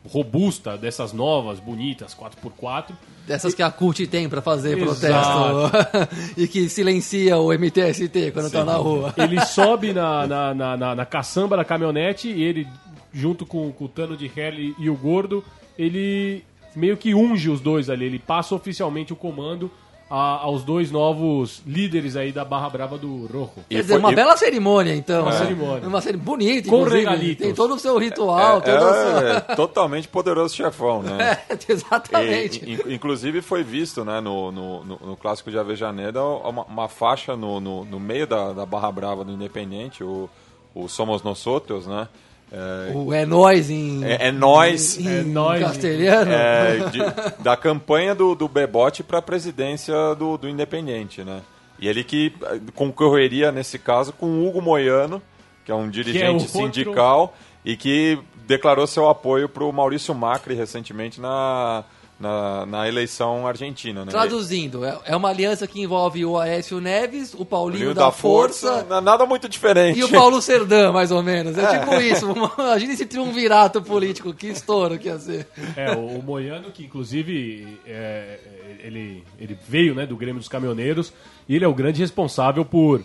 robusta, 0.08 0.76
dessas 0.76 1.12
novas, 1.12 1.60
bonitas, 1.60 2.14
4x4. 2.14 2.92
Dessas 3.26 3.52
e... 3.52 3.56
que 3.56 3.62
a 3.62 3.70
CUT 3.70 4.06
tem 4.06 4.28
para 4.28 4.42
fazer 4.42 4.78
Exato. 4.78 5.70
protesto 5.70 6.16
e 6.36 6.48
que 6.48 6.68
silencia 6.68 7.38
o 7.38 7.52
MTST 7.52 8.32
quando 8.32 8.46
Sim. 8.46 8.52
tá 8.52 8.64
na 8.64 8.76
rua. 8.76 9.14
Ele 9.16 9.40
sobe 9.46 9.92
na, 9.92 10.26
na, 10.26 10.54
na, 10.54 10.76
na, 10.76 10.94
na 10.94 11.06
caçamba 11.06 11.56
da 11.56 11.64
caminhonete 11.64 12.28
e 12.28 12.42
ele, 12.42 12.66
junto 13.12 13.46
com, 13.46 13.70
com 13.72 13.84
o 13.84 13.88
Tano 13.88 14.16
de 14.16 14.30
Heli 14.34 14.74
e 14.78 14.90
o 14.90 14.96
Gordo, 14.96 15.44
ele 15.78 16.44
meio 16.74 16.96
que 16.96 17.14
unge 17.14 17.48
os 17.50 17.60
dois 17.60 17.90
ali, 17.90 18.06
ele 18.06 18.18
passa 18.18 18.54
oficialmente 18.54 19.12
o 19.12 19.16
comando 19.16 19.70
a, 20.14 20.42
aos 20.42 20.62
dois 20.62 20.90
novos 20.90 21.62
líderes 21.66 22.16
aí 22.16 22.32
da 22.32 22.44
Barra 22.44 22.68
Brava 22.68 22.98
do 22.98 23.24
Rojo. 23.24 23.64
Quer 23.70 23.80
dizer, 23.80 23.96
uma 23.96 24.12
e... 24.12 24.14
bela 24.14 24.36
cerimônia, 24.36 24.94
então. 24.94 25.22
Uma 25.22 25.34
é. 25.34 25.38
cerimônia. 25.38 25.88
Uma 25.88 26.00
cerimônia 26.02 26.24
bonita, 26.26 26.68
Com 26.68 26.82
regalitos. 26.82 27.46
Tem 27.46 27.54
todo 27.54 27.74
o 27.74 27.78
seu 27.78 27.96
ritual. 27.96 28.62
É, 28.62 28.70
é, 28.70 28.78
seu... 28.78 29.28
é 29.28 29.40
totalmente 29.56 30.08
poderoso 30.08 30.54
chefão, 30.54 31.02
né? 31.02 31.12
É, 31.48 31.72
exatamente. 31.72 32.62
E, 32.62 32.94
inclusive 32.94 33.40
foi 33.40 33.62
visto, 33.62 34.04
né, 34.04 34.20
no, 34.20 34.52
no, 34.52 34.84
no, 34.84 34.98
no 34.98 35.16
clássico 35.16 35.50
de 35.50 35.58
Avejaneda, 35.58 36.22
uma, 36.22 36.64
uma 36.64 36.88
faixa 36.88 37.34
no, 37.34 37.58
no, 37.58 37.84
no, 37.84 37.98
meio 37.98 38.26
da, 38.26 38.52
da 38.52 38.66
Barra 38.66 38.92
Brava 38.92 39.24
do 39.24 39.32
Independente, 39.32 40.04
o, 40.04 40.28
o 40.74 40.88
Somos 40.88 41.22
Nosotros, 41.22 41.86
né? 41.86 42.08
É, 42.52 42.92
o 42.94 43.14
É 43.14 43.24
Nós 43.24 43.70
em, 43.70 44.04
é, 44.04 44.28
é 44.28 44.32
nós, 44.32 44.98
em, 44.98 45.08
é 45.08 45.22
nós 45.22 45.60
castelhano. 45.60 46.30
É, 46.30 46.90
de, 46.90 47.42
da 47.42 47.56
campanha 47.56 48.14
do, 48.14 48.34
do 48.34 48.46
Bebote 48.46 49.02
para 49.02 49.18
a 49.18 49.22
presidência 49.22 49.94
do, 50.14 50.36
do 50.36 50.46
Independente, 50.46 51.24
né? 51.24 51.40
E 51.80 51.88
ele 51.88 52.04
que 52.04 52.32
concorreria, 52.74 53.50
nesse 53.50 53.78
caso, 53.78 54.12
com 54.12 54.26
o 54.26 54.46
Hugo 54.46 54.60
Moiano, 54.60 55.20
que 55.64 55.72
é 55.72 55.74
um 55.74 55.88
dirigente 55.88 56.44
é 56.44 56.48
sindical, 56.48 57.34
e 57.64 57.76
que 57.76 58.18
declarou 58.46 58.86
seu 58.86 59.08
apoio 59.08 59.48
para 59.48 59.64
o 59.64 59.72
Maurício 59.72 60.14
Macri 60.14 60.54
recentemente 60.54 61.20
na, 61.20 61.84
na, 62.22 62.64
na 62.64 62.88
eleição 62.88 63.48
argentina. 63.48 64.04
Né? 64.04 64.12
Traduzindo, 64.12 64.84
é, 64.84 64.96
é 65.06 65.16
uma 65.16 65.28
aliança 65.28 65.66
que 65.66 65.80
envolve 65.80 66.24
o 66.24 66.38
Aécio 66.38 66.80
Neves, 66.80 67.34
o 67.36 67.44
Paulinho 67.44 67.92
da, 67.92 68.04
da, 68.04 68.12
Força, 68.12 68.84
Força, 68.84 69.00
Nada 69.00 69.26
muito 69.26 69.48
diferente. 69.48 69.98
E 69.98 70.04
o 70.04 70.08
Paulo 70.08 70.40
Serdã, 70.40 70.92
mais 70.92 71.10
ou 71.10 71.20
menos. 71.20 71.58
É, 71.58 71.64
é. 71.64 71.78
tipo 71.80 71.94
isso. 71.96 72.26
Imagina 72.56 72.92
esse 72.92 73.06
triunvirato 73.06 73.82
político, 73.82 74.32
que 74.32 74.46
estouro 74.46 74.96
que 74.98 75.08
ia 75.08 75.18
ser. 75.18 75.48
É, 75.76 75.92
o, 75.96 76.18
o 76.18 76.22
Moiano, 76.22 76.70
que 76.70 76.84
inclusive 76.84 77.78
é, 77.84 78.38
ele, 78.78 79.24
ele 79.40 79.58
veio 79.68 79.92
né, 79.92 80.06
do 80.06 80.16
Grêmio 80.16 80.38
dos 80.38 80.48
Caminhoneiros, 80.48 81.12
e 81.48 81.56
ele 81.56 81.64
é 81.64 81.68
o 81.68 81.74
grande 81.74 82.00
responsável 82.00 82.64
por 82.64 83.02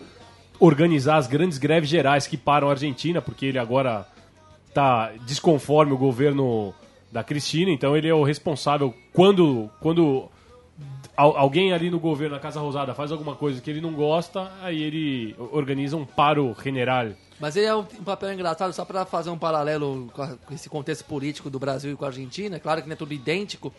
organizar 0.60 1.18
as 1.18 1.26
grandes 1.26 1.58
greves 1.58 1.90
gerais 1.90 2.28
que 2.28 2.38
param 2.38 2.68
a 2.68 2.72
Argentina, 2.72 3.20
porque 3.20 3.48
ele 3.48 3.58
agora 3.58 4.08
está 4.70 5.12
desconforme 5.26 5.92
o 5.92 5.98
governo 5.98 6.72
da 7.12 7.24
Cristina, 7.24 7.72
então 7.72 7.96
ele 7.96 8.08
é 8.08 8.14
o 8.14 8.24
responsável 8.24 8.94
quando 9.14 9.70
quando 9.80 10.30
alguém 11.16 11.74
ali 11.74 11.90
no 11.90 12.00
governo, 12.00 12.36
na 12.36 12.42
Casa 12.42 12.60
Rosada, 12.60 12.94
faz 12.94 13.12
alguma 13.12 13.36
coisa 13.36 13.60
que 13.60 13.70
ele 13.70 13.82
não 13.82 13.92
gosta, 13.92 14.52
aí 14.62 14.84
ele 14.84 15.36
organiza 15.52 15.98
um 15.98 16.06
paro 16.06 16.56
general. 16.64 17.08
Mas 17.40 17.56
ele 17.56 17.66
é 17.66 17.76
um, 17.76 17.84
papel 17.84 18.34
engraçado, 18.34 18.72
só 18.72 18.86
para 18.86 19.04
fazer 19.04 19.32
um 19.32 19.38
paralelo 19.38 20.12
com, 20.14 20.22
a, 20.22 20.36
com, 20.36 20.54
esse 20.54 20.70
contexto 20.70 21.06
político 21.06 21.50
do 21.50 21.58
Brasil 21.58 21.92
e 21.92 21.96
com 21.96 22.06
a 22.06 22.10
Argentina, 22.10 22.60
claro 22.60 22.82
que 22.82 22.88
não 22.88 22.94
é 22.94 22.98
tudo 22.98 23.14
idêntico, 23.14 23.74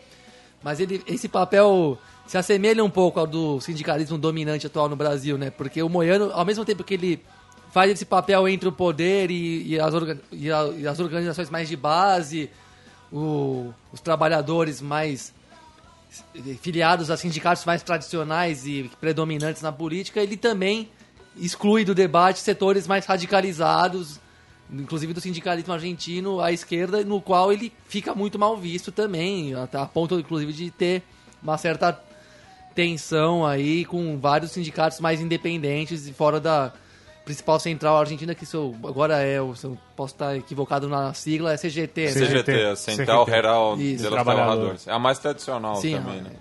Mas 0.61 0.81
ele, 0.81 1.01
esse 1.07 1.29
papel 1.29 1.97
se 2.27 2.37
assemelha 2.37 2.83
um 2.83 2.89
pouco 2.89 3.19
ao 3.19 3.27
do 3.27 3.61
sindicalismo 3.61 4.17
dominante 4.17 4.67
atual 4.67 4.89
no 4.89 4.95
Brasil, 4.95 5.37
né? 5.37 5.49
Porque 5.49 5.81
o 5.81 5.87
Moiano, 5.87 6.31
ao 6.33 6.45
mesmo 6.45 6.65
tempo 6.65 6.83
que 6.83 6.93
ele 6.93 7.21
faz 7.71 7.91
esse 7.91 8.05
papel 8.05 8.47
entre 8.47 8.67
o 8.67 8.71
poder 8.71 9.31
e, 9.31 9.73
e, 9.73 9.79
as, 9.79 9.93
orga, 9.93 10.19
e, 10.31 10.51
a, 10.51 10.65
e 10.77 10.87
as, 10.87 10.99
organizações 10.99 11.49
mais 11.49 11.69
de 11.69 11.75
base, 11.75 12.49
o, 13.11 13.73
os 13.91 14.01
trabalhadores 14.01 14.81
mais 14.81 15.33
filiados 16.61 17.11
a 17.11 17.17
sindicatos 17.17 17.65
mais 17.65 17.83
tradicionais 17.83 18.65
e 18.65 18.89
predominantes 18.99 19.61
na 19.61 19.71
política, 19.71 20.21
ele 20.21 20.35
também 20.35 20.89
exclui 21.37 21.85
do 21.85 21.93
debate 21.93 22.39
setores 22.39 22.87
mais 22.87 23.05
radicalizados, 23.05 24.19
inclusive 24.71 25.13
do 25.13 25.21
sindicalismo 25.21 25.73
argentino 25.73 26.41
à 26.41 26.51
esquerda, 26.51 27.03
no 27.03 27.21
qual 27.21 27.53
ele 27.53 27.71
fica 27.87 28.15
muito 28.15 28.39
mal 28.39 28.57
visto 28.57 28.91
também, 28.91 29.53
a 29.53 29.85
ponto 29.85 30.19
inclusive 30.19 30.51
de 30.51 30.71
ter 30.71 31.03
uma 31.41 31.57
certa 31.57 31.99
tensão 32.75 33.45
aí 33.45 33.85
com 33.85 34.17
vários 34.17 34.51
sindicatos 34.51 34.99
mais 34.99 35.21
independentes 35.21 36.07
e 36.07 36.13
fora 36.13 36.39
da 36.39 36.73
principal 37.29 37.59
central 37.59 37.97
argentina, 37.99 38.33
que 38.33 38.43
isso 38.43 38.73
agora 38.83 39.21
é, 39.21 39.37
eu 39.37 39.53
posso 39.95 40.15
estar 40.15 40.35
equivocado 40.35 40.89
na 40.89 41.13
sigla, 41.13 41.53
é 41.53 41.57
CGT. 41.57 42.07
CGT, 42.07 42.11
né? 42.11 42.25
CGT 42.25 42.75
Central 42.75 43.25
CGT. 43.25 43.35
Geral 43.37 43.77
dos 43.77 44.01
Trabalhadores. 44.01 44.87
É 44.87 44.91
a 44.91 44.97
mais 44.97 45.19
tradicional 45.19 45.75
Sim, 45.75 45.97
também, 45.97 46.17
é, 46.17 46.21
né? 46.21 46.31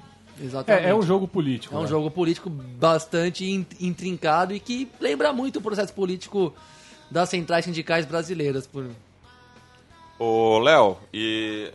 Exatamente. 0.42 0.86
É, 0.86 0.88
é, 0.88 0.94
um 0.94 1.02
jogo 1.02 1.28
político. 1.28 1.74
É 1.74 1.78
um 1.78 1.82
né? 1.82 1.88
jogo 1.88 2.10
político 2.10 2.48
bastante 2.48 3.44
intrincado 3.78 4.54
e 4.54 4.60
que 4.60 4.88
lembra 4.98 5.30
muito 5.30 5.58
o 5.58 5.62
processo 5.62 5.92
político 5.92 6.54
das 7.10 7.28
centrais 7.28 7.66
sindicais 7.66 8.06
brasileiras. 8.06 8.66
Por... 8.66 8.86
O 10.18 10.58
Léo, 10.58 10.96
e 11.12 11.70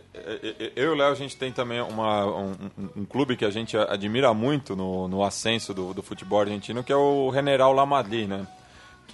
eu 0.74 0.86
e 0.86 0.88
o 0.88 0.94
Léo, 0.96 1.12
a 1.12 1.14
gente 1.14 1.36
tem 1.36 1.52
também 1.52 1.80
uma, 1.80 2.26
um, 2.26 2.52
um, 2.96 3.04
clube 3.04 3.36
que 3.36 3.44
a 3.44 3.50
gente 3.50 3.76
admira 3.76 4.34
muito 4.34 4.74
no, 4.74 5.06
no 5.06 5.22
ascenso 5.22 5.72
do, 5.72 5.94
do 5.94 6.02
futebol 6.02 6.40
argentino, 6.40 6.82
que 6.82 6.92
é 6.92 6.96
o 6.96 7.30
General 7.32 7.72
La 7.72 7.86
Madrid, 7.86 8.28
né? 8.28 8.44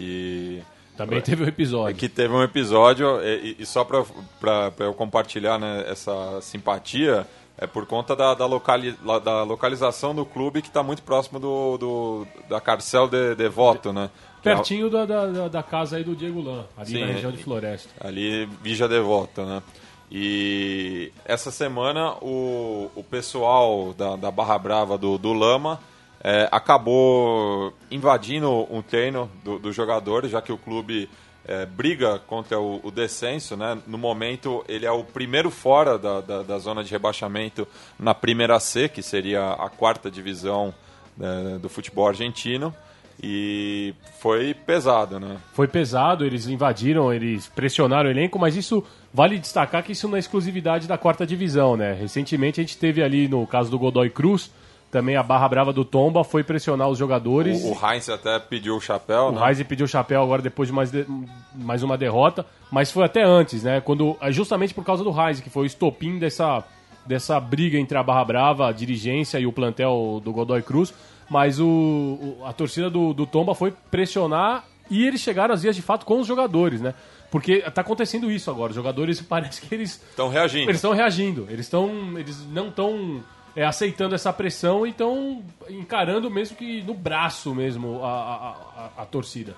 Que 0.00 0.62
também 0.96 1.20
teve 1.20 1.44
um 1.44 1.46
episódio. 1.46 1.96
Que 1.96 2.08
teve 2.08 2.32
um 2.32 2.42
episódio, 2.42 3.20
e, 3.22 3.56
e 3.58 3.66
só 3.66 3.84
para 3.84 4.72
eu 4.78 4.94
compartilhar 4.94 5.58
né, 5.58 5.84
essa 5.86 6.40
simpatia, 6.40 7.26
é 7.58 7.66
por 7.66 7.84
conta 7.84 8.16
da, 8.16 8.32
da, 8.32 8.46
locali, 8.46 8.96
da 9.22 9.42
localização 9.42 10.14
do 10.14 10.24
clube 10.24 10.62
que 10.62 10.68
está 10.68 10.82
muito 10.82 11.02
próximo 11.02 11.38
do, 11.38 11.76
do, 11.76 12.26
da 12.48 12.62
Carcel 12.62 13.08
de, 13.08 13.34
de 13.34 13.48
Voto, 13.50 13.92
né? 13.92 14.08
Pertinho 14.42 14.88
da, 14.88 15.04
da, 15.04 15.48
da, 15.48 15.62
casa 15.62 15.98
aí 15.98 16.04
do 16.04 16.16
Diego 16.16 16.40
Lan, 16.40 16.64
ali 16.78 16.92
Sim, 16.92 17.00
na 17.00 17.06
região 17.08 17.30
de 17.30 17.44
Floresta. 17.44 17.90
Ali, 18.00 18.46
Vija 18.62 18.88
Devoto, 18.88 19.42
né? 19.42 19.62
E 20.10 21.12
essa 21.26 21.50
semana 21.50 22.14
o, 22.22 22.90
o 22.96 23.04
pessoal 23.04 23.92
da, 23.92 24.16
da 24.16 24.30
Barra 24.30 24.58
Brava 24.58 24.96
do, 24.96 25.18
do 25.18 25.34
Lama 25.34 25.78
é, 26.22 26.48
acabou 26.52 27.72
invadindo 27.90 28.66
um 28.70 28.82
treino 28.82 29.30
dos 29.42 29.60
do 29.60 29.72
jogadores, 29.72 30.30
já 30.30 30.42
que 30.42 30.52
o 30.52 30.58
clube 30.58 31.08
é, 31.46 31.64
briga 31.64 32.18
contra 32.26 32.60
o, 32.60 32.80
o, 32.82 32.90
descenso. 32.90 33.56
Né? 33.56 33.78
No 33.86 33.96
momento, 33.96 34.64
ele 34.68 34.86
é 34.86 34.90
o 34.92 35.02
primeiro 35.02 35.50
fora 35.50 35.98
da, 35.98 36.20
da, 36.20 36.42
da, 36.42 36.58
zona 36.58 36.84
de 36.84 36.90
rebaixamento 36.90 37.66
na 37.98 38.14
primeira 38.14 38.60
C, 38.60 38.88
que 38.88 39.02
seria 39.02 39.52
a 39.52 39.68
quarta 39.68 40.10
divisão 40.10 40.74
né, 41.16 41.58
do 41.60 41.68
futebol 41.68 42.06
argentino. 42.06 42.74
E 43.22 43.94
foi 44.18 44.54
pesado, 44.54 45.20
né? 45.20 45.36
Foi 45.52 45.68
pesado, 45.68 46.24
eles 46.24 46.46
invadiram, 46.46 47.12
eles 47.12 47.48
pressionaram 47.48 48.08
o 48.08 48.12
elenco, 48.12 48.38
mas 48.38 48.56
isso 48.56 48.82
vale 49.12 49.38
destacar 49.38 49.82
que 49.82 49.92
isso 49.92 50.08
não 50.08 50.16
é 50.16 50.18
exclusividade 50.18 50.88
da 50.88 50.96
quarta 50.96 51.26
divisão, 51.26 51.76
né? 51.76 51.92
Recentemente 51.92 52.60
a 52.60 52.62
gente 52.62 52.78
teve 52.78 53.02
ali 53.02 53.28
no 53.28 53.46
caso 53.46 53.70
do 53.70 53.78
Godoy 53.78 54.08
Cruz, 54.08 54.50
também 54.90 55.16
a 55.16 55.22
barra 55.22 55.48
brava 55.48 55.72
do 55.72 55.84
Tomba 55.84 56.24
foi 56.24 56.42
pressionar 56.42 56.88
os 56.88 56.98
jogadores. 56.98 57.62
O, 57.62 57.72
o 57.72 57.78
Heinz 57.92 58.08
até 58.08 58.38
pediu 58.38 58.76
o 58.76 58.80
chapéu, 58.80 59.26
o 59.26 59.32
né? 59.32 59.40
O 59.40 59.46
Heinz 59.46 59.62
pediu 59.62 59.84
o 59.84 59.88
chapéu 59.88 60.22
agora 60.22 60.42
depois 60.42 60.68
de 60.68 60.74
mais, 60.74 60.90
de, 60.90 61.06
mais 61.54 61.82
uma 61.82 61.96
derrota, 61.96 62.44
mas 62.70 62.90
foi 62.90 63.04
até 63.04 63.22
antes, 63.22 63.62
né? 63.62 63.80
Quando, 63.80 64.16
justamente 64.30 64.74
por 64.74 64.84
causa 64.84 65.04
do 65.04 65.10
Heinz, 65.10 65.40
que 65.40 65.50
foi 65.50 65.64
o 65.64 65.66
estopim 65.66 66.18
dessa, 66.18 66.64
dessa 67.06 67.38
briga 67.38 67.78
entre 67.78 67.96
a 67.96 68.02
barra 68.02 68.24
brava, 68.24 68.68
a 68.68 68.72
dirigência 68.72 69.38
e 69.38 69.46
o 69.46 69.52
plantel 69.52 70.20
do 70.24 70.32
Godoy 70.32 70.62
Cruz 70.62 70.92
mas 71.30 71.60
o, 71.60 71.64
o 71.66 72.44
a 72.44 72.52
torcida 72.52 72.90
do, 72.90 73.14
do 73.14 73.24
Tomba 73.24 73.54
foi 73.54 73.72
pressionar 73.88 74.64
e 74.90 75.06
eles 75.06 75.20
chegaram 75.20 75.54
às 75.54 75.62
vias 75.62 75.76
de 75.76 75.80
fato 75.80 76.04
com 76.04 76.18
os 76.18 76.26
jogadores, 76.26 76.80
né? 76.80 76.92
Porque 77.30 77.60
tá 77.60 77.80
acontecendo 77.82 78.28
isso 78.28 78.50
agora. 78.50 78.70
Os 78.70 78.74
jogadores 78.74 79.20
parece 79.22 79.62
que 79.62 79.72
eles 79.72 80.02
estão 80.10 80.28
reagindo. 80.28 80.64
Eles 80.64 80.76
estão 80.76 80.92
reagindo. 80.92 81.46
Eles 81.48 81.66
estão, 81.66 82.18
eles 82.18 82.44
não 82.48 82.68
estão 82.68 83.22
é, 83.54 83.64
aceitando 83.64 84.14
essa 84.14 84.32
pressão 84.32 84.86
e 84.86 84.90
estão 84.90 85.42
encarando 85.68 86.30
mesmo 86.30 86.56
que 86.56 86.82
no 86.82 86.94
braço 86.94 87.54
mesmo 87.54 88.04
a, 88.04 88.10
a, 88.10 88.50
a, 88.98 89.02
a 89.02 89.06
torcida. 89.06 89.54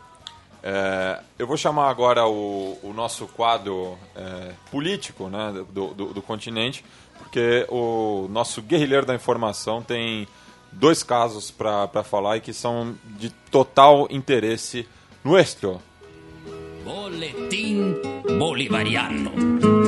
É, 0.63 1.21
eu 1.39 1.47
vou 1.47 1.57
chamar 1.57 1.91
agora 1.91 2.27
o, 2.27 2.79
o 2.83 2.93
nosso 2.93 3.27
quadro 3.27 3.99
é, 4.15 4.53
político 4.71 5.29
né, 5.29 5.65
do, 5.73 5.89
do, 5.89 6.15
do 6.15 6.23
continente, 6.23 6.85
porque 7.19 7.67
o 7.69 8.29
nosso 8.31 8.63
guerrilheiro 8.63 9.05
da 9.05 9.15
informação 9.15 9.83
tem 9.83 10.29
dois 10.71 11.03
casos 11.03 11.51
para 11.51 12.05
falar 12.05 12.37
e 12.37 12.41
que 12.41 12.53
são 12.53 12.95
de 13.19 13.31
total 13.51 14.07
interesse 14.09 14.87
nuestro. 15.25 15.83
Boletim 16.85 17.97
Bolivariano. 18.39 19.82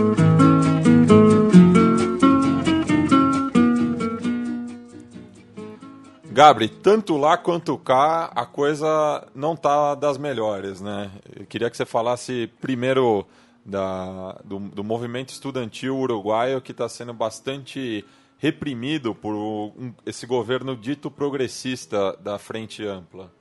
Gabri, 6.34 6.68
tanto 6.68 7.16
lá 7.16 7.38
quanto 7.38 7.78
cá, 7.78 8.24
a 8.34 8.44
coisa 8.44 9.24
não 9.36 9.54
tá 9.54 9.94
das 9.94 10.18
melhores, 10.18 10.80
né? 10.80 11.08
Eu 11.38 11.46
queria 11.46 11.70
que 11.70 11.76
você 11.76 11.86
falasse 11.86 12.50
primeiro 12.60 13.24
da, 13.64 14.32
do, 14.44 14.58
do 14.58 14.82
movimento 14.82 15.28
estudantil 15.28 15.96
uruguaio 15.96 16.60
que 16.60 16.72
está 16.72 16.88
sendo 16.88 17.14
bastante 17.14 18.04
reprimido 18.36 19.14
por 19.14 19.32
um, 19.32 19.92
esse 20.04 20.26
governo 20.26 20.76
dito 20.76 21.08
progressista 21.08 22.16
da 22.16 22.36
Frente 22.36 22.84
Ampla. 22.84 23.32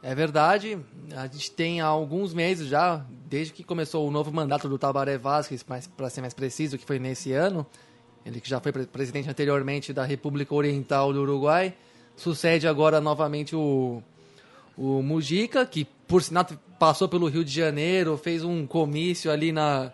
É 0.00 0.14
verdade, 0.14 0.78
a 1.16 1.26
gente 1.26 1.50
tem 1.50 1.80
há 1.80 1.86
alguns 1.86 2.32
meses 2.32 2.68
já, 2.68 3.04
desde 3.26 3.52
que 3.52 3.64
começou 3.64 4.06
o 4.06 4.12
novo 4.12 4.32
mandato 4.32 4.68
do 4.68 4.78
Tabaré 4.78 5.18
Vázquez, 5.18 5.64
para 5.64 6.08
ser 6.08 6.20
mais 6.20 6.34
preciso, 6.34 6.78
que 6.78 6.86
foi 6.86 7.00
nesse 7.00 7.32
ano, 7.32 7.66
ele 8.24 8.40
que 8.40 8.48
já 8.48 8.60
foi 8.60 8.70
presidente 8.70 9.28
anteriormente 9.28 9.92
da 9.92 10.04
República 10.04 10.54
Oriental 10.54 11.12
do 11.12 11.22
Uruguai, 11.22 11.74
sucede 12.16 12.66
agora 12.66 13.00
novamente 13.00 13.54
o, 13.56 14.02
o 14.76 15.02
Mujica, 15.02 15.64
que 15.66 15.84
por 16.06 16.22
sinal 16.22 16.46
passou 16.78 17.08
pelo 17.08 17.28
Rio 17.28 17.44
de 17.44 17.52
Janeiro, 17.52 18.16
fez 18.16 18.44
um 18.44 18.66
comício 18.66 19.30
ali 19.30 19.52
na, 19.52 19.92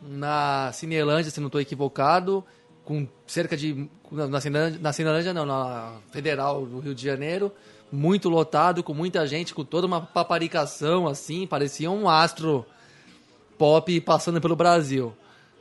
na 0.00 0.70
Cinelândia, 0.72 1.30
se 1.30 1.40
não 1.40 1.48
estou 1.48 1.60
equivocado, 1.60 2.44
com 2.84 3.06
cerca 3.26 3.56
de. 3.56 3.88
Na 4.10 4.40
Cinelândia, 4.40 4.80
na 4.80 4.92
Cinelândia, 4.92 5.34
não, 5.34 5.44
na 5.44 5.96
Federal 6.10 6.64
do 6.64 6.80
Rio 6.80 6.94
de 6.94 7.04
Janeiro, 7.04 7.52
muito 7.92 8.28
lotado, 8.28 8.82
com 8.82 8.94
muita 8.94 9.26
gente, 9.26 9.54
com 9.54 9.64
toda 9.64 9.86
uma 9.86 10.00
paparicação 10.00 11.06
assim, 11.06 11.46
parecia 11.46 11.90
um 11.90 12.08
astro 12.08 12.64
pop 13.58 14.00
passando 14.00 14.40
pelo 14.40 14.56
Brasil. 14.56 15.14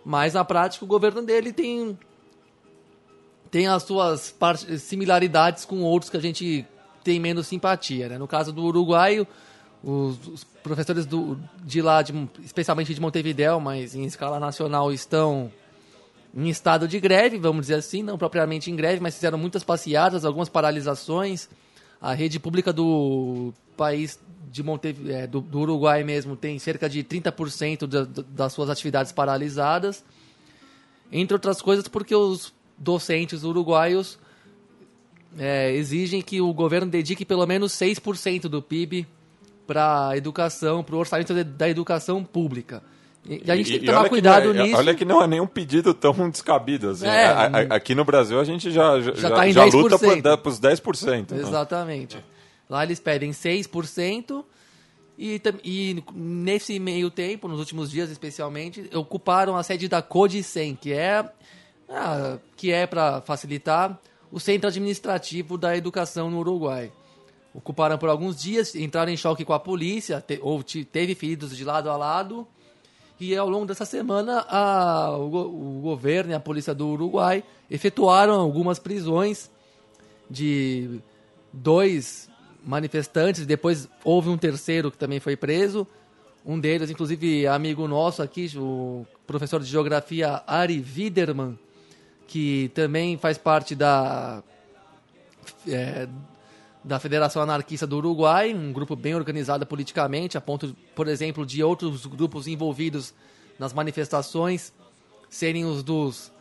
Mas 0.06 0.34
na 0.34 0.46
prática 0.46 0.86
o 0.86 0.88
governo 0.88 1.22
dele 1.22 1.52
tem 1.52 1.98
tem 3.50 3.68
as 3.68 3.84
suas 3.84 4.36
similaridades 4.80 5.66
com 5.66 5.82
outros 5.82 6.10
que 6.10 6.18
a 6.18 6.22
gente 6.22 6.66
tem 7.04 7.20
menos 7.20 7.48
simpatia. 7.48 8.10
Né? 8.10 8.18
No 8.18 8.28
caso 8.28 8.52
do 8.52 8.64
Uruguai, 8.64 9.26
os, 9.84 10.28
os 10.28 10.44
professores 10.44 11.06
do, 11.06 11.40
de 11.64 11.82
lá, 11.82 12.02
de, 12.02 12.14
especialmente 12.44 12.94
de 12.94 13.00
Montevideo, 13.00 13.60
mas 13.60 13.96
em 13.96 14.04
escala 14.04 14.40
nacional, 14.40 14.92
estão 14.92 15.52
em 16.36 16.50
estado 16.50 16.88
de 16.88 17.00
greve, 17.00 17.38
vamos 17.38 17.62
dizer 17.62 17.76
assim, 17.76 18.04
não 18.04 18.18
propriamente 18.18 18.70
em 18.70 18.76
greve, 18.76 19.02
mas 19.02 19.16
fizeram 19.16 19.38
muitas 19.38 19.64
passeadas, 19.64 20.26
algumas 20.26 20.50
paralisações. 20.50 21.50
A 22.00 22.14
rede 22.14 22.40
pública 22.40 22.72
do 22.72 23.54
país 23.76 24.20
de 24.52 24.62
Monte, 24.62 24.96
é, 25.08 25.26
do, 25.26 25.42
do, 25.42 25.60
Uruguai 25.60 26.04
mesmo 26.04 26.36
tem 26.36 26.60
cerca 26.60 26.90
de 26.90 27.04
30% 27.04 27.88
da, 27.88 28.24
das 28.30 28.54
suas 28.54 28.70
atividades 28.70 29.12
paralisadas. 29.12 30.04
Entre 31.12 31.34
outras 31.34 31.62
coisas, 31.62 31.88
porque 31.88 32.14
os 32.14 32.54
docentes 32.78 33.44
uruguaios 33.44 34.20
é, 35.38 35.72
exigem 35.74 36.22
que 36.22 36.42
o 36.42 36.54
governo 36.54 36.90
dedique 36.90 37.26
pelo 37.26 37.46
menos 37.46 37.74
6% 37.74 38.44
do 38.44 38.62
PIB 38.62 39.08
para 39.66 40.10
a 40.10 40.18
educação, 40.18 40.84
para 40.84 40.96
o 40.96 41.00
orçamento 41.00 41.34
da 41.44 41.70
educação 41.70 42.24
pública. 42.24 42.82
E 43.26 43.52
a 43.52 43.56
gente 43.56 43.68
e, 43.68 43.72
tem 43.72 43.80
que 43.82 43.86
tomar 43.86 44.08
cuidado 44.08 44.54
que 44.54 44.60
é, 44.60 44.64
nisso. 44.64 44.78
Olha 44.78 44.96
que 44.96 45.04
não 45.04 45.22
é 45.22 45.28
nenhum 45.28 45.46
pedido 45.46 45.94
tão 45.94 46.30
descabido. 46.30 46.92
Assim. 46.92 47.06
É, 47.06 47.26
a, 47.26 47.46
a, 47.46 47.76
aqui 47.76 47.94
no 47.94 48.06
Brasil 48.06 48.40
a 48.40 48.44
gente 48.46 48.72
já, 48.72 49.02
já, 49.02 49.14
já, 49.14 49.30
tá 49.30 49.50
já 49.52 49.66
luta 49.66 49.98
para 50.00 50.50
os 50.50 50.60
10%. 50.60 51.32
Né? 51.32 51.42
Exatamente. 51.42 52.18
Lá 52.70 52.84
eles 52.84 53.00
pedem 53.00 53.32
6%. 53.32 54.44
E, 55.20 55.42
e 55.64 56.04
nesse 56.14 56.80
meio 56.80 57.10
tempo, 57.10 57.48
nos 57.48 57.60
últimos 57.60 57.90
dias 57.90 58.10
especialmente, 58.10 58.88
ocuparam 58.94 59.58
a 59.58 59.64
sede 59.64 59.88
da 59.88 60.02
Codicem, 60.02 60.78
que 60.80 60.94
é 60.94 61.26
ah, 61.90 62.38
que 62.56 62.72
é 62.72 62.86
para 62.86 63.22
facilitar 63.22 64.00
o 64.32 64.40
centro 64.40 64.68
administrativo 64.68 65.58
da 65.58 65.76
educação 65.76 66.30
no 66.30 66.40
Uruguai. 66.40 66.92
Ocuparam 67.54 67.98
por 67.98 68.10
alguns 68.10 68.40
dias, 68.40 68.76
entraram 68.76 69.12
em 69.12 69.18
choque 69.18 69.44
com 69.44 69.54
a 69.54 69.60
polícia, 69.60 70.22
te, 70.22 70.40
ou 70.42 70.62
te, 70.62 70.86
teve 70.86 71.16
feridos 71.16 71.56
de 71.56 71.64
lado 71.64 71.90
a 71.90 71.98
lado. 71.98 72.48
E 73.20 73.36
ao 73.36 73.50
longo 73.50 73.66
dessa 73.66 73.86
semana, 73.86 74.46
a, 74.48 75.18
o, 75.18 75.78
o 75.78 75.82
governo 75.82 76.32
e 76.32 76.36
a 76.36 76.40
polícia 76.40 76.76
do 76.76 76.88
Uruguai 76.90 77.44
efetuaram 77.70 78.40
algumas 78.40 78.78
prisões 78.78 79.50
de 80.30 81.00
dois 81.52 82.30
manifestantes. 82.64 83.46
Depois 83.46 83.90
houve 84.04 84.30
um 84.30 84.38
terceiro 84.38 84.92
que 84.92 84.98
também 84.98 85.20
foi 85.20 85.36
preso. 85.36 85.88
Um 86.46 86.60
deles, 86.60 86.90
inclusive, 86.90 87.48
amigo 87.48 87.88
nosso 87.88 88.22
aqui, 88.22 88.52
o 88.56 89.06
professor 89.26 89.60
de 89.60 89.66
geografia 89.66 90.44
Ari 90.46 90.80
Widerman, 90.80 91.58
que 92.28 92.70
também 92.76 93.18
faz 93.18 93.38
parte 93.38 93.74
da, 93.74 94.44
é, 95.68 96.08
da 96.84 97.00
Federação 97.00 97.42
Anarquista 97.42 97.88
do 97.88 97.98
Uruguai, 97.98 98.54
um 98.54 98.72
grupo 98.72 98.96
bem 98.96 99.16
organizado 99.16 99.66
politicamente, 99.66 100.38
a 100.38 100.42
ponto, 100.42 100.76
por 100.96 101.08
exemplo, 101.08 101.46
de 101.46 101.64
outros 101.64 102.06
grupos 102.06 102.48
envolvidos 102.48 103.14
nas 103.58 103.74
manifestações 103.74 104.74
serem 105.30 105.66
os 105.66 105.82
dos 105.84 106.32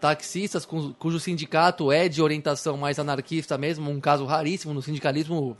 taxistas, 0.00 0.64
cujo 0.64 1.20
sindicato 1.20 1.92
é 1.92 2.08
de 2.08 2.22
orientação 2.22 2.76
mais 2.76 2.98
anarquista 2.98 3.58
mesmo, 3.58 3.90
um 3.90 4.00
caso 4.00 4.24
raríssimo 4.24 4.72
no 4.72 4.80
sindicalismo 4.80 5.56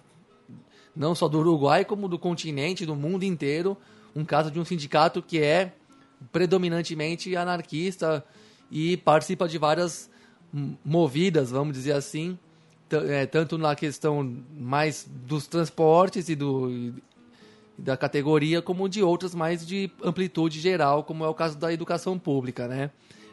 não 0.97 1.15
só 1.15 1.29
do 1.29 1.39
Uruguai, 1.39 1.85
como 1.85 2.09
do 2.09 2.19
continente, 2.19 2.87
do 2.87 2.97
mundo 2.97 3.23
inteiro, 3.23 3.77
um 4.17 4.25
caso 4.25 4.51
de 4.51 4.59
um 4.59 4.65
sindicato 4.65 5.23
que 5.23 5.39
é 5.39 5.73
predominantemente 6.33 7.37
anarquista, 7.37 8.25
e 8.71 8.97
participa 8.97 9.49
de 9.49 9.59
várias 9.59 10.11
movidas, 10.85 11.51
vamos 11.51 11.75
dizer 11.75 11.93
assim, 11.93 12.39
é, 12.91 13.27
tanto 13.27 13.59
na 13.59 13.75
questão 13.75 14.43
mais 14.57 15.07
dos 15.09 15.47
transportes 15.47 16.29
e, 16.29 16.35
do, 16.35 16.71
e 16.71 16.95
da 17.77 17.97
categoria, 17.97 18.63
como 18.63 18.89
de 18.89 19.03
outras 19.03 19.35
mais 19.35 19.67
de 19.67 19.91
amplitude 20.03 20.61
geral, 20.61 21.05
como 21.05 21.25
é 21.25 21.29
o 21.29 21.35
caso 21.35 21.59
da 21.59 21.73
educação 21.73 22.19
pública, 22.19 22.67
né? 22.67 22.91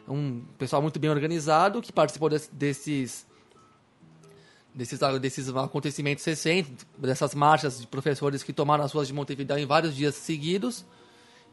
Um 0.08 0.42
pessoal 0.56 0.80
muito 0.80 1.00
bem 1.00 1.10
organizado 1.10 1.82
que 1.82 1.92
participou 1.92 2.28
desse, 2.28 2.54
desses 2.54 3.26
desses, 4.76 5.00
desses 5.20 5.48
acontecimentos 5.48 6.22
recentes, 6.22 6.86
dessas 6.98 7.34
marchas 7.34 7.80
de 7.80 7.86
professores 7.86 8.42
que 8.42 8.52
tomaram 8.52 8.84
as 8.84 8.92
ruas 8.92 9.08
de 9.08 9.14
Montevideo 9.14 9.58
em 9.58 9.64
vários 9.64 9.96
dias 9.96 10.14
seguidos. 10.14 10.84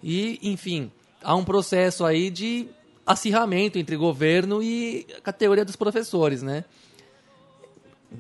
E, 0.04 0.38
enfim, 0.44 0.92
há 1.24 1.34
um 1.34 1.46
processo 1.46 2.04
aí 2.04 2.30
de 2.30 2.68
acirramento 3.06 3.78
entre 3.78 3.96
governo 3.96 4.62
e 4.64 5.06
categoria 5.24 5.66
dos 5.66 5.76
professores, 5.76 6.42
né? 6.42 6.64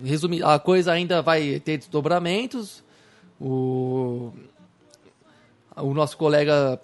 Resumir, 0.03 0.43
a 0.43 0.59
coisa 0.59 0.91
ainda 0.91 1.21
vai 1.21 1.59
ter 1.59 1.77
desdobramentos. 1.77 2.84
O, 3.39 4.31
o 5.75 5.93
nosso 5.93 6.17
colega, 6.17 6.79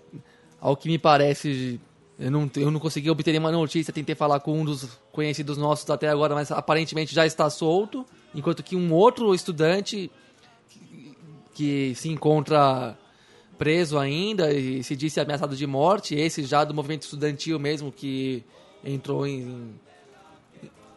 ao 0.61 0.77
que 0.77 0.87
me 0.87 0.97
parece, 0.97 1.79
eu 2.19 2.29
não, 2.29 2.49
eu 2.55 2.71
não 2.71 2.79
consegui 2.79 3.09
obter 3.09 3.31
nenhuma 3.31 3.51
notícia, 3.51 3.93
tentei 3.93 4.15
falar 4.15 4.39
com 4.39 4.59
um 4.59 4.65
dos 4.65 4.99
conhecidos 5.11 5.57
nossos 5.57 5.89
até 5.89 6.07
agora, 6.07 6.35
mas 6.35 6.51
aparentemente 6.51 7.13
já 7.13 7.25
está 7.25 7.49
solto, 7.49 8.05
enquanto 8.33 8.61
que 8.61 8.75
um 8.75 8.93
outro 8.93 9.33
estudante 9.33 10.11
que, 10.69 11.17
que 11.53 11.95
se 11.95 12.09
encontra 12.09 12.97
preso 13.59 13.99
ainda 13.99 14.53
e 14.53 14.81
se 14.81 14.95
disse 14.95 15.19
ameaçado 15.19 15.53
de 15.53 15.67
morte. 15.67 16.15
Esse 16.15 16.43
já 16.43 16.63
do 16.63 16.73
movimento 16.73 17.03
estudantil 17.03 17.59
mesmo, 17.59 17.91
que 17.91 18.43
entrou 18.83 19.27
em, 19.27 19.75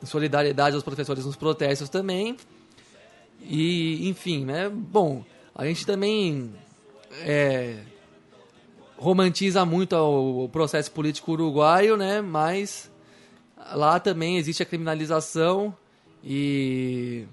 em 0.01 0.07
solidariedade 0.07 0.77
aos 0.77 0.85
professores 0.85 1.27
nos 1.27 1.35
protestos 1.35 1.89
também. 1.89 2.37
E, 3.41 4.09
enfim, 4.09 4.45
né? 4.45 4.71
Bom, 4.71 5.25
a 5.53 5.67
gente 5.67 5.85
também 5.85 6.55
é, 7.23 7.81
romantiza 8.97 9.65
muito 9.65 9.97
o, 9.97 10.49
processo 10.49 10.93
político 10.93 11.33
uruguaio, 11.33 11.97
né? 11.97 12.21
Mas 12.21 12.89
lá 13.75 13.99
também 13.99 14.37
existe 14.37 14.63
a 14.63 14.67
criminalização 14.67 15.77
e 16.23 17.27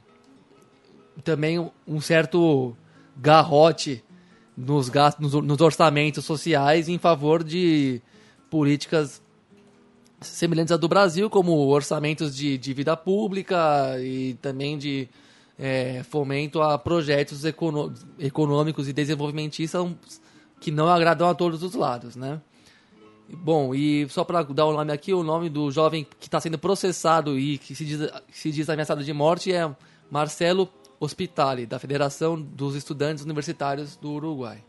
também 1.24 1.72
um 1.88 2.02
certo 2.02 2.76
garrote 3.16 4.04
nos 4.60 4.90
gastos, 4.90 5.34
nos, 5.34 5.46
nos 5.46 5.62
orçamentos 5.62 6.26
sociais 6.26 6.90
em 6.90 6.98
favor 6.98 7.44
de 7.44 8.02
políticas 8.50 9.22
semelhantes 10.20 10.74
à 10.74 10.78
do 10.78 10.88
Brasil, 10.88 11.30
como 11.30 11.54
orçamentos 11.68 12.36
de 12.36 12.58
dívida 12.58 12.98
pública 12.98 13.96
e 14.02 14.34
também 14.42 14.78
de 14.78 15.08
é, 15.58 16.04
fomento 16.04 16.62
a 16.62 16.78
projetos 16.78 17.44
econômicos 18.20 18.90
e 18.90 18.94
desenvolvimentistas 18.94 19.88
que 20.60 20.72
não 20.72 20.90
agradam 20.90 21.30
a 21.30 21.34
todos 21.34 21.64
os 21.64 21.74
lados, 21.74 22.18
né? 22.18 22.42
Bom, 23.32 23.74
e 23.76 24.10
só 24.10 24.24
para 24.24 24.42
dar 24.42 24.66
o 24.66 24.74
nome 24.74 24.92
aqui, 24.92 25.14
o 25.14 25.24
nome 25.24 25.50
do 25.50 25.72
jovem 25.72 26.06
que 26.20 26.28
está 26.28 26.42
sendo 26.42 26.58
processado 26.58 27.38
e 27.38 27.60
que 27.60 27.76
se 27.76 27.86
diz, 27.86 28.12
se 28.32 28.52
diz 28.52 28.70
ameaçado 28.70 29.04
de 29.04 29.14
morte 29.14 29.54
é 29.54 29.70
Marcelo 30.10 30.68
Hospitali, 31.00 31.66
da 31.66 31.80
Federação 31.80 32.40
dos 32.40 32.76
Estudantes 32.76 33.24
Universitários 33.24 33.96
do 33.96 34.12
Uruguai. 34.12 34.64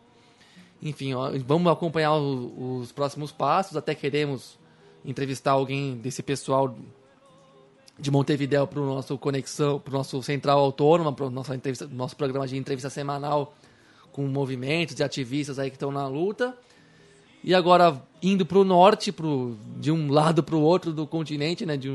Enfim, 0.82 1.14
ó, 1.14 1.30
vamos 1.46 1.70
acompanhar 1.70 2.14
o, 2.14 2.78
os 2.80 2.92
próximos 2.92 3.32
passos, 3.32 3.76
até 3.76 3.94
queremos 3.94 4.58
entrevistar 5.04 5.52
alguém 5.52 5.96
desse 5.96 6.22
pessoal 6.22 6.74
de 7.98 8.10
Montevideo 8.10 8.66
para 8.66 8.80
o 8.80 8.86
nosso 8.86 9.18
conexão, 9.18 9.78
para 9.78 9.90
o 9.90 9.98
nosso 9.98 10.22
central 10.22 10.58
autônoma, 10.60 11.12
para 11.12 11.26
o 11.26 11.30
nosso, 11.30 11.52
nosso 11.90 12.16
programa 12.16 12.46
de 12.46 12.56
entrevista 12.56 12.88
semanal 12.88 13.54
com 14.12 14.26
movimentos 14.26 14.98
e 14.98 15.02
ativistas 15.02 15.58
aí 15.58 15.70
que 15.70 15.76
estão 15.76 15.92
na 15.92 16.06
luta. 16.08 16.56
E 17.42 17.54
agora 17.54 18.02
indo 18.22 18.44
para 18.44 18.58
o 18.58 18.64
norte, 18.64 19.10
pro, 19.10 19.56
de 19.78 19.90
um 19.90 20.10
lado 20.10 20.42
para 20.42 20.54
o 20.54 20.60
outro 20.60 20.92
do 20.92 21.06
continente, 21.06 21.64
né, 21.64 21.76
de, 21.76 21.88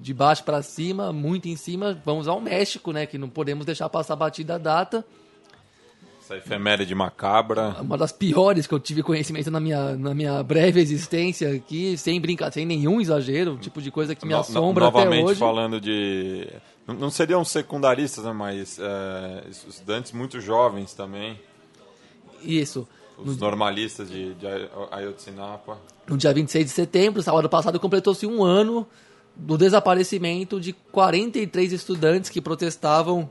de 0.00 0.14
baixo 0.14 0.44
para 0.44 0.62
cima, 0.62 1.12
muito 1.12 1.48
em 1.48 1.56
cima, 1.56 1.98
vamos 2.04 2.28
ao 2.28 2.40
México, 2.40 2.92
né, 2.92 3.06
que 3.06 3.16
não 3.16 3.28
podemos 3.28 3.64
deixar 3.64 3.88
passar 3.88 4.16
batida 4.16 4.56
a 4.56 4.58
data. 4.58 5.04
Essa 6.20 6.36
efeméride 6.36 6.94
macabra. 6.94 7.76
Uma 7.80 7.96
das 7.96 8.12
piores 8.12 8.66
que 8.66 8.74
eu 8.74 8.78
tive 8.78 9.02
conhecimento 9.02 9.50
na 9.50 9.58
minha, 9.58 9.96
na 9.96 10.14
minha 10.14 10.42
breve 10.42 10.80
existência 10.80 11.52
aqui, 11.52 11.96
sem 11.96 12.20
brincar, 12.20 12.52
sem 12.52 12.66
nenhum 12.66 13.00
exagero, 13.00 13.56
tipo 13.56 13.80
de 13.80 13.90
coisa 13.90 14.14
que 14.14 14.26
me 14.26 14.34
assombra 14.34 14.84
no, 14.84 14.90
até 14.90 15.00
hoje. 15.00 15.16
Novamente 15.16 15.38
falando 15.38 15.80
de... 15.80 16.48
Não 16.86 17.10
seriam 17.10 17.44
secundaristas, 17.44 18.24
né, 18.24 18.32
mas 18.32 18.78
é, 18.78 19.44
estudantes 19.48 20.12
muito 20.12 20.40
jovens 20.40 20.92
também. 20.92 21.40
Isso. 22.42 22.86
Os 23.24 23.36
no, 23.36 23.40
normalistas 23.40 24.10
de, 24.10 24.34
de 24.34 24.46
Ayotzinapa. 24.90 25.78
No 26.06 26.16
dia 26.16 26.32
26 26.32 26.66
de 26.66 26.70
setembro, 26.70 27.22
sábado 27.22 27.48
passado, 27.48 27.78
completou-se 27.78 28.26
um 28.26 28.44
ano 28.44 28.86
do 29.34 29.56
desaparecimento 29.56 30.60
de 30.60 30.72
43 30.72 31.72
estudantes 31.72 32.28
que 32.28 32.40
protestavam 32.40 33.30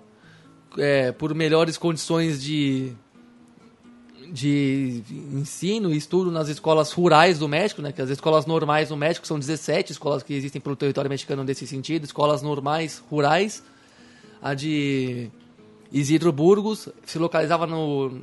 é, 0.77 1.11
por 1.11 1.33
melhores 1.35 1.77
condições 1.77 2.41
de, 2.41 2.93
de 4.31 5.03
ensino 5.33 5.93
e 5.93 5.97
estudo 5.97 6.31
nas 6.31 6.47
escolas 6.47 6.91
rurais 6.91 7.37
do 7.37 7.47
México, 7.47 7.81
né, 7.81 7.91
que 7.91 8.01
as 8.01 8.09
escolas 8.09 8.45
normais 8.45 8.89
do 8.89 8.97
México 8.97 9.27
são 9.27 9.37
17 9.37 9.91
escolas 9.91 10.23
que 10.23 10.33
existem 10.33 10.61
pelo 10.61 10.75
território 10.75 11.09
mexicano 11.09 11.43
nesse 11.43 11.67
sentido, 11.67 12.05
escolas 12.05 12.41
normais 12.41 13.03
rurais. 13.09 13.63
A 14.41 14.55
de 14.55 15.29
Isidro 15.91 16.31
Burgos 16.31 16.89
se 17.05 17.19
localizava 17.19 17.67
no, 17.67 18.21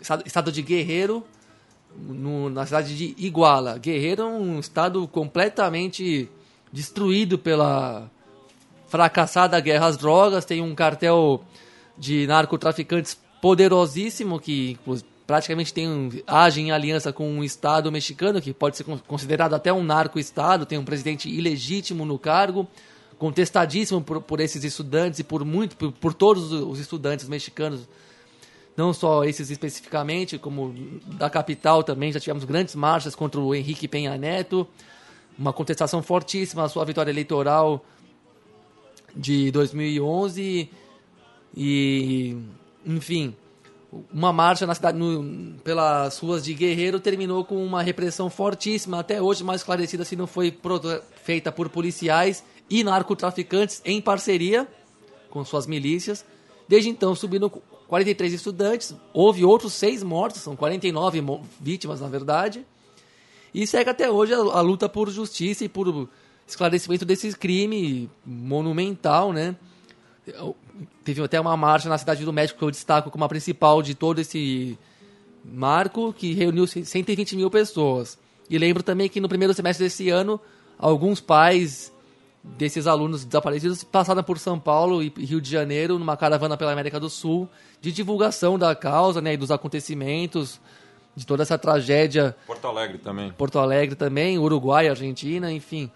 estado 0.00 0.50
de 0.50 0.62
Guerreiro, 0.62 1.24
no, 1.96 2.48
na 2.50 2.64
cidade 2.66 2.96
de 2.96 3.14
Iguala. 3.18 3.78
Guerreiro 3.78 4.22
é 4.22 4.26
um 4.26 4.60
estado 4.60 5.06
completamente 5.08 6.28
destruído 6.72 7.38
pela 7.38 8.10
fracassada 8.88 9.58
guerra 9.60 9.86
às 9.86 9.96
drogas, 9.96 10.44
tem 10.44 10.60
um 10.60 10.74
cartel 10.74 11.44
de 11.96 12.26
narcotraficantes 12.26 13.16
poderosíssimo 13.40 14.38
que 14.40 14.78
praticamente 15.26 15.72
tem 15.72 15.88
um, 15.88 16.10
age 16.26 16.60
em 16.60 16.72
aliança 16.72 17.12
com 17.12 17.30
um 17.30 17.44
estado 17.44 17.90
mexicano 17.92 18.40
que 18.40 18.52
pode 18.52 18.76
ser 18.76 18.84
considerado 19.06 19.54
até 19.54 19.72
um 19.72 19.82
narco-estado, 19.82 20.66
tem 20.66 20.76
um 20.76 20.84
presidente 20.84 21.28
ilegítimo 21.28 22.04
no 22.04 22.18
cargo, 22.18 22.66
contestadíssimo 23.16 24.00
por, 24.00 24.20
por 24.22 24.40
esses 24.40 24.64
estudantes 24.64 25.20
e 25.20 25.24
por 25.24 25.44
muito 25.44 25.76
por, 25.76 25.92
por 25.92 26.14
todos 26.14 26.50
os 26.50 26.80
estudantes 26.80 27.28
mexicanos 27.28 27.88
não 28.80 28.94
só 28.94 29.24
esses 29.24 29.50
especificamente, 29.50 30.38
como 30.38 30.74
da 31.18 31.28
capital 31.28 31.82
também, 31.82 32.10
já 32.10 32.18
tivemos 32.18 32.44
grandes 32.44 32.74
marchas 32.74 33.14
contra 33.14 33.38
o 33.38 33.54
Henrique 33.54 33.86
Penha 33.86 34.16
Neto, 34.16 34.66
uma 35.38 35.52
contestação 35.52 36.02
fortíssima 36.02 36.64
à 36.64 36.68
sua 36.68 36.82
vitória 36.86 37.10
eleitoral 37.10 37.84
de 39.14 39.50
2011 39.50 40.70
e, 41.54 42.36
enfim, 42.86 43.36
uma 44.10 44.32
marcha 44.32 44.66
na 44.66 44.74
cidade, 44.74 44.96
no, 44.96 45.58
pelas 45.58 46.18
ruas 46.18 46.42
de 46.42 46.54
Guerreiro 46.54 46.98
terminou 46.98 47.44
com 47.44 47.62
uma 47.62 47.82
repressão 47.82 48.30
fortíssima, 48.30 49.00
até 49.00 49.20
hoje 49.20 49.44
mais 49.44 49.60
esclarecida 49.60 50.06
se 50.06 50.16
não 50.16 50.26
foi 50.26 50.56
feita 51.22 51.52
por 51.52 51.68
policiais 51.68 52.42
e 52.70 52.82
narcotraficantes 52.82 53.82
em 53.84 54.00
parceria 54.00 54.66
com 55.28 55.44
suas 55.44 55.66
milícias. 55.66 56.24
Desde 56.66 56.88
então 56.88 57.14
subiram 57.14 57.50
43 57.90 58.32
estudantes, 58.32 58.94
houve 59.12 59.44
outros 59.44 59.72
seis 59.72 60.00
mortos, 60.00 60.42
são 60.42 60.54
49 60.54 61.24
vítimas 61.60 62.00
na 62.00 62.06
verdade. 62.06 62.64
E 63.52 63.66
segue 63.66 63.90
até 63.90 64.08
hoje 64.08 64.32
a, 64.32 64.36
a 64.36 64.60
luta 64.60 64.88
por 64.88 65.10
justiça 65.10 65.64
e 65.64 65.68
por 65.68 66.08
esclarecimento 66.46 67.04
desse 67.04 67.36
crime 67.36 68.08
monumental, 68.24 69.32
né? 69.32 69.56
Teve 71.02 71.20
até 71.20 71.40
uma 71.40 71.56
marcha 71.56 71.88
na 71.88 71.98
Cidade 71.98 72.24
do 72.24 72.32
México 72.32 72.60
que 72.60 72.64
eu 72.64 72.70
destaco 72.70 73.10
como 73.10 73.24
a 73.24 73.28
principal 73.28 73.82
de 73.82 73.96
todo 73.96 74.20
esse 74.20 74.78
marco, 75.44 76.12
que 76.12 76.32
reuniu 76.32 76.68
120 76.68 77.34
mil 77.34 77.50
pessoas. 77.50 78.16
E 78.48 78.56
lembro 78.56 78.84
também 78.84 79.08
que 79.08 79.20
no 79.20 79.28
primeiro 79.28 79.52
semestre 79.52 79.84
desse 79.84 80.10
ano, 80.10 80.40
alguns 80.78 81.20
pais 81.20 81.92
desses 82.42 82.86
alunos 82.86 83.24
desaparecidos 83.24 83.84
passaram 83.84 84.22
por 84.22 84.38
São 84.38 84.58
Paulo 84.58 85.02
e 85.02 85.12
Rio 85.16 85.40
de 85.40 85.50
Janeiro 85.50 85.98
numa 85.98 86.16
caravana 86.16 86.56
pela 86.56 86.72
América 86.72 86.98
do 86.98 87.10
Sul 87.10 87.48
de 87.80 87.92
divulgação 87.92 88.58
da 88.58 88.74
causa 88.74 89.20
né, 89.20 89.34
e 89.34 89.36
dos 89.36 89.50
acontecimentos, 89.50 90.60
de 91.14 91.26
toda 91.26 91.42
essa 91.42 91.58
tragédia. 91.58 92.36
Porto 92.46 92.66
Alegre 92.66 92.98
também. 92.98 93.32
Porto 93.32 93.58
Alegre 93.58 93.94
também, 93.94 94.38
Uruguai, 94.38 94.88
Argentina, 94.88 95.50
enfim. 95.52 95.90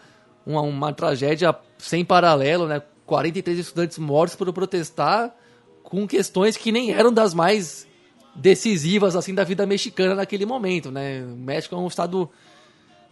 Uma, 0.46 0.60
uma 0.60 0.92
tragédia 0.92 1.54
sem 1.78 2.04
paralelo, 2.04 2.66
né? 2.66 2.82
43 3.06 3.58
estudantes 3.58 3.98
mortos 3.98 4.36
por 4.36 4.50
protestar 4.52 5.34
com 5.82 6.06
questões 6.06 6.56
que 6.56 6.72
nem 6.72 6.90
eram 6.90 7.12
das 7.12 7.34
mais 7.34 7.86
decisivas 8.34 9.14
assim 9.14 9.34
da 9.34 9.44
vida 9.44 9.66
mexicana 9.66 10.14
naquele 10.14 10.46
momento, 10.46 10.90
né? 10.90 11.22
O 11.22 11.36
México 11.36 11.74
é 11.74 11.78
um 11.78 11.86
estado 11.86 12.28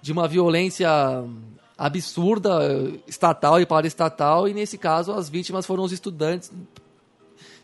de 0.01 0.11
uma 0.11 0.26
violência 0.26 0.89
absurda, 1.77 2.51
estatal 3.07 3.61
e 3.61 3.66
paraestatal, 3.66 4.49
e 4.49 4.55
nesse 4.55 4.79
caso 4.79 5.12
as 5.12 5.29
vítimas 5.29 5.66
foram 5.66 5.85
os 5.85 5.93
estudantes 5.93 6.53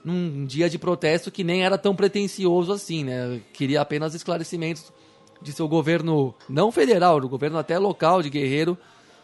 num 0.04 0.44
dia 0.46 0.70
de 0.70 0.78
protesto 0.78 1.30
que 1.30 1.44
nem 1.44 1.64
era 1.64 1.76
tão 1.76 1.94
pretensioso 1.94 2.72
assim, 2.72 3.04
né? 3.04 3.40
Queria 3.52 3.80
apenas 3.80 4.14
esclarecimentos 4.14 4.92
de 5.40 5.52
seu 5.52 5.68
governo 5.68 6.34
não 6.48 6.72
federal, 6.72 7.20
do 7.20 7.28
governo 7.28 7.58
até 7.58 7.78
local 7.78 8.22
de 8.22 8.30
Guerreiro, 8.30 8.76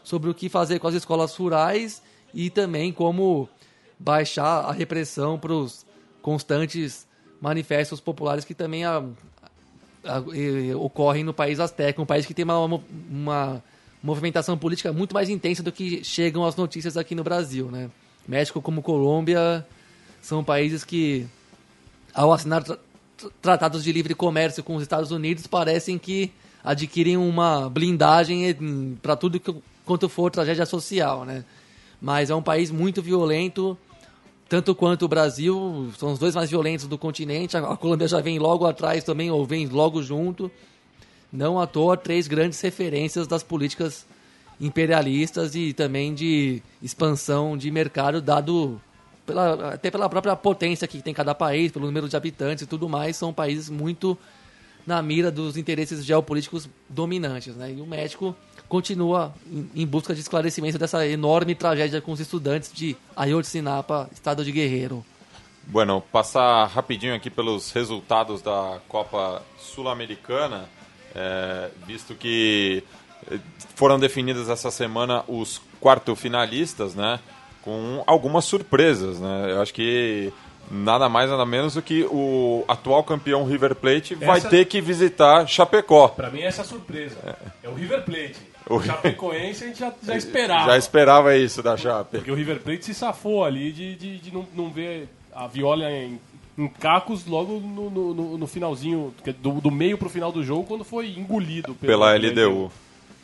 sobre 0.02 0.30
o 0.30 0.34
que 0.34 0.48
fazer 0.48 0.78
com 0.78 0.86
as 0.86 0.94
escolas 0.94 1.34
rurais 1.34 2.02
e 2.32 2.50
também 2.50 2.92
como 2.92 3.48
baixar 3.98 4.64
a 4.64 4.72
repressão 4.72 5.38
para 5.38 5.52
os 5.52 5.86
constantes 6.20 7.06
manifestos 7.40 8.00
populares 8.00 8.44
que 8.44 8.54
também 8.54 8.84
a, 8.84 9.02
a, 10.04 10.16
a, 10.18 10.76
ocorrem 10.76 11.24
no 11.24 11.32
país 11.32 11.58
azteca, 11.60 12.00
um 12.00 12.06
país 12.06 12.26
que 12.26 12.34
tem 12.34 12.44
uma, 12.44 12.82
uma 13.10 13.62
movimentação 14.04 14.58
política 14.58 14.92
muito 14.92 15.14
mais 15.14 15.30
intensa 15.30 15.62
do 15.62 15.72
que 15.72 16.04
chegam 16.04 16.44
as 16.44 16.54
notícias 16.54 16.98
aqui 16.98 17.14
no 17.14 17.24
Brasil, 17.24 17.70
né? 17.70 17.90
México 18.28 18.60
como 18.60 18.82
Colômbia 18.82 19.66
são 20.20 20.44
países 20.44 20.84
que, 20.84 21.26
ao 22.12 22.30
assinar 22.30 22.62
tra 22.62 22.76
tratados 23.40 23.82
de 23.82 23.90
livre 23.90 24.14
comércio 24.14 24.62
com 24.62 24.76
os 24.76 24.82
Estados 24.82 25.10
Unidos, 25.10 25.46
parecem 25.46 25.96
que 25.96 26.30
adquirem 26.62 27.16
uma 27.16 27.70
blindagem 27.70 28.98
para 29.00 29.16
tudo 29.16 29.40
que, 29.40 29.54
quanto 29.86 30.08
for 30.08 30.30
tragédia 30.30 30.66
social, 30.66 31.24
né? 31.24 31.42
mas 32.00 32.28
é 32.28 32.34
um 32.34 32.42
país 32.42 32.70
muito 32.70 33.00
violento, 33.00 33.78
tanto 34.46 34.74
quanto 34.74 35.06
o 35.06 35.08
Brasil, 35.08 35.90
são 35.96 36.12
os 36.12 36.18
dois 36.18 36.34
mais 36.34 36.50
violentos 36.50 36.86
do 36.86 36.98
continente. 36.98 37.56
A 37.56 37.76
Colômbia 37.78 38.06
já 38.06 38.20
vem 38.20 38.38
logo 38.38 38.66
atrás 38.66 39.02
também, 39.02 39.30
ou 39.30 39.46
vem 39.46 39.66
logo 39.66 40.02
junto. 40.02 40.50
Não 41.34 41.58
à 41.58 41.66
toa, 41.66 41.96
três 41.96 42.28
grandes 42.28 42.60
referências 42.60 43.26
das 43.26 43.42
políticas 43.42 44.06
imperialistas 44.60 45.56
e 45.56 45.72
também 45.72 46.14
de 46.14 46.62
expansão 46.80 47.56
de 47.58 47.68
mercado, 47.72 48.22
dado 48.22 48.80
pela, 49.26 49.74
até 49.74 49.90
pela 49.90 50.08
própria 50.08 50.36
potência 50.36 50.86
que 50.86 51.02
tem 51.02 51.12
cada 51.12 51.34
país, 51.34 51.72
pelo 51.72 51.86
número 51.86 52.08
de 52.08 52.16
habitantes 52.16 52.62
e 52.62 52.66
tudo 52.68 52.88
mais, 52.88 53.16
são 53.16 53.32
países 53.32 53.68
muito 53.68 54.16
na 54.86 55.02
mira 55.02 55.28
dos 55.28 55.56
interesses 55.56 56.04
geopolíticos 56.04 56.68
dominantes. 56.88 57.56
Né? 57.56 57.72
E 57.72 57.80
o 57.80 57.86
México 57.86 58.36
continua 58.68 59.34
em 59.74 59.84
busca 59.84 60.14
de 60.14 60.20
esclarecimento 60.20 60.78
dessa 60.78 61.04
enorme 61.04 61.56
tragédia 61.56 62.00
com 62.00 62.12
os 62.12 62.20
estudantes 62.20 62.72
de 62.72 62.96
Ayotzinapa, 63.16 64.08
estado 64.12 64.44
de 64.44 64.52
Guerreiro. 64.52 65.04
Bueno, 65.66 66.00
passar 66.12 66.66
rapidinho 66.66 67.14
aqui 67.14 67.28
pelos 67.28 67.72
resultados 67.72 68.40
da 68.40 68.78
Copa 68.86 69.42
Sul-Americana, 69.58 70.68
é, 71.14 71.70
visto 71.86 72.14
que 72.14 72.82
eh, 73.30 73.38
foram 73.74 73.98
definidas 73.98 74.48
essa 74.48 74.70
semana 74.70 75.24
os 75.28 75.60
quarto 75.80 76.16
finalistas, 76.16 76.94
né? 76.94 77.20
Com 77.62 78.02
algumas 78.06 78.44
surpresas, 78.44 79.20
né? 79.20 79.52
Eu 79.52 79.62
acho 79.62 79.72
que 79.72 80.32
nada 80.70 81.08
mais 81.08 81.30
nada 81.30 81.44
menos 81.44 81.74
do 81.74 81.82
que 81.82 82.04
o 82.04 82.64
atual 82.66 83.04
campeão 83.04 83.44
River 83.44 83.74
Plate 83.74 84.14
essa... 84.14 84.24
vai 84.24 84.40
ter 84.40 84.64
que 84.64 84.80
visitar 84.80 85.46
Chapecó. 85.46 86.08
Para 86.08 86.30
mim 86.30 86.42
essa 86.42 86.62
é 86.62 86.64
a 86.64 86.66
surpresa. 86.66 87.16
É. 87.24 87.66
é 87.66 87.68
o 87.68 87.74
River 87.74 88.02
Plate. 88.04 88.54
O 88.66 88.80
Chapecoense 88.80 89.62
a 89.62 89.66
gente 89.66 89.78
já, 89.78 89.92
já 90.02 90.16
esperava. 90.16 90.70
Já 90.70 90.78
esperava 90.78 91.36
isso 91.36 91.62
da 91.62 91.76
Chape. 91.76 92.16
Porque 92.16 92.30
o 92.30 92.34
River 92.34 92.60
Plate 92.60 92.82
se 92.86 92.94
safou 92.94 93.44
ali 93.44 93.70
de, 93.70 93.94
de, 93.94 94.16
de 94.16 94.32
não, 94.32 94.46
não 94.54 94.70
ver 94.70 95.06
a 95.34 95.46
Viola 95.46 95.90
em, 95.90 96.18
em 96.56 96.68
cacos 96.68 97.26
logo 97.26 97.58
no, 97.60 97.90
no, 97.90 98.38
no 98.38 98.46
finalzinho, 98.46 99.14
do, 99.40 99.60
do, 99.60 99.70
meio 99.70 99.98
pro 99.98 100.08
final 100.08 100.30
do 100.30 100.44
jogo, 100.44 100.64
quando 100.64 100.84
foi 100.84 101.08
engolido 101.10 101.74
pela, 101.74 102.14
pela 102.14 102.30
LDU. 102.30 102.70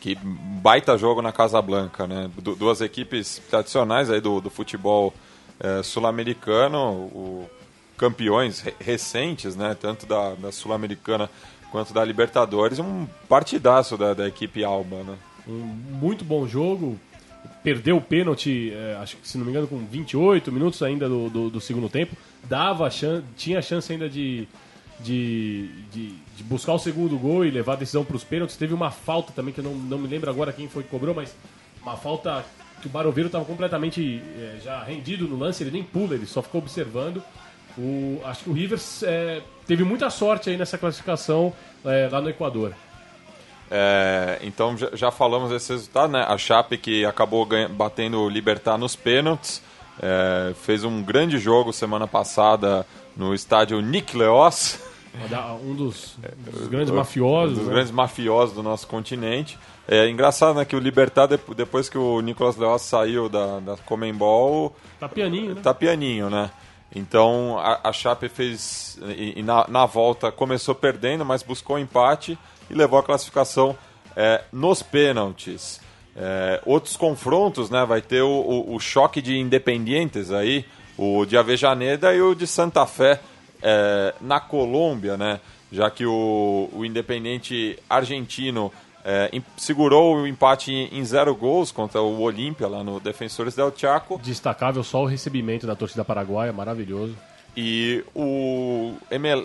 Que 0.01 0.17
baita 0.17 0.97
jogo 0.97 1.21
na 1.21 1.31
Casa 1.31 1.61
Blanca, 1.61 2.07
né? 2.07 2.31
Du 2.39 2.57
duas 2.57 2.81
equipes 2.81 3.41
tradicionais 3.51 4.11
aí 4.11 4.21
do, 4.21 4.41
do 4.41 4.49
futebol 4.49 5.13
é, 5.61 5.83
sul-americano, 5.83 7.47
campeões 7.99 8.61
re 8.61 8.75
recentes, 8.81 9.55
né? 9.55 9.77
Tanto 9.79 10.07
da, 10.07 10.35
da 10.35 10.51
Sul-Americana 10.51 11.29
quanto 11.71 11.93
da 11.93 12.03
Libertadores, 12.03 12.79
um 12.79 13.07
partidaço 13.29 13.97
da, 13.97 14.15
da 14.15 14.27
equipe 14.27 14.65
Alba, 14.65 15.03
né? 15.03 15.17
Um 15.47 15.53
muito 15.53 16.25
bom 16.25 16.47
jogo. 16.47 16.99
Perdeu 17.63 17.99
o 17.99 18.01
pênalti, 18.01 18.73
é, 18.75 18.97
acho 19.01 19.17
que 19.19 19.29
se 19.29 19.37
não 19.37 19.45
me 19.45 19.51
engano, 19.51 19.67
com 19.67 19.79
28 19.79 20.51
minutos 20.51 20.83
ainda 20.83 21.09
do, 21.09 21.29
do, 21.29 21.51
do 21.51 21.61
segundo 21.61 21.89
tempo. 21.91 22.17
Dava 22.45 22.91
chance, 22.91 23.25
tinha 23.37 23.63
chance 23.63 23.93
ainda 23.93 24.09
de, 24.09 24.49
de, 25.01 25.69
de, 25.93 26.15
de, 26.37 26.43
buscar 26.45 26.73
o 26.73 26.79
segundo 26.79 27.17
gol 27.19 27.45
e 27.45 27.51
levar 27.51 27.75
a 27.75 27.77
decisão 27.77 28.05
para 28.05 28.17
os 28.17 28.25
pênaltis. 28.25 28.57
Teve 28.57 28.75
uma 28.75 28.91
falta 28.91 29.33
também, 29.33 29.53
que 29.53 29.61
eu 29.61 29.65
não, 29.65 29.75
não 29.75 29.99
me 29.99 30.09
lembro 30.09 30.31
agora 30.31 30.53
quem 30.53 30.69
foi 30.69 30.83
que 30.83 30.89
cobrou, 30.89 31.15
mas 31.15 31.35
uma 31.83 31.97
falta 31.97 32.45
que 32.81 32.87
o 32.87 32.91
Baroveiro 32.91 33.27
estava 33.27 33.45
completamente 33.45 34.23
é, 34.37 34.59
já 34.63 34.83
rendido 34.83 35.29
no 35.29 35.37
lance, 35.37 35.63
ele 35.63 35.71
nem 35.71 35.83
pula, 35.83 36.15
ele 36.15 36.27
só 36.27 36.43
ficou 36.43 36.61
observando. 36.61 37.23
O, 37.79 38.21
acho 38.25 38.45
que 38.45 38.51
o 38.51 38.53
Rivers 38.53 39.03
é, 39.03 39.43
teve 39.67 39.85
muita 39.85 40.11
sorte 40.11 40.51
aí 40.51 40.57
nessa 40.57 40.77
classificação 40.77 41.53
é, 41.85 42.09
lá 42.11 42.21
no 42.21 42.29
Equador. 42.29 42.75
É, 43.71 44.41
então 44.43 44.77
já, 44.77 44.91
já, 44.95 45.11
falamos 45.13 45.51
desse 45.51 45.73
resultado, 45.73 46.11
né? 46.11 46.25
A 46.27 46.37
Chape 46.37 46.77
que 46.77 47.05
acabou 47.05 47.47
ganha, 47.47 47.69
batendo 47.69 48.21
o 48.21 48.29
Libertar 48.29 48.77
nos 48.77 48.97
pênaltis, 48.97 49.63
é, 50.01 50.55
fez 50.55 50.85
um 50.85 51.03
grande 51.03 51.39
jogo 51.39 51.73
semana 51.73 52.07
passada 52.07 52.87
no 53.17 53.35
estádio 53.35 53.81
Nick 53.81 54.17
Leos. 54.17 54.79
Um 55.65 55.75
dos, 55.75 56.17
dos 56.39 56.69
grandes 56.69 56.91
mafiosos. 56.93 57.53
Um 57.53 57.61
dos 57.61 57.67
né? 57.67 57.75
grandes 57.75 57.93
mafiosos 57.93 58.55
do 58.55 58.63
nosso 58.63 58.87
continente. 58.87 59.59
É 59.87 60.09
engraçado, 60.09 60.57
né, 60.57 60.65
que 60.65 60.77
o 60.77 60.79
Libertar, 60.79 61.27
depois 61.27 61.89
que 61.89 61.99
o 61.99 62.21
Nicolas 62.21 62.57
Leos 62.57 62.83
saiu 62.83 63.29
da, 63.29 63.59
da 63.59 63.77
Comembol... 63.79 64.75
Tá 65.01 65.09
pianinho, 65.09 65.55
né? 65.55 65.61
Tá 65.61 65.75
pianinho, 65.75 66.31
né? 66.31 66.51
Então 66.95 67.59
a, 67.59 67.89
a 67.89 67.93
Chape 67.93 68.29
fez... 68.29 68.99
E, 69.03 69.41
e 69.41 69.43
na, 69.43 69.67
na 69.69 69.87
volta 69.87 70.31
começou 70.31 70.75
perdendo, 70.77 71.25
mas 71.25 71.43
buscou 71.43 71.79
empate 71.79 72.39
e 72.71 72.75
levou 72.75 73.01
a 73.01 73.03
classificação 73.03 73.77
é, 74.15 74.45
nos 74.53 74.81
pênaltis. 74.81 75.81
É, 76.17 76.61
outros 76.67 76.97
confrontos, 76.97 77.71
né? 77.71 77.85
Vai 77.85 78.03
ter 78.03 78.23
o, 78.23 78.29
o, 78.29 78.75
o, 78.75 78.81
choque 78.81 79.23
de 79.23 79.39
Independientes 79.39 80.33
aí, 80.33 80.65
o 80.99 81.25
de 81.25 81.37
Avejaneda 81.37 82.13
e 82.15 82.21
o 82.21 82.35
de 82.35 82.47
Santa 82.47 82.85
Fé 82.87 83.21
é, 83.63 84.15
na 84.21 84.41
Colômbia, 84.41 85.17
né? 85.17 85.41
Já 85.71 85.89
que 85.91 86.05
o, 86.05 86.69
o 86.73 86.85
Independente 86.85 87.79
argentino 87.89 88.73
é, 89.05 89.31
segurou 89.57 90.17
o 90.17 90.27
empate 90.27 90.73
em, 90.73 91.05
zero 91.05 91.35
gols 91.35 91.73
contra 91.73 92.03
o 92.03 92.21
Olímpia 92.21 92.69
lá 92.69 92.83
no 92.85 93.01
Defensores 93.01 93.55
del 93.55 93.73
Chaco. 93.75 94.21
Destacável 94.23 94.83
só 94.83 95.03
o 95.03 95.07
recebimento 95.07 95.67
da 95.67 95.75
torcida 95.75 96.05
paraguaia, 96.05 96.53
maravilhoso. 96.53 97.17
E 97.57 98.05
o, 98.15 98.95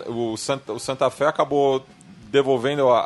o, 0.06 0.36
Santa, 0.36 0.72
o 0.72 0.78
Santa 0.78 1.10
Fé 1.10 1.26
acabou 1.26 1.84
devolvendo 2.30 2.88
a, 2.88 3.00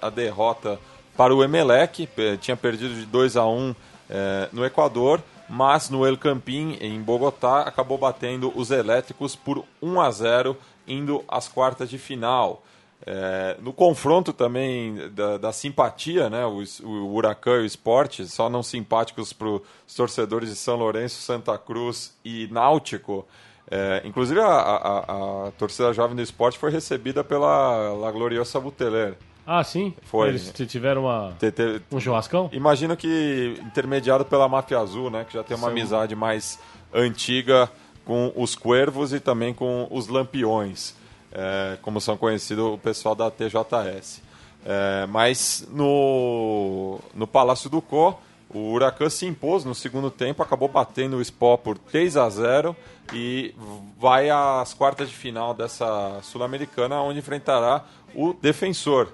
a, 0.00 0.06
a 0.06 0.10
derrota 0.10 0.78
para 1.16 1.34
o 1.34 1.42
Emelec, 1.42 2.08
tinha 2.40 2.56
perdido 2.56 2.94
de 2.94 3.06
2 3.06 3.36
a 3.36 3.46
1 3.46 3.74
é, 4.08 4.48
no 4.52 4.64
Equador, 4.64 5.22
mas 5.48 5.90
no 5.90 6.06
El 6.06 6.16
Campín, 6.16 6.76
em 6.80 7.00
Bogotá, 7.00 7.62
acabou 7.62 7.96
batendo 7.96 8.52
os 8.54 8.70
elétricos 8.70 9.36
por 9.36 9.64
1 9.80 10.00
a 10.00 10.10
0 10.10 10.56
indo 10.86 11.24
às 11.28 11.48
quartas 11.48 11.88
de 11.88 11.98
final. 11.98 12.62
É, 13.04 13.56
no 13.60 13.72
confronto 13.72 14.32
também 14.32 15.10
da, 15.10 15.36
da 15.36 15.52
simpatia, 15.52 16.30
né, 16.30 16.44
o, 16.44 16.62
o 16.84 17.14
Huracan 17.14 17.58
e 17.58 17.62
o 17.62 17.66
Esporte, 17.66 18.26
só 18.26 18.48
não 18.48 18.62
simpáticos 18.62 19.32
para 19.32 19.48
os 19.48 19.94
torcedores 19.94 20.48
de 20.48 20.56
São 20.56 20.76
Lourenço, 20.76 21.20
Santa 21.20 21.56
Cruz 21.58 22.16
e 22.24 22.48
Náutico. 22.50 23.26
É, 23.70 24.02
inclusive 24.04 24.40
a, 24.40 24.46
a, 24.46 25.46
a, 25.46 25.50
torcida 25.52 25.92
jovem 25.92 26.14
do 26.14 26.22
esporte 26.22 26.56
foi 26.56 26.70
recebida 26.70 27.24
pela 27.24 27.92
La 27.94 28.10
Gloriosa 28.10 28.60
Buteler. 28.60 29.16
Ah, 29.46 29.62
sim? 29.62 29.94
Foi. 30.02 30.28
Eles 30.28 30.52
tiveram 30.68 31.02
uma, 31.04 31.34
Te- 31.38 31.52
te- 31.52 31.80
um 31.92 32.00
churrascão? 32.00 32.50
Imagino 32.52 32.96
que 32.96 33.56
intermediado 33.64 34.24
pela 34.24 34.48
Máfia 34.48 34.78
Azul, 34.80 35.08
né, 35.10 35.24
que 35.24 35.34
já 35.34 35.44
tem 35.44 35.56
uma 35.56 35.66
Sim. 35.68 35.72
amizade 35.72 36.16
mais 36.16 36.58
antiga 36.92 37.70
com 38.04 38.32
os 38.34 38.54
Cuervos 38.56 39.12
e 39.12 39.20
também 39.20 39.54
com 39.54 39.86
os 39.90 40.08
Lampiões, 40.08 40.94
é, 41.32 41.76
como 41.82 42.00
são 42.00 42.16
conhecidos 42.16 42.64
o 42.74 42.78
pessoal 42.78 43.14
da 43.14 43.30
TJS. 43.30 44.22
É, 44.64 45.06
mas 45.06 45.66
no, 45.70 46.98
no 47.14 47.26
Palácio 47.26 47.70
do 47.70 47.80
Có, 47.80 48.18
o 48.52 48.72
Huracan 48.72 49.08
se 49.10 49.26
impôs 49.26 49.64
no 49.64 49.74
segundo 49.74 50.10
tempo, 50.10 50.42
acabou 50.42 50.68
batendo 50.68 51.16
o 51.18 51.24
Spó 51.24 51.56
por 51.56 51.78
3 51.78 52.16
a 52.16 52.28
0 52.28 52.76
e 53.12 53.54
vai 53.98 54.28
às 54.30 54.72
quartas 54.74 55.08
de 55.08 55.14
final 55.14 55.52
dessa 55.54 56.18
Sul-Americana, 56.22 57.00
onde 57.00 57.18
enfrentará 57.20 57.84
o 58.14 58.32
Defensor. 58.32 59.08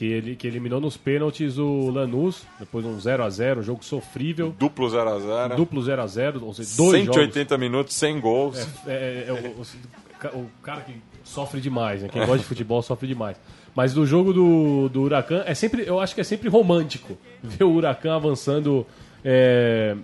Que, 0.00 0.06
ele, 0.06 0.34
que 0.34 0.46
eliminou 0.46 0.80
nos 0.80 0.96
pênaltis 0.96 1.58
o 1.58 1.90
Lanús, 1.90 2.46
depois 2.58 2.86
um 2.86 2.96
0x0, 2.96 3.58
um 3.58 3.62
jogo 3.62 3.84
sofrível, 3.84 4.54
Duplo 4.58 4.88
0 4.88 5.10
a 5.10 5.18
0 5.18 5.56
duplo 5.56 5.82
0x0, 5.82 6.42
ou 6.42 6.54
seja, 6.54 6.74
dois 6.74 7.04
180 7.04 7.58
minutos 7.58 7.94
sem 7.96 8.18
gols. 8.18 8.56
jogos. 8.58 8.86
É, 8.86 8.92
é- 8.92 9.26
é 9.28 9.32
o, 10.32 10.38
o- 10.38 10.50
cara 10.62 10.80
que 10.80 10.94
sofre 11.22 11.60
demais, 11.60 12.00
né? 12.00 12.08
Quem 12.08 12.22
gosta 12.22 12.38
de 12.38 12.44
futebol 12.44 12.80
sofre 12.80 13.06
demais. 13.06 13.38
Mas 13.76 13.92
do 13.92 14.06
jogo 14.06 14.32
do, 14.32 14.88
do 14.88 15.02
Huracan, 15.02 15.42
é 15.44 15.52
sempre, 15.52 15.84
eu 15.86 16.00
acho 16.00 16.14
que 16.14 16.22
é 16.22 16.24
sempre 16.24 16.48
romântico 16.48 17.18
ver 17.42 17.64
o 17.64 17.70
Huracan 17.70 18.14
avançando 18.16 18.86
é, 19.22 19.94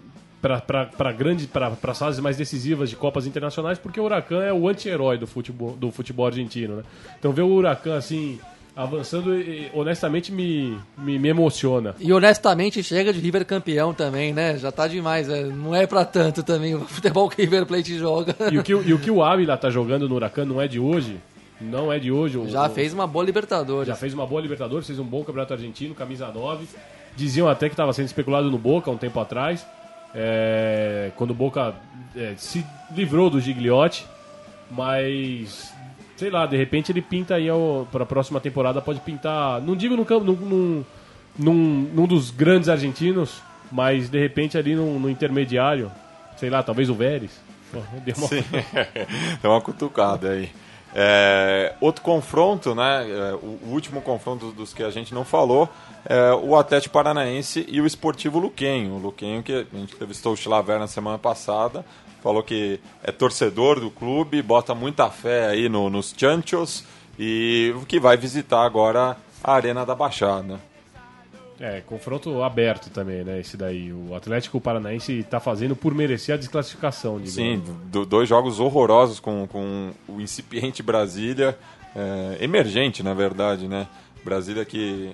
para 0.43 1.13
grande 1.13 1.47
para 1.47 1.69
as 1.83 1.99
fases 1.99 2.21
mais 2.21 2.37
decisivas 2.37 2.91
de 2.91 2.97
Copas 2.97 3.27
Internacionais, 3.27 3.79
porque 3.79 3.99
o 3.99 4.05
Huracan 4.05 4.43
é 4.43 4.53
o 4.53 4.69
anti-herói 4.69 5.17
do 5.17 5.27
futebol, 5.27 5.71
do 5.75 5.91
futebol 5.91 6.27
argentino. 6.27 6.77
Né? 6.77 6.83
Então 7.19 7.33
ver 7.33 7.41
o 7.43 7.49
Huracan 7.49 7.97
assim 7.97 8.39
avançando, 8.77 9.31
honestamente, 9.73 10.31
me, 10.31 10.79
me, 10.99 11.19
me 11.19 11.29
emociona. 11.31 11.95
E 11.99 12.13
honestamente 12.13 12.83
chega 12.83 13.11
de 13.13 13.19
River 13.19 13.47
campeão 13.47 13.95
também, 13.95 14.35
né? 14.35 14.59
Já 14.59 14.71
tá 14.71 14.87
demais, 14.87 15.29
é, 15.31 15.45
não 15.45 15.75
é 15.75 15.87
pra 15.87 16.05
tanto 16.05 16.43
também 16.43 16.75
o 16.75 16.81
futebol 16.87 17.29
que 17.31 17.41
o 17.41 17.45
River 17.45 17.65
Plate 17.65 17.97
joga. 17.99 18.35
E 18.53 18.59
o 18.59 18.63
que, 18.63 18.75
o- 18.75 18.83
e 18.87 18.93
o 18.93 18.99
que 18.99 19.11
o 19.11 19.23
Ávila 19.23 19.57
tá 19.57 19.71
jogando 19.71 20.07
no 20.09 20.15
Huracan 20.15 20.45
não 20.45 20.61
é 20.61 20.69
de 20.69 20.79
hoje. 20.79 21.17
Não 21.59 21.91
é 21.91 21.99
de 21.99 22.13
hoje. 22.13 22.37
O- 22.37 22.47
Já 22.51 22.67
o- 22.67 22.71
fez 22.71 22.93
uma 22.93 23.07
boa 23.07 23.25
Libertadores. 23.25 23.89
Já 23.89 23.97
fez 23.97 24.13
uma 24.13 24.27
boa 24.27 24.43
Libertadores, 24.43 24.87
fez 24.87 24.99
um 24.99 25.05
bom 25.05 25.25
Campeonato 25.25 25.55
Argentino, 25.55 25.95
camisa 25.95 26.29
9. 26.29 26.67
Diziam 27.17 27.49
até 27.49 27.69
que 27.71 27.73
estava 27.73 27.95
sendo 27.95 28.05
especulado 28.05 28.51
no 28.51 28.59
Boca 28.59 28.91
um 28.91 28.99
tempo 28.99 29.19
atrás, 29.19 29.67
é, 30.15 31.11
quando 31.17 31.31
o 31.31 31.35
Boca 31.35 31.75
é, 32.15 32.35
se 32.37 32.63
livrou 32.95 33.31
do 33.31 33.41
Gigliotti, 33.41 34.05
mas 34.71 35.73
sei 36.17 36.31
lá, 36.31 36.47
de 36.47 36.57
repente 36.57 36.91
ele 36.93 37.03
pinta 37.03 37.35
aí 37.35 37.49
para 37.93 38.03
a 38.05 38.07
próxima 38.07 38.41
temporada, 38.41 38.81
pode 38.81 39.01
pintar, 39.01 39.61
não 39.61 39.77
digo 39.77 39.97
no 39.97 40.05
campo, 40.05 40.25
num, 40.25 40.35
num, 40.35 40.85
num, 41.39 41.55
num 41.95 42.07
dos 42.07 42.31
grandes 42.31 42.69
argentinos, 42.69 43.43
mas 43.71 44.09
de 44.09 44.19
repente 44.19 44.57
ali 44.57 44.75
no, 44.75 44.99
no 44.99 45.11
intermediário, 45.11 45.91
sei 46.37 46.51
lá, 46.51 46.63
talvez 46.63 46.89
o 46.89 46.95
Vélez. 46.95 47.31
Deu 48.05 48.15
uma- 48.17 48.29
Sim, 48.29 48.43
tem 49.43 49.51
uma 49.51 49.61
cutucada 49.61 50.31
aí. 50.31 50.49
É, 50.99 51.75
outro 51.79 52.01
confronto, 52.03 52.75
né? 52.75 53.07
é, 53.07 53.35
o 53.35 53.69
último 53.71 54.01
confronto 54.01 54.51
dos 54.53 54.73
que 54.73 54.83
a 54.83 54.91
gente 54.91 55.13
não 55.13 55.25
falou, 55.25 55.69
é 56.09 56.33
o 56.33 56.57
Atlético 56.57 56.95
Paranaense 56.95 57.67
e 57.69 57.81
o 57.83 57.87
Esportivo 57.87 58.39
Luquenho. 58.39 58.95
O 58.95 58.99
Luquenho 58.99 59.43
que 59.43 59.53
a 59.53 59.77
gente 59.77 59.93
entrevistou 59.95 60.33
o 60.33 60.37
Chilaver 60.37 60.79
na 60.79 60.87
semana 60.87 61.19
passada, 61.19 61.85
falou 62.27 62.43
que 62.43 62.81
é 63.05 63.13
torcedor 63.13 63.79
do 63.79 63.89
clube, 63.89 64.43
bota 64.43 64.75
muita 64.75 65.09
fé 65.09 65.47
aí 65.47 65.69
no- 65.69 65.89
nos 65.89 66.13
Chanchos 66.17 66.83
e 67.17 67.73
que 67.87 68.01
vai 68.01 68.17
visitar 68.17 68.65
agora 68.65 69.17
a 69.45 69.53
Arena 69.53 69.87
da 69.87 69.95
Baixada. 69.95 70.59
É, 71.61 71.81
confronto 71.87 72.43
aberto 72.43 72.91
também, 72.91 73.23
né? 73.23 73.39
Esse 73.39 73.57
daí. 73.57 73.93
O 73.93 74.13
Atlético 74.13 74.61
Paranaense 74.61 75.23
tá 75.31 75.39
fazendo 75.39 75.77
por 75.77 75.95
merecer 75.95 76.35
a 76.35 76.39
desclassificação, 76.39 77.21
digamos. 77.21 77.33
Sim, 77.35 77.63
do- 77.93 78.05
dois 78.05 78.29
jogos 78.29 78.59
horrorosos 78.59 79.21
com, 79.21 79.47
com 79.47 79.93
o 80.09 80.21
incipiente 80.21 80.83
Brasília, 80.83 81.57
é, 81.95 82.39
emergente 82.45 83.05
na 83.05 83.15
verdade, 83.15 83.69
né? 83.69 83.87
Brasília 84.25 84.65
que 84.65 85.13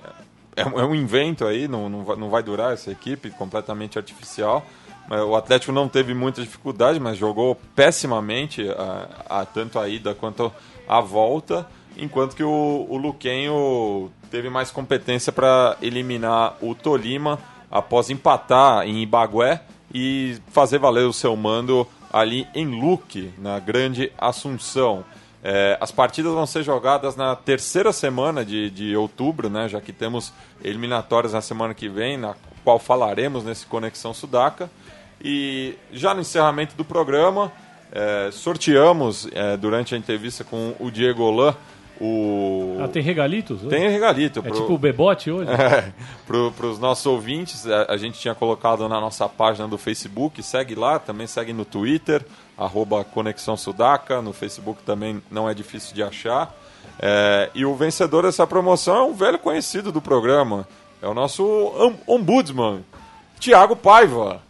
é, 0.57 0.65
um- 0.65 0.81
é 0.81 0.85
um 0.87 0.95
invento 0.95 1.45
aí, 1.45 1.69
não, 1.69 1.91
não, 1.91 2.05
vai, 2.05 2.17
não 2.17 2.31
vai 2.31 2.43
durar 2.43 2.73
essa 2.73 2.91
equipe, 2.91 3.29
completamente 3.33 3.99
artificial. 3.99 4.65
Mas 5.09 5.21
O 5.21 5.35
Atlético 5.37 5.73
não 5.73 5.89
teve 5.89 6.15
muita 6.15 6.41
dificuldade, 6.43 6.99
mas 7.01 7.17
jogou 7.19 7.57
pessimamente, 7.75 8.69
a, 8.71 9.41
a- 9.41 9.45
tanto 9.45 9.79
a 9.79 9.89
ida 9.89 10.15
quanto 10.15 10.53
a 10.89 11.01
volta, 11.01 11.67
enquanto 11.97 12.35
que 12.35 12.43
o, 12.45 12.87
o 12.89 12.97
Luquenho 12.97 14.11
teve 14.31 14.49
mais 14.49 14.71
competência 14.71 15.33
para 15.33 15.77
eliminar 15.83 16.57
o 16.63 16.75
Tolima 16.75 17.39
após 17.71 18.11
empatar 18.11 18.87
em 18.87 19.03
Ibagué 19.03 19.61
e 19.93 20.39
fazer 20.49 20.79
valer 20.79 21.05
o 21.07 21.13
seu 21.13 21.37
mando 21.37 21.87
ali 22.13 22.47
em 22.55 22.67
Luque, 22.67 23.33
na 23.39 23.59
Grande 23.59 24.11
Assunção. 24.19 25.05
É, 25.45 25.77
as 25.81 25.91
partidas 25.91 26.33
vão 26.33 26.47
ser 26.47 26.63
jogadas 26.63 27.17
na 27.17 27.35
terceira 27.35 27.93
semana 27.93 28.45
de, 28.45 28.71
de 28.71 28.97
outubro, 28.97 29.51
né, 29.51 29.69
já 29.69 29.81
que 29.81 29.93
temos 29.93 30.33
eliminatórias 30.63 31.33
na 31.33 31.41
semana 31.41 31.75
que 31.75 31.89
vem, 31.89 32.17
na 32.17 32.35
qual 32.63 32.79
falaremos 32.79 33.43
nesse 33.45 33.67
Conexão 33.67 34.15
Sudaca. 34.15 34.71
E 35.23 35.75
já 35.93 36.15
no 36.15 36.21
encerramento 36.21 36.75
do 36.77 36.85
programa, 36.85 37.53
é, 37.93 38.31
sorteamos 38.33 39.29
é, 39.33 39.57
durante 39.57 39.95
a 39.95 39.99
entrevista 39.99 40.43
com 40.45 40.75
o 40.81 40.91
Diego 40.91 41.23
Olan 41.23 41.55
o. 42.01 42.79
Ah, 42.83 42.89
tem 42.89 43.03
regalitos? 43.03 43.61
hoje? 43.61 43.69
Tem 43.69 43.89
regalito. 43.89 44.41
É 44.41 44.43
pro- 44.43 44.53
tipo 44.53 44.73
o 44.75 44.79
Bebote 44.79 45.31
hoje? 45.31 45.49
é, 45.53 45.93
para 46.27 46.67
os 46.67 46.79
nossos 46.81 47.07
ouvintes, 47.07 47.65
a, 47.67 47.93
a 47.93 47.97
gente 47.97 48.19
tinha 48.19 48.35
colocado 48.35 48.89
na 48.89 49.01
nossa 49.01 49.29
página 49.29 49.69
do 49.69 49.79
Facebook, 49.79 50.43
segue 50.43 50.75
lá, 50.75 50.99
também 50.99 51.27
segue 51.29 51.53
no 51.53 51.65
Twitter, 51.65 52.25
arroba 52.59 53.05
Conexão 53.05 53.57
Sudaca, 53.57 54.21
no 54.21 54.33
Facebook 54.33 54.83
também 54.83 55.23
não 55.31 55.49
é 55.49 55.55
difícil 55.55 55.95
de 55.95 56.03
achar. 56.03 56.53
É, 56.99 57.51
e 57.55 57.65
o 57.65 57.75
vencedor 57.77 58.25
dessa 58.25 58.47
promoção 58.47 58.97
é 58.97 59.03
um 59.03 59.15
velho 59.15 59.39
conhecido 59.39 59.93
do 59.93 60.01
programa, 60.03 60.67
é 61.01 61.07
o 61.07 61.15
nosso 61.15 61.45
om- 61.47 61.97
ombudsman, 62.17 62.85
Tiago 63.39 63.77
Paiva. 63.77 64.41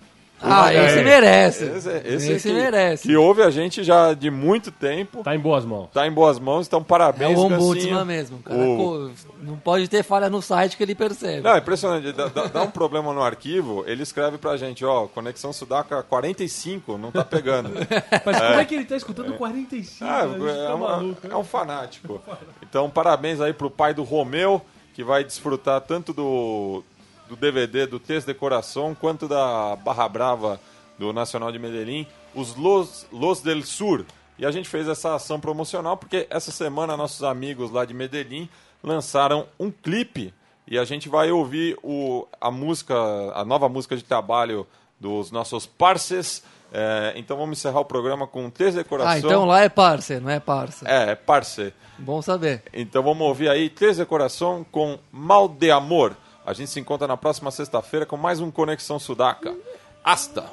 Ah, 0.42 0.72
É, 0.72 0.86
esse 0.86 1.02
merece. 1.04 1.64
Esse, 1.64 1.88
Esse, 2.04 2.32
esse 2.32 2.48
que, 2.48 2.54
merece. 2.54 3.02
Que 3.08 3.16
ouve 3.16 3.42
a 3.42 3.50
gente 3.50 3.82
já 3.84 4.12
de 4.14 4.30
muito 4.30 4.70
tempo, 4.72 5.22
Tá 5.22 5.34
em 5.34 5.38
boas 5.38 5.64
mãos. 5.64 5.88
tá 5.92 6.06
em 6.06 6.10
boas 6.12 6.38
mãos, 6.38 6.66
então 6.66 6.80
É 6.80 6.84
parabéns, 6.84 7.38
o 7.38 7.48
Gancinho. 7.48 7.62
ombudsman 7.70 8.04
mesmo. 8.04 8.38
Cara. 8.38 8.58
O- 8.58 9.10
Não 9.42 9.56
pode 9.56 9.88
ter 9.88 10.02
falha 10.04 10.28
no 10.30 10.40
site 10.42 10.76
que 10.76 10.82
ele 10.82 10.94
percebe. 10.94 11.40
Não, 11.42 11.54
é 11.54 11.58
impressionante. 11.58 12.12
Dá, 12.12 12.26
dá- 12.28 12.62
um 12.62 12.70
problema 12.70 13.12
no 13.12 13.22
arquivo, 13.22 13.84
ele 13.86 14.02
escreve 14.02 14.38
pra 14.38 14.56
gente, 14.56 14.84
ó, 14.84 15.06
conexão 15.08 15.52
Sudaca 15.52 16.02
45, 16.02 16.96
não 16.98 17.10
tá 17.10 17.24
pegando. 17.24 17.70
Mas 18.24 18.38
como 18.38 18.60
é 18.60 18.64
que 18.64 18.74
ele 18.74 18.84
tá 18.84 18.96
escutando 18.96 19.32
45? 19.34 20.04
Ah, 20.10 20.20
é, 20.24 20.66
tá 20.66 20.74
um, 20.74 20.78
maluco, 20.78 21.26
é 21.28 21.36
um 21.36 21.44
fanático. 21.44 22.20
Então, 22.62 22.88
parabéns 22.88 23.40
aí 23.40 23.52
pro 23.52 23.68
pai 23.70 23.92
do 23.92 24.02
Romeu, 24.04 24.62
que 24.94 25.02
vai 25.02 25.24
desfrutar 25.24 25.80
tanto 25.80 26.12
do, 26.12 26.84
do 27.32 27.36
DVD 27.36 27.86
do 27.86 27.98
Test 27.98 28.26
de 28.26 28.34
Coração, 28.34 28.94
quanto 28.94 29.26
da 29.26 29.74
Barra 29.76 30.06
Brava 30.06 30.60
do 30.98 31.12
Nacional 31.12 31.50
de 31.50 31.58
Medellín, 31.58 32.06
os 32.34 32.54
Los, 32.56 33.06
Los 33.10 33.40
del 33.40 33.62
Sur. 33.62 34.04
E 34.38 34.44
a 34.44 34.50
gente 34.50 34.68
fez 34.68 34.86
essa 34.86 35.14
ação 35.14 35.40
promocional 35.40 35.96
porque 35.96 36.26
essa 36.28 36.50
semana 36.50 36.96
nossos 36.96 37.22
amigos 37.22 37.70
lá 37.70 37.84
de 37.84 37.94
Medellín 37.94 38.48
lançaram 38.82 39.46
um 39.58 39.70
clipe 39.70 40.34
e 40.66 40.78
a 40.78 40.84
gente 40.84 41.08
vai 41.08 41.30
ouvir 41.30 41.78
o, 41.82 42.26
a 42.40 42.50
música, 42.50 42.94
a 43.34 43.44
nova 43.44 43.68
música 43.68 43.96
de 43.96 44.04
trabalho 44.04 44.66
dos 45.00 45.30
nossos 45.30 45.64
parces. 45.64 46.42
É, 46.70 47.14
então 47.16 47.36
vamos 47.36 47.58
encerrar 47.58 47.80
o 47.80 47.84
programa 47.84 48.26
com 48.26 48.50
Test 48.50 48.76
de 48.76 48.84
Coração. 48.84 49.12
Ah, 49.12 49.18
então 49.18 49.44
lá 49.46 49.60
é 49.62 49.70
parça, 49.70 50.20
não 50.20 50.30
é 50.30 50.38
parça. 50.38 50.86
É, 50.86 51.14
parce. 51.14 51.72
Bom 51.98 52.20
saber. 52.20 52.62
Então 52.74 53.02
vamos 53.02 53.26
ouvir 53.26 53.48
aí 53.48 53.70
Três 53.70 53.96
de 53.96 54.04
Coração 54.04 54.66
com 54.70 54.98
Mal 55.10 55.48
de 55.48 55.70
Amor. 55.70 56.14
A 56.44 56.52
gente 56.52 56.70
se 56.70 56.80
encontra 56.80 57.06
na 57.06 57.16
próxima 57.16 57.50
sexta-feira 57.50 58.04
com 58.04 58.16
mais 58.16 58.40
um 58.40 58.50
Conexão 58.50 58.98
Sudaca. 58.98 59.54
Hasta! 60.02 60.44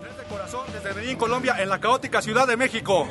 Tres 0.00 0.16
de 0.16 0.24
corazón 0.24 0.64
desde 0.70 0.88
Medellín, 0.88 1.16
Colombia, 1.16 1.56
en 1.62 1.68
la 1.68 1.78
caótica 1.78 2.20
Ciudad 2.20 2.46
de 2.46 2.56
México. 2.56 3.06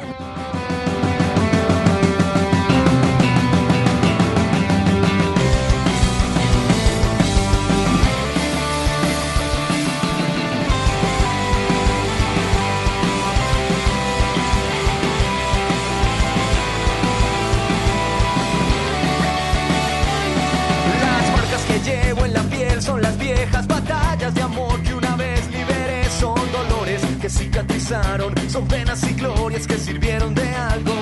Son 28.50 28.68
penas 28.68 29.04
y 29.04 29.14
glorias 29.14 29.66
que 29.66 29.76
sirvieron 29.78 30.36
de 30.36 30.48
algo. 30.48 30.99